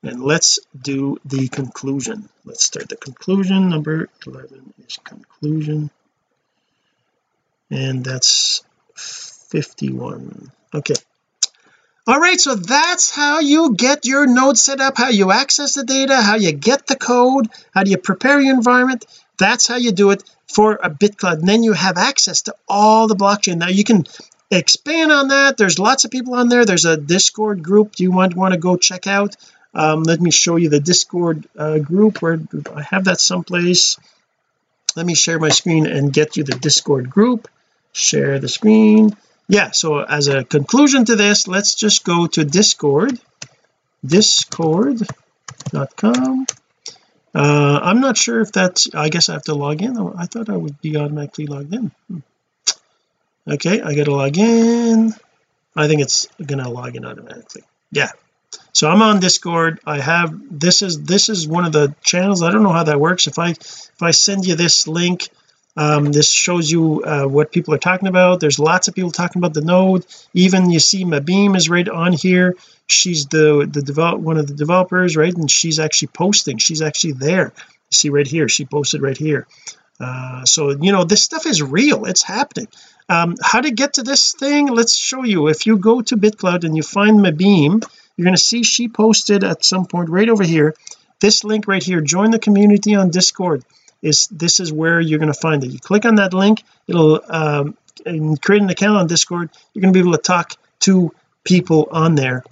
and 0.03 0.21
let's 0.21 0.59
do 0.79 1.17
the 1.25 1.47
conclusion. 1.47 2.29
Let's 2.45 2.63
start 2.63 2.89
the 2.89 2.95
conclusion. 2.95 3.69
Number 3.69 4.09
11 4.25 4.73
is 4.87 4.97
conclusion. 5.03 5.89
And 7.69 8.03
that's 8.03 8.63
51 8.95 10.51
okay. 10.73 10.95
All 12.05 12.19
right 12.19 12.39
so 12.39 12.55
that's 12.55 13.09
how 13.15 13.39
you 13.39 13.75
get 13.75 14.05
your 14.05 14.27
node 14.27 14.57
set 14.57 14.81
up 14.81 14.97
how 14.97 15.09
you 15.09 15.31
access 15.31 15.75
the 15.75 15.83
data 15.83 16.21
how 16.21 16.35
you 16.35 16.51
get 16.51 16.85
the 16.85 16.97
code 16.97 17.47
how 17.73 17.83
do 17.83 17.91
you 17.91 17.97
prepare 17.97 18.39
your 18.39 18.53
environment. 18.53 19.05
That's 19.39 19.67
how 19.67 19.77
you 19.77 19.91
do 19.91 20.11
it 20.11 20.23
for 20.53 20.79
a 20.81 20.89
BitClout 20.89 21.39
and 21.39 21.47
then 21.47 21.63
you 21.63 21.73
have 21.73 21.97
access 21.97 22.43
to 22.43 22.55
all 22.67 23.07
the 23.07 23.15
blockchain. 23.15 23.57
Now 23.57 23.69
you 23.69 23.83
can 23.83 24.05
expand 24.51 25.11
on 25.11 25.29
that. 25.29 25.57
There's 25.57 25.79
lots 25.79 26.05
of 26.05 26.11
people 26.11 26.35
on 26.35 26.49
there. 26.49 26.65
There's 26.65 26.85
a 26.85 26.95
discord 26.97 27.63
group 27.63 27.99
you 27.99 28.11
might 28.11 28.35
want 28.35 28.53
to 28.53 28.59
go 28.59 28.77
check 28.77 29.07
out. 29.07 29.35
Um, 29.73 30.03
let 30.03 30.21
me 30.21 30.29
show 30.31 30.55
you 30.57 30.69
the 30.69 30.79
discord 30.79 31.47
uh, 31.57 31.79
group 31.79 32.21
where 32.21 32.39
I 32.75 32.83
have 32.83 33.05
that 33.05 33.19
someplace. 33.19 33.97
Let 34.95 35.07
me 35.07 35.15
share 35.15 35.39
my 35.39 35.49
screen 35.49 35.87
and 35.87 36.13
get 36.13 36.37
you 36.37 36.43
the 36.43 36.55
discord 36.55 37.09
group. 37.09 37.47
Share 37.91 38.37
the 38.39 38.47
screen. 38.47 39.17
Yeah 39.47 39.71
so 39.71 40.01
as 40.01 40.27
a 40.27 40.43
conclusion 40.43 41.05
to 41.05 41.15
this 41.15 41.47
let's 41.47 41.73
just 41.75 42.03
go 42.03 42.27
to 42.27 42.45
discord. 42.45 43.19
Discord.com 44.05 45.07
uh 47.33 47.79
I'm 47.81 47.99
not 47.99 48.17
sure 48.17 48.41
if 48.41 48.51
that's 48.51 48.93
I 48.93 49.09
guess 49.09 49.29
I 49.29 49.33
have 49.33 49.43
to 49.43 49.55
log 49.55 49.81
in. 49.81 49.97
I 49.97 50.25
thought 50.25 50.49
I 50.49 50.57
would 50.57 50.79
be 50.81 50.97
automatically 50.97 51.47
logged 51.47 51.73
in. 51.73 51.91
Hmm. 52.07 52.19
okay 53.47 53.81
I 53.81 53.95
gotta 53.95 54.11
log 54.11 54.37
in. 54.37 55.13
I 55.75 55.87
think 55.87 56.01
it's 56.01 56.27
gonna 56.45 56.69
log 56.69 56.95
in 56.95 57.05
automatically. 57.05 57.63
Yeah. 57.91 58.09
So 58.73 58.89
I'm 58.89 59.01
on 59.01 59.19
discord. 59.19 59.79
I 59.85 59.99
have 59.99 60.33
this 60.51 60.81
is 60.81 61.01
this 61.03 61.29
is 61.29 61.47
one 61.47 61.65
of 61.65 61.71
the 61.71 61.95
channels. 62.03 62.43
I 62.43 62.51
don't 62.51 62.63
know 62.63 62.71
how 62.71 62.83
that 62.83 62.99
works. 62.99 63.27
If 63.27 63.39
I 63.39 63.49
if 63.49 64.01
I 64.01 64.11
send 64.11 64.45
you 64.45 64.55
this 64.55 64.87
link 64.87 65.29
um, 65.75 66.11
this 66.11 66.31
shows 66.31 66.69
you 66.69 67.03
uh, 67.03 67.25
what 67.25 67.51
people 67.51 67.73
are 67.73 67.79
talking 67.79 68.07
about. 68.07 68.39
There's 68.39 68.59
lots 68.59 68.87
of 68.87 68.95
people 68.95 69.11
talking 69.11 69.39
about 69.39 69.53
the 69.53 69.61
node. 69.61 70.05
Even 70.33 70.69
you 70.69 70.79
see 70.79 71.03
maebeam 71.03 71.55
is 71.55 71.69
right 71.69 71.87
on 71.87 72.13
here. 72.13 72.55
She's 72.85 73.25
the 73.27 73.67
the 73.71 73.81
develop 73.81 74.19
one 74.19 74.37
of 74.37 74.47
the 74.47 74.53
developers 74.53 75.17
right? 75.17 75.33
And 75.33 75.49
she's 75.49 75.79
actually 75.79 76.09
posting. 76.09 76.57
She's 76.57 76.81
actually 76.81 77.13
there. 77.13 77.53
See 77.91 78.09
right 78.09 78.27
here. 78.27 78.47
She 78.49 78.65
posted 78.65 79.01
right 79.01 79.17
here. 79.17 79.47
Uh, 79.99 80.45
so 80.45 80.71
you 80.71 80.91
know 80.91 81.03
this 81.03 81.23
stuff 81.23 81.45
is 81.45 81.61
real. 81.61 82.05
It's 82.05 82.23
happening. 82.23 82.67
Um, 83.09 83.35
how 83.41 83.61
to 83.61 83.71
get 83.71 83.93
to 83.93 84.03
this 84.03 84.33
thing? 84.33 84.67
Let's 84.67 84.95
show 84.95 85.23
you. 85.23 85.47
If 85.47 85.65
you 85.65 85.77
go 85.77 86.01
to 86.01 86.17
bitclout 86.17 86.63
and 86.63 86.75
you 86.75 86.83
find 86.83 87.19
maebeam 87.19 87.83
you're 88.15 88.25
going 88.25 88.35
to 88.35 88.41
see 88.41 88.63
she 88.63 88.87
posted 88.87 89.43
at 89.43 89.65
some 89.65 89.85
point 89.85 90.09
right 90.09 90.29
over 90.29 90.43
here 90.43 90.75
this 91.19 91.43
link 91.43 91.67
right 91.67 91.81
here. 91.81 92.01
Join 92.01 92.31
the 92.31 92.39
community 92.39 92.95
on 92.95 93.09
discord 93.09 93.63
is 94.03 94.27
this 94.27 94.59
is 94.59 94.71
where 94.71 94.99
you're 94.99 95.17
going 95.17 95.33
to 95.33 95.39
find 95.39 95.63
it. 95.63 95.71
You 95.71 95.79
click 95.79 96.05
on 96.05 96.15
that 96.15 96.33
link 96.33 96.63
it'll 96.87 97.21
um, 97.27 97.77
create 98.05 98.61
an 98.61 98.69
account 98.69 98.97
on 98.97 99.07
discord 99.07 99.49
you're 99.73 99.81
going 99.81 99.93
to 99.93 99.97
be 99.97 100.01
able 100.07 100.17
to 100.17 100.21
talk 100.21 100.53
to 100.81 101.11
people 101.43 101.87
on 101.91 102.15
there 102.15 102.43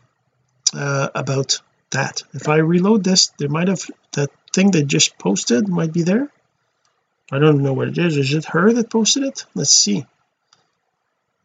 uh, 0.73 1.09
about 1.13 1.61
that. 1.91 2.23
If 2.33 2.47
I 2.47 2.57
reload 2.57 3.03
this 3.03 3.27
there 3.37 3.49
might 3.49 3.67
have 3.67 3.83
that 4.13 4.31
thing 4.53 4.71
they 4.71 4.83
just 4.83 5.17
posted 5.19 5.67
might 5.67 5.93
be 5.93 6.03
there. 6.03 6.29
I 7.31 7.39
don't 7.39 7.63
know 7.63 7.73
what 7.73 7.87
it 7.89 7.97
is. 7.97 8.17
Is 8.17 8.33
it 8.33 8.45
her 8.45 8.73
that 8.73 8.89
posted 8.89 9.23
it? 9.23 9.45
Let's 9.53 9.71
see. 9.71 10.05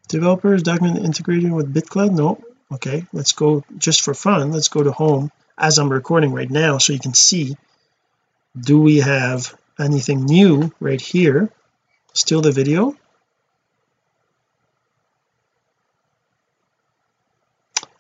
Developers 0.08 0.62
document 0.62 1.04
integrating 1.04 1.52
with 1.52 1.72
BitClout 1.74 2.12
no. 2.12 2.40
Okay 2.72 3.04
let's 3.12 3.32
go 3.32 3.64
just 3.76 4.02
for 4.02 4.14
fun 4.14 4.52
let's 4.52 4.68
go 4.68 4.82
to 4.82 4.92
home 4.92 5.30
as 5.58 5.78
I'm 5.78 5.90
recording 5.90 6.32
right 6.32 6.50
now 6.50 6.78
so 6.78 6.92
you 6.92 6.98
can 6.98 7.14
see 7.14 7.56
do 8.58 8.80
we 8.80 8.98
have 8.98 9.54
anything 9.78 10.24
new 10.24 10.72
right 10.80 11.00
here. 11.00 11.50
Still 12.12 12.40
the 12.40 12.52
video. 12.52 12.96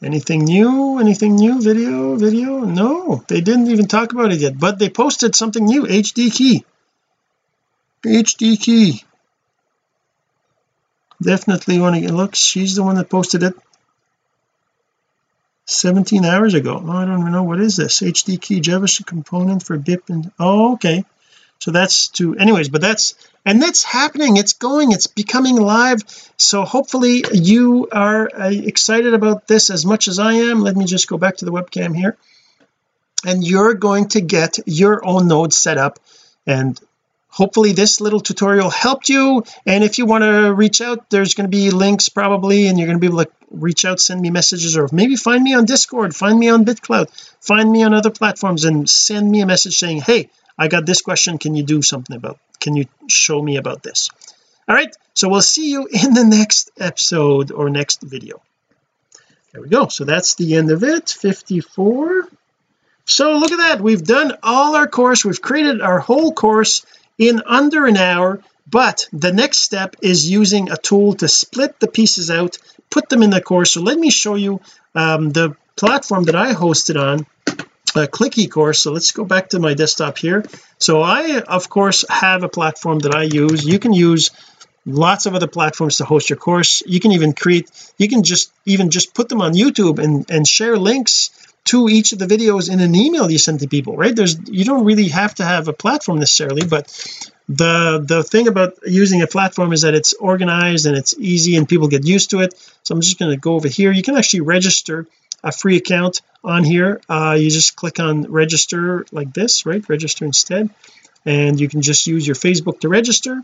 Anything 0.02 0.44
new? 0.44 0.98
Anything 0.98 1.36
new? 1.36 1.60
Video? 1.60 2.16
Video? 2.16 2.60
No 2.60 3.24
they 3.28 3.40
didn't 3.40 3.68
even 3.68 3.86
talk 3.86 4.12
about 4.12 4.32
it 4.32 4.40
yet 4.40 4.58
but 4.58 4.78
they 4.78 4.88
posted 4.88 5.34
something 5.34 5.64
new. 5.64 5.84
HD 5.84 6.32
key. 6.32 6.64
HD 8.04 8.60
key. 8.60 9.04
Definitely 11.20 11.80
want 11.80 11.96
to 11.96 12.12
look 12.12 12.34
she's 12.34 12.76
the 12.76 12.82
one 12.82 12.96
that 12.96 13.08
posted 13.08 13.42
it 13.42 13.54
17 15.64 16.24
hours 16.24 16.54
ago. 16.54 16.80
Oh, 16.84 16.92
I 16.92 17.04
don't 17.04 17.20
even 17.20 17.32
know 17.32 17.42
what 17.42 17.60
is 17.60 17.76
this. 17.76 18.00
HD 18.00 18.40
key 18.40 18.60
JavaScript 18.60 19.06
component 19.06 19.62
for 19.64 19.78
BIP 19.78 20.10
and 20.10 20.30
oh 20.38 20.74
okay 20.74 21.04
so 21.58 21.70
that's 21.70 22.08
to 22.08 22.36
anyways 22.36 22.68
but 22.68 22.80
that's 22.80 23.14
and 23.46 23.62
that's 23.62 23.84
happening. 23.84 24.36
It's 24.36 24.54
going. 24.54 24.90
It's 24.90 25.06
becoming 25.06 25.54
live. 25.54 26.02
So 26.36 26.64
hopefully 26.64 27.24
you 27.32 27.88
are 27.92 28.28
uh, 28.28 28.50
excited 28.50 29.14
about 29.14 29.46
this 29.46 29.70
as 29.70 29.86
much 29.86 30.08
as 30.08 30.18
I 30.18 30.32
am. 30.32 30.62
Let 30.62 30.74
me 30.74 30.84
just 30.84 31.08
go 31.08 31.16
back 31.16 31.36
to 31.36 31.44
the 31.44 31.52
webcam 31.52 31.96
here. 31.96 32.16
And 33.24 33.46
you're 33.46 33.74
going 33.74 34.08
to 34.08 34.20
get 34.20 34.58
your 34.66 35.06
own 35.06 35.28
node 35.28 35.52
set 35.52 35.78
up. 35.78 36.00
And 36.44 36.78
hopefully 37.28 37.70
this 37.70 38.00
little 38.00 38.18
tutorial 38.18 38.68
helped 38.68 39.08
you. 39.08 39.44
And 39.64 39.84
if 39.84 39.98
you 39.98 40.06
want 40.06 40.24
to 40.24 40.52
reach 40.52 40.80
out 40.80 41.08
there's 41.08 41.34
going 41.34 41.48
to 41.48 41.56
be 41.56 41.70
links 41.70 42.08
probably 42.08 42.66
and 42.66 42.78
you're 42.78 42.88
going 42.88 42.98
to 42.98 43.00
be 43.00 43.06
able 43.14 43.24
to 43.24 43.30
reach 43.50 43.84
out 43.84 44.00
send 44.00 44.20
me 44.20 44.30
messages 44.30 44.76
or 44.76 44.88
maybe 44.90 45.14
find 45.14 45.42
me 45.42 45.54
on 45.54 45.64
discord 45.64 46.16
find 46.16 46.36
me 46.36 46.48
on 46.48 46.64
bitclout 46.64 47.08
find 47.40 47.70
me 47.70 47.84
on 47.84 47.94
other 47.94 48.10
platforms 48.10 48.64
and 48.64 48.90
send 48.90 49.30
me 49.30 49.40
a 49.40 49.46
message 49.46 49.78
saying 49.78 50.00
hey 50.00 50.28
I 50.58 50.68
got 50.68 50.86
this 50.86 51.02
question 51.02 51.38
can 51.38 51.54
you 51.54 51.62
do 51.62 51.82
something 51.82 52.16
about 52.16 52.38
can 52.60 52.76
you 52.76 52.86
show 53.08 53.40
me 53.40 53.56
about 53.56 53.82
this? 53.82 54.10
All 54.68 54.74
right 54.74 54.94
so 55.14 55.28
we'll 55.28 55.42
see 55.42 55.70
you 55.70 55.86
in 55.90 56.14
the 56.14 56.24
next 56.24 56.70
episode 56.78 57.52
or 57.52 57.70
next 57.70 58.02
video. 58.02 58.42
There 59.52 59.62
we 59.62 59.68
go 59.68 59.88
so 59.88 60.04
that's 60.04 60.34
the 60.34 60.56
end 60.56 60.70
of 60.70 60.82
it 60.82 61.08
54 61.08 62.28
so 63.04 63.38
look 63.38 63.52
at 63.52 63.58
that 63.58 63.80
we've 63.80 64.04
done 64.04 64.32
all 64.42 64.76
our 64.76 64.88
course 64.88 65.24
we've 65.24 65.40
created 65.40 65.80
our 65.80 66.00
whole 66.00 66.32
course 66.32 66.84
in 67.18 67.42
under 67.46 67.86
an 67.86 67.96
hour 67.96 68.42
but 68.68 69.08
the 69.12 69.32
next 69.32 69.58
step 69.58 69.96
is 70.02 70.28
using 70.28 70.70
a 70.70 70.76
tool 70.76 71.14
to 71.14 71.28
split 71.28 71.78
the 71.78 71.86
pieces 71.86 72.30
out 72.30 72.58
put 72.90 73.08
them 73.08 73.22
in 73.22 73.30
the 73.30 73.40
course. 73.40 73.72
So 73.72 73.82
let 73.82 73.98
me 73.98 74.10
show 74.10 74.34
you 74.34 74.60
um, 74.94 75.30
the 75.30 75.56
platform 75.76 76.24
that 76.24 76.36
I 76.36 76.54
hosted 76.54 77.00
on 77.00 77.26
a 77.98 78.06
click 78.06 78.32
eCourse 78.34 78.76
so 78.76 78.92
let's 78.92 79.12
go 79.12 79.24
back 79.24 79.50
to 79.50 79.58
my 79.58 79.74
desktop 79.74 80.18
here. 80.18 80.44
So 80.78 81.02
I 81.02 81.40
of 81.40 81.68
course 81.68 82.04
have 82.08 82.42
a 82.42 82.48
platform 82.48 83.00
that 83.00 83.14
I 83.14 83.22
use. 83.22 83.64
You 83.64 83.78
can 83.78 83.92
use 83.92 84.30
lots 84.84 85.26
of 85.26 85.34
other 85.34 85.48
platforms 85.48 85.96
to 85.96 86.04
host 86.04 86.30
your 86.30 86.36
course. 86.36 86.82
You 86.86 87.00
can 87.00 87.12
even 87.12 87.32
create 87.32 87.70
you 87.98 88.08
can 88.08 88.22
just 88.22 88.52
even 88.64 88.90
just 88.90 89.14
put 89.14 89.28
them 89.28 89.40
on 89.40 89.54
YouTube 89.54 89.98
and 89.98 90.30
and 90.30 90.46
share 90.46 90.76
links 90.76 91.30
to 91.66 91.88
each 91.88 92.12
of 92.12 92.20
the 92.20 92.26
videos 92.26 92.72
in 92.72 92.78
an 92.78 92.94
email 92.94 93.28
you 93.30 93.38
send 93.38 93.60
to 93.60 93.68
people 93.68 93.96
right? 93.96 94.14
There's 94.14 94.36
you 94.48 94.64
don't 94.64 94.84
really 94.84 95.08
have 95.08 95.34
to 95.36 95.44
have 95.44 95.68
a 95.68 95.72
platform 95.72 96.18
necessarily 96.18 96.66
but 96.66 96.86
the 97.48 98.04
the 98.04 98.24
thing 98.24 98.48
about 98.48 98.74
using 98.84 99.22
a 99.22 99.26
platform 99.26 99.72
is 99.72 99.82
that 99.82 99.94
it's 99.94 100.14
organized 100.14 100.86
and 100.86 100.96
it's 100.96 101.14
easy 101.18 101.56
and 101.56 101.68
people 101.68 101.88
get 101.88 102.04
used 102.04 102.30
to 102.30 102.40
it. 102.40 102.54
So 102.82 102.94
I'm 102.94 103.00
just 103.00 103.18
going 103.18 103.30
to 103.30 103.36
go 103.36 103.54
over 103.54 103.68
here. 103.68 103.92
You 103.92 104.02
can 104.02 104.16
actually 104.16 104.40
register 104.40 105.06
a 105.42 105.52
free 105.52 105.76
account 105.76 106.22
on 106.44 106.64
here. 106.64 107.00
Uh, 107.08 107.36
you 107.38 107.50
just 107.50 107.76
click 107.76 108.00
on 108.00 108.30
register 108.30 109.06
like 109.12 109.32
this 109.32 109.66
right? 109.66 109.86
Register 109.88 110.24
instead. 110.24 110.70
And 111.24 111.60
you 111.60 111.68
can 111.68 111.82
just 111.82 112.06
use 112.06 112.26
your 112.26 112.36
Facebook 112.36 112.80
to 112.80 112.88
register. 112.88 113.42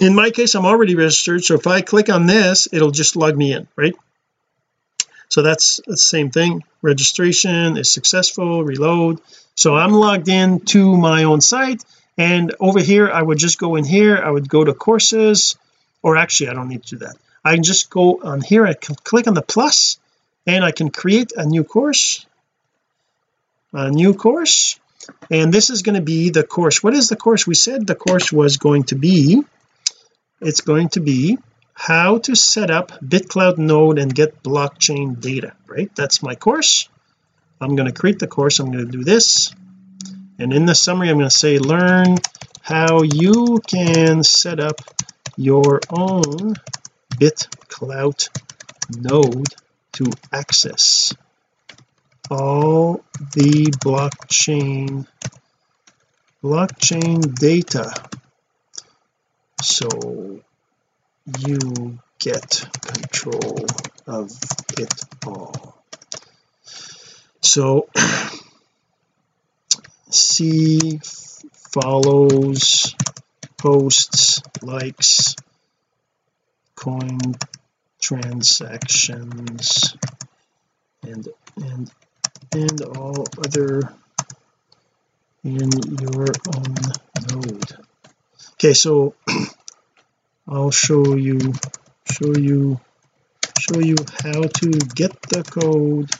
In 0.00 0.14
my 0.14 0.30
case 0.30 0.54
I'm 0.54 0.66
already 0.66 0.94
registered. 0.94 1.44
So 1.44 1.54
if 1.54 1.66
I 1.66 1.80
click 1.80 2.10
on 2.10 2.26
this 2.26 2.68
it'll 2.72 2.90
just 2.90 3.16
log 3.16 3.36
me 3.36 3.52
in 3.52 3.68
right? 3.76 3.94
So 5.28 5.42
that's 5.42 5.80
the 5.86 5.96
same 5.96 6.30
thing. 6.30 6.62
Registration 6.82 7.76
is 7.76 7.90
successful 7.90 8.64
reload. 8.64 9.20
So 9.56 9.76
I'm 9.76 9.92
logged 9.92 10.28
in 10.28 10.60
to 10.66 10.96
my 10.96 11.24
own 11.24 11.40
site. 11.40 11.84
And 12.16 12.54
over 12.60 12.80
here 12.80 13.10
I 13.10 13.22
would 13.22 13.38
just 13.38 13.58
go 13.58 13.76
in 13.76 13.84
here. 13.84 14.16
I 14.16 14.30
would 14.30 14.48
go 14.48 14.64
to 14.64 14.74
courses. 14.74 15.56
Or 16.02 16.16
actually 16.16 16.50
I 16.50 16.54
don't 16.54 16.68
need 16.68 16.82
to 16.84 16.96
do 16.96 17.04
that. 17.06 17.16
I 17.44 17.54
can 17.54 17.62
just 17.62 17.90
go 17.90 18.20
on 18.22 18.40
here. 18.40 18.66
I 18.66 18.74
can 18.74 18.94
click 18.94 19.26
on 19.26 19.34
the 19.34 19.42
plus 19.42 19.98
and 20.46 20.64
I 20.64 20.72
can 20.72 20.90
create 20.90 21.32
a 21.36 21.44
new 21.44 21.64
course 21.64 22.26
a 23.74 23.90
new 23.90 24.14
course. 24.14 24.78
And 25.30 25.52
this 25.52 25.68
is 25.68 25.82
going 25.82 25.96
to 25.96 26.00
be 26.00 26.30
the 26.30 26.44
course. 26.44 26.82
What 26.82 26.94
is 26.94 27.08
the 27.08 27.16
course? 27.16 27.46
We 27.46 27.54
said 27.54 27.86
the 27.86 27.94
course 27.94 28.32
was 28.32 28.56
going 28.56 28.84
to 28.84 28.94
be 28.94 29.42
it's 30.40 30.60
going 30.62 30.90
to 30.90 31.00
be 31.00 31.38
how 31.74 32.18
to 32.18 32.34
set 32.34 32.70
up 32.70 32.92
bitclout 33.00 33.58
node 33.58 33.98
and 33.98 34.14
get 34.14 34.42
blockchain 34.42 35.20
data 35.20 35.54
right? 35.66 35.90
That's 35.94 36.22
my 36.22 36.34
course. 36.34 36.88
I'm 37.60 37.76
going 37.76 37.88
to 37.88 37.98
create 37.98 38.18
the 38.18 38.26
course. 38.26 38.60
I'm 38.60 38.70
going 38.70 38.86
to 38.86 38.90
do 38.90 39.04
this. 39.04 39.54
And 40.38 40.52
in 40.52 40.66
the 40.66 40.74
summary 40.74 41.10
I'm 41.10 41.18
going 41.18 41.28
to 41.28 41.36
say 41.36 41.58
learn 41.58 42.18
how 42.62 43.02
you 43.02 43.60
can 43.66 44.22
set 44.22 44.60
up 44.60 44.80
your 45.36 45.80
own 45.90 46.54
BitClout 47.10 48.28
node 48.96 49.54
to 49.94 50.10
access 50.32 51.14
all 52.30 53.04
the 53.34 53.70
blockchain 53.84 55.06
blockchain 56.42 57.34
data. 57.34 57.92
So 59.62 60.40
you 61.38 61.98
get 62.18 62.68
control 62.82 63.66
of 64.06 64.30
it 64.78 64.94
all. 65.26 65.82
So 67.40 67.88
see 70.10 71.00
follows 71.52 72.94
posts 73.56 74.42
likes 74.62 75.36
coin 76.74 77.18
transactions 78.04 79.96
and 81.02 81.26
and 81.56 81.90
and 82.52 82.82
all 82.82 83.24
other 83.38 83.80
in 85.42 85.70
your 86.02 86.26
own 86.54 86.74
node 87.30 87.72
okay 88.52 88.74
so 88.74 89.14
I'll 90.48 90.70
show 90.70 91.14
you 91.14 91.54
show 92.04 92.36
you 92.36 92.78
show 93.58 93.80
you 93.80 93.96
how 94.22 94.42
to 94.42 94.68
get 94.94 95.12
the 95.22 95.42
code 95.42 96.10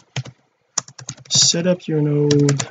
set 1.28 1.66
up 1.66 1.87
your 1.87 2.01
node 2.01 2.66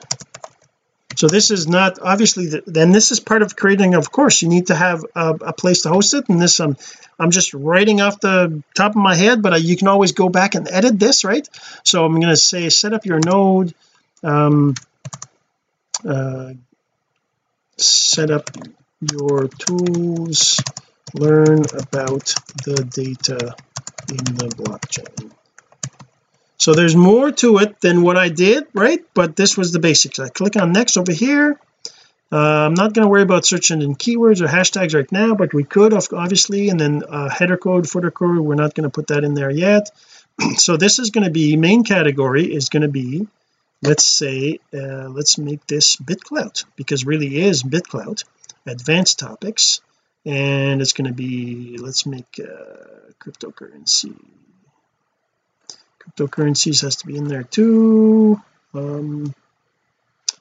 so 1.24 1.30
this 1.30 1.52
is 1.52 1.70
not 1.70 2.00
obviously 2.02 2.48
the, 2.48 2.64
then 2.68 2.92
this 2.92 3.14
is 3.14 3.22
part 3.22 3.44
of 3.44 3.56
creating 3.56 3.96
of 3.96 4.12
course 4.12 4.42
you 4.42 4.50
need 4.50 4.68
to 4.68 4.76
have 4.76 5.06
a, 5.16 5.30
a 5.30 5.54
place 5.54 5.84
to 5.84 5.90
host 5.90 6.14
it 6.14 6.28
and 6.28 6.42
this 6.42 6.60
I'm 6.60 6.76
I'm 7.18 7.32
just 7.32 7.54
writing 7.54 8.02
off 8.02 8.20
the 8.20 8.62
top 8.76 8.92
of 8.92 8.98
my 8.98 9.16
head 9.16 9.42
but 9.42 9.54
I, 9.54 9.56
you 9.56 9.78
can 9.78 9.88
always 9.88 10.12
go 10.12 10.28
back 10.28 10.54
and 10.56 10.68
edit 10.68 11.00
this 11.00 11.24
right? 11.24 11.48
So 11.84 12.04
I'm 12.04 12.16
going 12.16 12.28
to 12.28 12.36
say 12.36 12.68
set 12.68 12.92
up 12.92 13.06
your 13.06 13.22
node 13.22 13.74
um 14.22 14.76
uh, 16.06 16.56
set 17.78 18.30
up 18.30 18.50
your 19.14 19.48
tools 19.48 20.60
learn 21.14 21.60
about 21.74 22.36
the 22.66 22.84
data 22.92 23.56
in 24.10 24.26
the 24.36 24.50
blockchain 24.58 25.32
so 26.58 26.74
there's 26.74 26.96
more 26.96 27.32
to 27.32 27.58
it 27.58 27.82
than 27.82 28.02
what 28.02 28.18
I 28.18 28.30
did 28.30 28.66
right? 28.74 29.04
But 29.14 29.36
this 29.36 29.58
was 29.58 29.72
the 29.72 29.80
basics. 29.80 30.20
I 30.20 30.30
click 30.30 30.56
on 30.56 30.72
next 30.72 30.98
over 30.98 31.12
here. 31.12 31.60
Uh, 32.32 32.66
I'm 32.66 32.74
not 32.74 32.94
going 32.94 33.06
to 33.06 33.10
worry 33.10 33.22
about 33.22 33.46
search 33.46 33.70
engine 33.70 33.96
keywords 33.96 34.42
or 34.42 34.48
hashtags 34.48 34.96
right 34.96 35.12
now 35.12 35.36
but 35.36 35.54
we 35.54 35.64
could 35.64 35.94
obviously 35.94 36.70
and 36.70 36.80
then 36.80 37.04
uh, 37.08 37.30
header 37.30 37.58
code 37.58 37.88
footer 37.88 38.12
code 38.12 38.40
we're 38.40 38.56
not 38.56 38.74
going 38.74 38.90
to 38.90 38.90
put 38.90 39.08
that 39.08 39.24
in 39.24 39.34
there 39.34 39.52
yet. 39.52 39.90
So 40.58 40.78
this 40.78 40.98
is 40.98 41.12
going 41.12 41.26
to 41.26 41.32
be 41.32 41.58
main 41.58 41.84
category 41.84 42.46
is 42.46 42.70
going 42.70 42.82
to 42.82 42.90
be 42.90 43.28
let's 43.84 44.06
say 44.06 44.60
uh, 44.74 45.10
let's 45.10 45.38
make 45.38 45.68
this 45.68 45.98
BitClout 45.98 46.66
because 46.76 47.06
really 47.06 47.42
is 47.42 47.64
BitClout 47.64 48.24
advanced 48.66 49.20
topics. 49.20 49.82
And 50.26 50.82
it's 50.82 50.94
going 50.94 51.08
to 51.08 51.14
be 51.14 51.78
let's 51.78 52.06
make 52.06 52.40
uh, 52.40 53.12
cryptocurrency 53.20 54.16
cryptocurrencies 56.04 56.82
has 56.82 56.98
to 56.98 57.08
be 57.08 57.18
in 57.18 57.28
there 57.28 57.44
too. 57.44 58.42
Um 58.74 59.34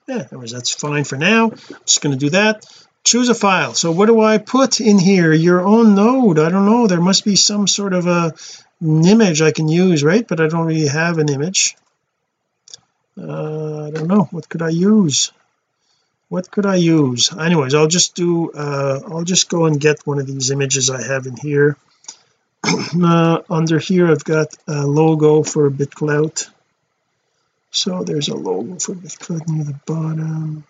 yeah 0.08 0.26
anyways 0.30 0.52
that's 0.52 0.74
fine 0.74 1.04
for 1.04 1.16
now. 1.16 1.50
I'm 1.50 1.84
just 1.86 2.00
going 2.02 2.12
to 2.12 2.18
do 2.18 2.30
that. 2.30 2.64
Choose 3.04 3.28
a 3.28 3.34
file. 3.34 3.74
So 3.74 3.90
what 3.90 4.06
do 4.06 4.20
I 4.20 4.38
put 4.38 4.80
in 4.80 4.98
here? 4.98 5.32
Your 5.32 5.62
own 5.62 5.94
node. 5.94 6.38
I 6.38 6.50
don't 6.50 6.66
know. 6.66 6.86
There 6.86 7.00
must 7.00 7.24
be 7.24 7.36
some 7.36 7.66
sort 7.66 7.92
of 7.92 8.06
a 8.06 8.32
an 8.80 9.06
image 9.06 9.42
I 9.42 9.52
can 9.52 9.68
use 9.68 10.02
right? 10.02 10.26
But 10.26 10.40
I 10.40 10.48
don't 10.48 10.66
really 10.66 10.88
have 10.88 11.18
an 11.18 11.28
image. 11.28 11.76
Uh, 13.18 13.86
I 13.86 13.90
don't 13.90 14.08
know. 14.08 14.24
What 14.30 14.48
could 14.48 14.62
I 14.62 14.70
use? 14.70 15.32
What 16.28 16.50
could 16.50 16.64
I 16.64 16.76
use? 16.76 17.32
Anyways 17.32 17.74
I'll 17.74 17.94
just 17.98 18.14
do 18.14 18.50
uh, 18.52 19.00
I'll 19.06 19.24
just 19.24 19.48
go 19.48 19.66
and 19.66 19.80
get 19.80 20.06
one 20.06 20.18
of 20.18 20.26
these 20.26 20.50
images 20.50 20.90
I 20.90 21.02
have 21.02 21.26
in 21.26 21.36
here 21.36 21.76
uh, 23.02 23.42
under 23.50 23.78
here 23.78 24.10
I've 24.10 24.24
got 24.24 24.54
a 24.66 24.86
logo 24.86 25.42
for 25.42 25.70
BitClout 25.70 26.48
so 27.74 28.04
there's 28.04 28.28
a 28.28 28.36
logo 28.36 28.78
for 28.78 28.94
BitClout 28.94 29.48
near 29.48 29.64
the 29.64 29.80
bottom. 29.86 30.64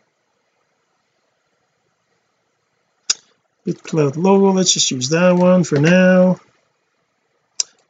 BitClout 3.66 4.16
logo 4.16 4.52
let's 4.52 4.72
just 4.72 4.92
use 4.92 5.08
that 5.08 5.32
one 5.34 5.64
for 5.64 5.80
now. 5.80 6.38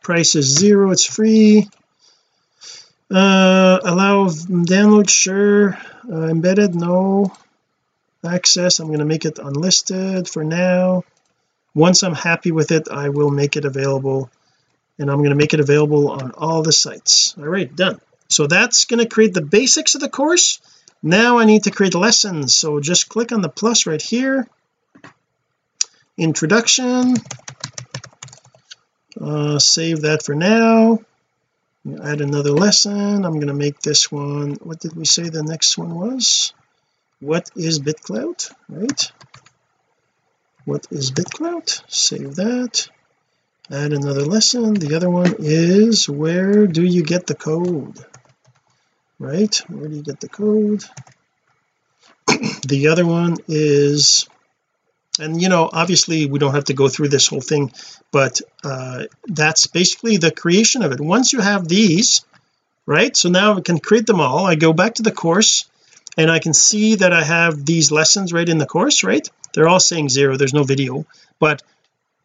Price 0.00 0.34
is 0.34 0.46
zero 0.46 0.90
it's 0.92 1.04
free. 1.04 1.68
Uh 3.10 3.78
allow 3.84 4.28
download 4.28 5.10
sure. 5.10 5.78
Uh, 6.10 6.28
embedded 6.28 6.74
no. 6.74 7.32
Access 8.24 8.80
I'm 8.80 8.86
going 8.86 9.00
to 9.00 9.04
make 9.04 9.26
it 9.26 9.38
unlisted 9.38 10.26
for 10.26 10.42
now 10.42 11.04
once 11.74 12.02
I'm 12.02 12.14
happy 12.14 12.52
with 12.52 12.70
it 12.70 12.88
I 12.90 13.08
will 13.08 13.30
make 13.30 13.56
it 13.56 13.64
available 13.64 14.30
and 14.98 15.10
I'm 15.10 15.18
going 15.18 15.30
to 15.30 15.36
make 15.36 15.54
it 15.54 15.60
available 15.60 16.10
on 16.10 16.32
all 16.32 16.62
the 16.62 16.72
sites. 16.72 17.34
All 17.36 17.44
right 17.44 17.74
done. 17.74 18.00
So 18.28 18.46
that's 18.46 18.84
going 18.84 19.00
to 19.00 19.08
create 19.08 19.34
the 19.34 19.42
basics 19.42 19.94
of 19.94 20.00
the 20.00 20.08
course. 20.08 20.60
Now 21.02 21.38
I 21.38 21.44
need 21.44 21.64
to 21.64 21.70
create 21.70 21.94
lessons. 21.94 22.54
So 22.54 22.80
just 22.80 23.08
click 23.08 23.32
on 23.32 23.42
the 23.42 23.48
plus 23.48 23.86
right 23.86 24.00
here. 24.00 24.48
Introduction. 26.16 27.16
Uh, 29.20 29.58
save 29.58 30.02
that 30.02 30.22
for 30.24 30.34
now. 30.34 31.00
Add 32.02 32.20
another 32.20 32.52
lesson. 32.52 33.24
I'm 33.24 33.34
going 33.34 33.48
to 33.48 33.54
make 33.54 33.80
this 33.80 34.10
one 34.10 34.52
what 34.62 34.78
did 34.78 34.94
we 34.94 35.04
say 35.04 35.28
the 35.28 35.42
next 35.42 35.76
one 35.76 35.94
was? 35.94 36.54
What 37.20 37.50
is 37.56 37.80
BitClout 37.80 38.52
right 38.68 39.12
what 40.64 40.86
is 40.90 41.10
bitclout 41.10 41.82
save 41.88 42.36
that. 42.36 42.88
Add 43.70 43.92
another 43.92 44.24
lesson. 44.24 44.74
The 44.74 44.94
other 44.96 45.08
one 45.08 45.36
is 45.38 46.08
where 46.08 46.66
do 46.66 46.82
you 46.82 47.02
get 47.02 47.26
the 47.26 47.34
code? 47.34 47.98
Right 49.18 49.54
where 49.68 49.88
do 49.88 49.96
you 49.96 50.02
get 50.02 50.20
the 50.20 50.28
code? 50.28 50.84
The 52.66 52.88
other 52.88 53.04
one 53.04 53.38
is 53.48 54.28
and 55.18 55.40
you 55.42 55.48
know 55.48 55.68
obviously 55.72 56.26
we 56.26 56.38
don't 56.38 56.54
have 56.54 56.66
to 56.66 56.74
go 56.74 56.88
through 56.88 57.08
this 57.08 57.26
whole 57.26 57.40
thing 57.40 57.72
but 58.10 58.40
uh, 58.64 59.04
that's 59.26 59.66
basically 59.66 60.16
the 60.16 60.30
creation 60.30 60.82
of 60.82 60.92
it. 60.92 61.00
Once 61.00 61.32
you 61.32 61.40
have 61.40 61.66
these 61.66 62.24
right 62.86 63.16
so 63.16 63.28
now 63.28 63.56
I 63.56 63.60
can 63.60 63.78
create 63.78 64.06
them 64.06 64.20
all. 64.20 64.46
I 64.46 64.54
go 64.54 64.72
back 64.72 64.94
to 64.94 65.02
the 65.02 65.12
course 65.12 65.68
and 66.16 66.30
I 66.30 66.38
can 66.38 66.54
see 66.54 66.96
that 66.96 67.12
I 67.12 67.22
have 67.22 67.64
these 67.64 67.90
lessons 67.90 68.32
right 68.32 68.48
in 68.48 68.58
the 68.58 68.66
course 68.66 69.02
right 69.02 69.28
they're 69.52 69.68
all 69.68 69.80
saying 69.80 70.08
zero. 70.08 70.36
There's 70.36 70.54
no 70.54 70.64
video. 70.64 71.06
But 71.38 71.62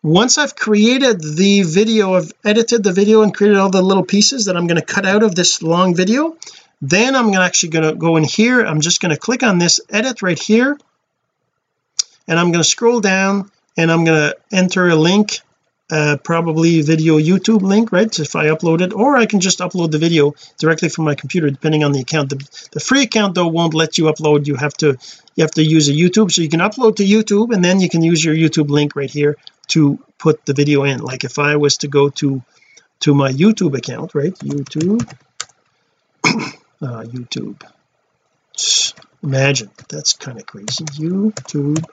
once 0.04 0.38
I've 0.38 0.56
created 0.56 1.22
the 1.22 1.64
video 1.64 2.16
I've 2.16 2.32
edited 2.46 2.84
the 2.84 2.94
video 2.94 3.24
and 3.24 3.34
created 3.34 3.58
all 3.58 3.72
the 3.72 3.82
little 3.82 4.06
pieces 4.06 4.46
that 4.46 4.56
I'm 4.56 4.68
going 4.68 4.80
to 4.80 4.86
cut 4.86 5.06
out 5.06 5.24
of 5.24 5.36
this 5.36 5.62
long 5.62 5.96
video 5.96 6.38
then 6.82 7.16
I'm 7.16 7.34
actually 7.34 7.70
going 7.70 7.90
to 7.90 7.96
go 7.96 8.18
in 8.18 8.24
here. 8.24 8.62
I'm 8.62 8.82
just 8.82 9.02
going 9.02 9.12
to 9.12 9.18
click 9.18 9.44
on 9.44 9.58
this 9.58 9.80
edit 9.90 10.22
right 10.22 10.38
here. 10.38 10.78
And 12.28 12.40
I'm 12.40 12.52
going 12.52 12.64
to 12.64 12.70
scroll 12.70 13.00
down 13.00 13.52
and 13.78 13.92
I'm 13.92 14.04
going 14.04 14.32
to 14.32 14.38
enter 14.52 14.88
a 14.90 14.96
link 14.96 15.40
uh, 15.90 16.18
probably 16.24 16.82
video 16.82 17.18
YouTube 17.18 17.62
link 17.62 17.92
right 17.92 18.20
if 18.20 18.36
I 18.36 18.48
upload 18.48 18.82
it 18.82 18.94
or 18.94 19.16
I 19.16 19.26
can 19.26 19.40
just 19.40 19.60
upload 19.60 19.92
the 19.92 19.98
video 19.98 20.36
directly 20.58 20.90
from 20.90 21.06
my 21.06 21.16
computer 21.16 21.50
depending 21.50 21.84
on 21.84 21.94
the 21.94 22.02
account. 22.02 22.30
The, 22.30 22.68
the 22.72 22.80
free 22.80 23.04
account 23.04 23.36
though 23.36 23.48
won't 23.48 23.74
let 23.74 23.98
you 23.98 24.06
upload. 24.06 24.48
You 24.48 24.56
have 24.56 24.74
to 24.76 24.98
you 25.36 25.44
have 25.44 25.52
to 25.52 25.64
use 25.64 25.88
a 25.88 25.94
YouTube. 25.94 26.32
So 26.32 26.42
you 26.42 26.50
can 26.50 26.60
upload 26.60 26.98
to 26.98 27.06
YouTube 27.06 27.54
and 27.54 27.64
then 27.64 27.80
you 27.80 27.90
can 27.90 28.04
use 28.04 28.24
your 28.24 28.36
YouTube 28.36 28.70
link 28.70 28.96
right 28.96 29.10
here 29.10 29.38
to 29.68 29.98
put 30.18 30.46
the 30.46 30.54
video 30.54 30.84
in. 30.84 31.00
Like 31.00 31.24
if 31.24 31.40
I 31.40 31.56
was 31.56 31.78
to 31.78 31.88
go 31.88 32.10
to 32.10 32.44
to 33.02 33.14
my 33.14 33.32
YouTube 33.32 33.78
account 33.78 34.14
right 34.14 34.34
YouTube 34.36 35.02
uh, 36.26 37.04
YouTube. 37.04 37.62
Imagine. 39.24 39.72
That's 39.90 40.14
kind 40.14 40.38
of 40.38 40.46
crazy 40.46 40.86
youtube.com 40.86 41.88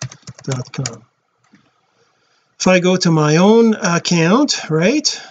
if 2.64 2.68
I 2.68 2.80
go 2.80 2.96
to 2.96 3.10
my 3.10 3.36
own 3.36 3.74
account 3.74 4.70
right 4.70 5.22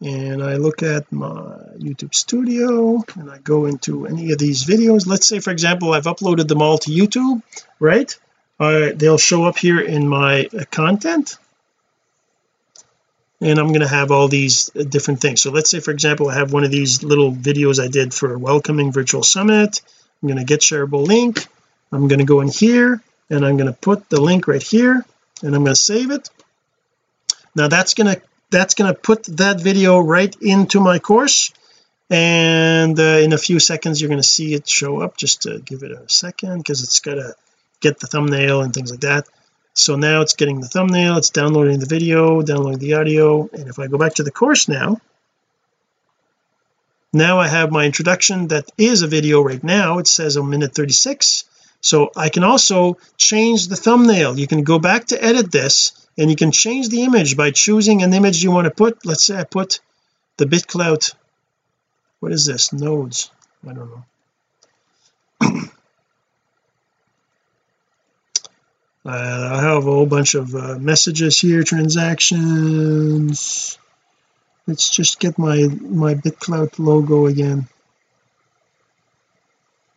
and 0.00 0.42
I 0.42 0.54
look 0.54 0.82
at 0.82 1.12
my 1.12 1.58
YouTube 1.76 2.14
studio 2.14 3.04
and 3.16 3.30
I 3.30 3.36
go 3.36 3.66
into 3.66 4.06
any 4.06 4.32
of 4.32 4.38
these 4.38 4.64
videos 4.64 5.06
let's 5.06 5.28
say 5.28 5.40
for 5.40 5.50
example 5.50 5.92
I've 5.92 6.04
uploaded 6.04 6.48
them 6.48 6.62
all 6.62 6.78
to 6.78 6.90
YouTube 6.90 7.42
right 7.78 8.18
uh, 8.58 8.92
they'll 8.94 9.18
show 9.18 9.44
up 9.44 9.58
here 9.58 9.78
in 9.78 10.08
my 10.08 10.48
uh, 10.58 10.64
content 10.70 11.36
and 13.42 13.58
I'm 13.58 13.68
going 13.68 13.80
to 13.80 13.88
have 13.88 14.10
all 14.10 14.28
these 14.28 14.70
uh, 14.74 14.84
different 14.84 15.20
things. 15.20 15.42
So 15.42 15.50
let's 15.50 15.68
say 15.68 15.80
for 15.80 15.90
example 15.90 16.30
I 16.30 16.34
have 16.36 16.54
one 16.54 16.64
of 16.64 16.70
these 16.70 17.02
little 17.02 17.30
videos 17.30 17.78
I 17.78 17.88
did 17.88 18.14
for 18.14 18.38
welcoming 18.38 18.90
virtual 18.90 19.22
summit. 19.22 19.82
I'm 20.22 20.28
going 20.28 20.38
to 20.38 20.46
get 20.46 20.60
shareable 20.60 21.06
link. 21.06 21.46
I'm 21.92 22.08
going 22.08 22.20
to 22.20 22.24
go 22.24 22.40
in 22.40 22.48
here 22.48 23.02
and 23.30 23.44
I'm 23.44 23.56
going 23.56 23.72
to 23.72 23.78
put 23.78 24.08
the 24.08 24.20
link 24.20 24.48
right 24.48 24.62
here 24.62 25.04
and 25.42 25.54
I'm 25.54 25.64
going 25.64 25.74
to 25.74 25.76
save 25.76 26.10
it. 26.10 26.28
Now 27.54 27.68
that's 27.68 27.94
going 27.94 28.14
to 28.14 28.22
that's 28.50 28.74
going 28.74 28.92
to 28.92 28.98
put 28.98 29.24
that 29.36 29.60
video 29.60 29.98
right 29.98 30.34
into 30.40 30.80
my 30.80 30.98
course 30.98 31.52
and 32.08 32.98
uh, 32.98 33.02
in 33.02 33.32
a 33.32 33.38
few 33.38 33.60
seconds 33.60 34.00
you're 34.00 34.08
going 34.08 34.22
to 34.22 34.28
see 34.28 34.54
it 34.54 34.68
show 34.68 35.00
up. 35.00 35.16
Just 35.16 35.42
to 35.42 35.58
give 35.58 35.82
it 35.82 35.92
a 35.92 36.08
second 36.08 36.58
because 36.58 36.82
it's 36.82 37.00
got 37.00 37.14
to 37.14 37.34
get 37.80 38.00
the 38.00 38.06
thumbnail 38.06 38.62
and 38.62 38.72
things 38.72 38.90
like 38.90 39.00
that. 39.00 39.26
So 39.74 39.96
now 39.96 40.22
it's 40.22 40.34
getting 40.34 40.60
the 40.60 40.68
thumbnail 40.68 41.18
it's 41.18 41.30
downloading 41.30 41.78
the 41.78 41.86
video 41.86 42.42
downloading 42.42 42.80
the 42.80 42.94
audio 42.94 43.48
and 43.52 43.68
if 43.68 43.78
I 43.78 43.86
go 43.86 43.98
back 43.98 44.14
to 44.14 44.22
the 44.22 44.30
course 44.32 44.68
now 44.68 45.00
now 47.12 47.38
I 47.38 47.48
have 47.48 47.70
my 47.70 47.86
introduction 47.86 48.48
that 48.48 48.70
is 48.76 49.00
a 49.02 49.06
video 49.06 49.40
right 49.40 49.62
now. 49.64 49.98
It 49.98 50.06
says 50.06 50.36
a 50.36 50.42
minute 50.42 50.74
36 50.74 51.44
so 51.80 52.10
I 52.16 52.28
can 52.28 52.44
also 52.44 52.98
change 53.16 53.68
the 53.68 53.76
thumbnail. 53.76 54.38
You 54.38 54.46
can 54.46 54.64
go 54.64 54.78
back 54.78 55.06
to 55.06 55.22
edit 55.22 55.52
this 55.52 55.92
and 56.16 56.30
you 56.30 56.36
can 56.36 56.52
change 56.52 56.88
the 56.88 57.04
image 57.04 57.36
by 57.36 57.50
choosing 57.50 58.02
an 58.02 58.12
image 58.12 58.42
you 58.42 58.50
want 58.50 58.66
to 58.66 58.70
put. 58.70 59.06
Let's 59.06 59.24
say 59.24 59.38
I 59.38 59.44
put 59.44 59.80
the 60.36 60.46
bitclout 60.46 61.14
what 62.20 62.32
is 62.32 62.46
this? 62.46 62.72
Nodes. 62.72 63.30
I 63.66 63.72
don't 63.72 63.90
know. 63.90 64.04
Uh, 69.06 69.50
I 69.54 69.62
have 69.62 69.78
a 69.78 69.90
whole 69.90 70.04
bunch 70.04 70.34
of 70.34 70.54
uh, 70.54 70.76
messages 70.78 71.38
here 71.38 71.62
transactions. 71.62 73.78
Let's 74.66 74.90
just 74.90 75.18
get 75.18 75.38
my 75.38 75.66
my 75.80 76.14
bitclout 76.14 76.78
logo 76.78 77.24
again. 77.24 77.68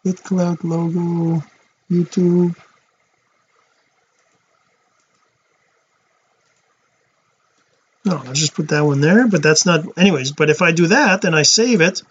Bitclout 0.06 0.64
logo 0.64 1.44
YouTube. 1.92 2.56
Oh, 8.04 8.10
no 8.10 8.18
I'll 8.18 8.34
just 8.34 8.56
put 8.56 8.70
that 8.70 8.86
one 8.86 9.02
there 9.02 9.28
but 9.28 9.44
that's 9.44 9.66
not 9.66 9.98
anyways 9.98 10.32
but 10.32 10.50
if 10.50 10.62
I 10.62 10.72
do 10.72 10.88
that 10.88 11.26
and 11.26 11.36
I 11.36 11.44
save 11.44 11.82
it. 11.82 12.02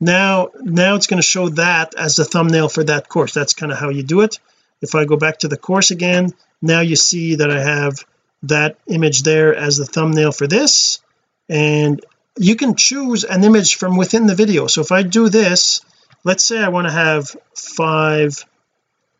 Now 0.00 0.50
now 0.60 0.94
it's 0.94 1.08
going 1.08 1.20
to 1.20 1.28
show 1.28 1.48
that 1.50 1.94
as 1.96 2.16
the 2.16 2.24
thumbnail 2.24 2.68
for 2.68 2.84
that 2.84 3.08
course. 3.08 3.34
That's 3.34 3.54
kind 3.54 3.72
of 3.72 3.78
how 3.78 3.90
you 3.90 4.02
do 4.04 4.20
it. 4.20 4.38
If 4.80 4.94
I 4.94 5.04
go 5.04 5.16
back 5.16 5.40
to 5.40 5.48
the 5.48 5.56
course 5.56 5.90
again 5.90 6.32
now 6.62 6.80
you 6.80 6.96
see 6.96 7.34
that 7.34 7.50
I 7.50 7.60
have 7.60 7.98
that 8.44 8.78
image 8.86 9.22
there 9.22 9.54
as 9.54 9.76
the 9.76 9.84
thumbnail 9.84 10.30
for 10.32 10.46
this 10.46 11.00
and 11.48 12.04
you 12.38 12.56
can 12.56 12.74
choose 12.74 13.24
an 13.24 13.44
image 13.44 13.76
from 13.76 13.96
within 13.96 14.26
the 14.26 14.34
video. 14.34 14.66
So 14.66 14.80
if 14.80 14.92
I 14.92 15.02
do 15.02 15.28
this 15.28 15.80
let's 16.22 16.44
say 16.44 16.58
I 16.58 16.68
want 16.68 16.86
to 16.86 16.92
have 16.92 17.36
five 17.54 18.44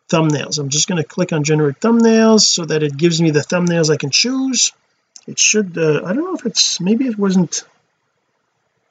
thumbnails. 0.09 0.59
I'm 0.59 0.69
just 0.69 0.89
going 0.89 1.03
to 1.03 1.09
click 1.09 1.33
on 1.33 1.45
generate 1.45 1.81
thumbnails 1.81 2.41
so 2.41 2.65
that 2.65 2.83
it 2.83 2.97
gives 2.97 3.21
me 3.21 3.31
the 3.31 3.41
thumbnails 3.41 3.91
I 3.91 3.97
can 3.97 4.11
choose. 4.11 4.73
It 5.27 5.39
should 5.39 5.79
uh, 5.79 6.03
I 6.05 6.13
don't 6.13 6.25
know 6.25 6.35
if 6.35 6.45
it's 6.45 6.81
maybe 6.81 7.07
it 7.07 7.19
wasn't 7.19 7.65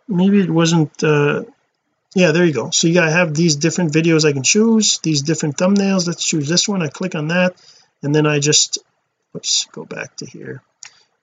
maybe 0.07 0.41
it 0.41 0.49
wasn't 0.49 1.03
uh 1.03 1.43
yeah 2.16 2.32
there 2.32 2.45
you 2.45 2.53
go. 2.53 2.72
So 2.72 2.88
you 2.88 2.93
gotta 2.95 3.11
have 3.11 3.36
these 3.36 3.55
different 3.55 3.93
videos 3.93 4.28
I 4.28 4.34
can 4.34 4.43
choose 4.43 4.97
these 4.99 5.22
different 5.22 5.57
thumbnails. 5.57 6.07
Let's 6.07 6.26
choose 6.26 6.49
this 6.49 6.68
one. 6.68 6.82
I 6.82 6.88
click 6.88 7.14
on 7.14 7.28
that 7.28 7.55
and 8.01 8.16
then 8.16 8.26
I 8.26 8.39
just 8.39 8.80
let's 9.34 9.66
go 9.66 9.86
back 9.86 10.16
to 10.18 10.26
here 10.26 10.64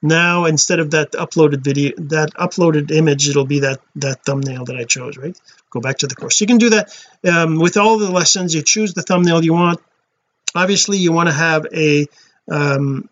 now 0.01 0.45
instead 0.45 0.79
of 0.79 0.91
that 0.91 1.11
uploaded 1.11 1.63
video 1.63 1.93
that 1.97 2.33
uploaded 2.33 2.91
image 2.91 3.29
it'll 3.29 3.45
be 3.45 3.59
that 3.59 3.79
that 3.95 4.23
thumbnail 4.25 4.65
that 4.65 4.77
I 4.77 4.83
chose 4.83 5.17
right? 5.17 5.39
Go 5.69 5.79
back 5.79 5.99
to 5.99 6.07
the 6.07 6.15
course. 6.15 6.41
You 6.41 6.47
can 6.47 6.57
do 6.57 6.71
that 6.71 7.05
um, 7.23 7.57
with 7.57 7.77
all 7.77 7.97
the 7.97 8.11
lessons. 8.11 8.53
You 8.53 8.61
choose 8.61 8.93
the 8.93 9.01
thumbnail 9.01 9.43
you 9.43 9.53
want. 9.53 9.79
Obviously 10.53 10.97
you 10.97 11.13
want 11.13 11.29
to 11.29 11.33
have 11.33 11.65
a 11.73 12.07
um, 12.49 13.09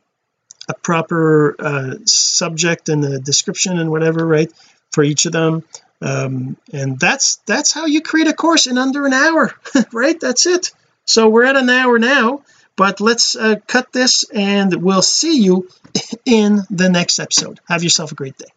a 0.68 0.74
proper 0.74 1.56
uh, 1.58 1.96
subject 2.06 2.90
and 2.90 3.04
the 3.04 3.20
description 3.20 3.80
and 3.80 3.90
whatever 3.90 4.26
right 4.26 4.52
for 4.92 5.04
each 5.04 5.26
of 5.26 5.32
them. 5.32 5.64
Um, 6.02 6.58
and 6.72 7.00
that's 7.00 7.38
that's 7.46 7.74
how 7.74 7.86
you 7.86 8.02
create 8.02 8.28
a 8.28 8.34
course 8.34 8.68
in 8.68 8.78
under 8.78 9.06
an 9.06 9.14
hour 9.14 9.54
right? 9.94 10.20
That's 10.20 10.46
it. 10.46 10.72
So 11.06 11.30
we're 11.30 11.46
at 11.46 11.56
an 11.56 11.70
hour 11.70 11.98
now 11.98 12.44
but 12.80 13.02
let's 13.02 13.36
uh, 13.36 13.58
cut 13.68 13.92
this 13.92 14.24
and 14.34 14.82
we'll 14.82 15.08
see 15.20 15.36
you 15.44 15.68
in 16.26 16.62
the 16.70 16.90
next 16.90 17.20
episode 17.20 17.60
have 17.68 17.84
yourself 17.84 18.12
a 18.12 18.16
great 18.16 18.38
day 18.38 18.52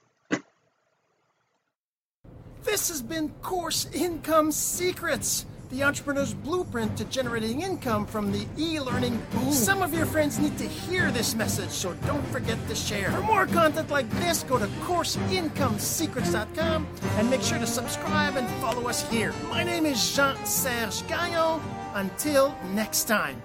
This 2.72 2.88
has 2.88 3.02
been 3.02 3.28
Course 3.42 3.86
Income 3.92 4.52
Secrets, 4.52 5.44
the 5.68 5.82
entrepreneur's 5.82 6.32
blueprint 6.32 6.96
to 6.96 7.04
generating 7.04 7.60
income 7.60 8.06
from 8.06 8.32
the 8.32 8.46
e 8.56 8.80
learning 8.80 9.20
boom. 9.32 9.52
Some 9.52 9.82
of 9.82 9.92
your 9.92 10.06
friends 10.06 10.38
need 10.38 10.56
to 10.56 10.64
hear 10.64 11.10
this 11.10 11.34
message, 11.34 11.68
so 11.68 11.92
don't 12.06 12.26
forget 12.28 12.56
to 12.68 12.74
share. 12.74 13.10
For 13.10 13.20
more 13.20 13.46
content 13.46 13.90
like 13.90 14.08
this, 14.20 14.42
go 14.44 14.58
to 14.58 14.66
CourseIncomeSecrets.com 14.88 16.86
and 17.18 17.28
make 17.28 17.42
sure 17.42 17.58
to 17.58 17.66
subscribe 17.66 18.36
and 18.36 18.48
follow 18.62 18.88
us 18.88 19.06
here. 19.10 19.34
My 19.50 19.62
name 19.62 19.84
is 19.84 20.16
Jean 20.16 20.36
Serge 20.46 21.06
Gagnon. 21.08 21.60
Until 21.94 22.54
next 22.72 23.04
time. 23.04 23.42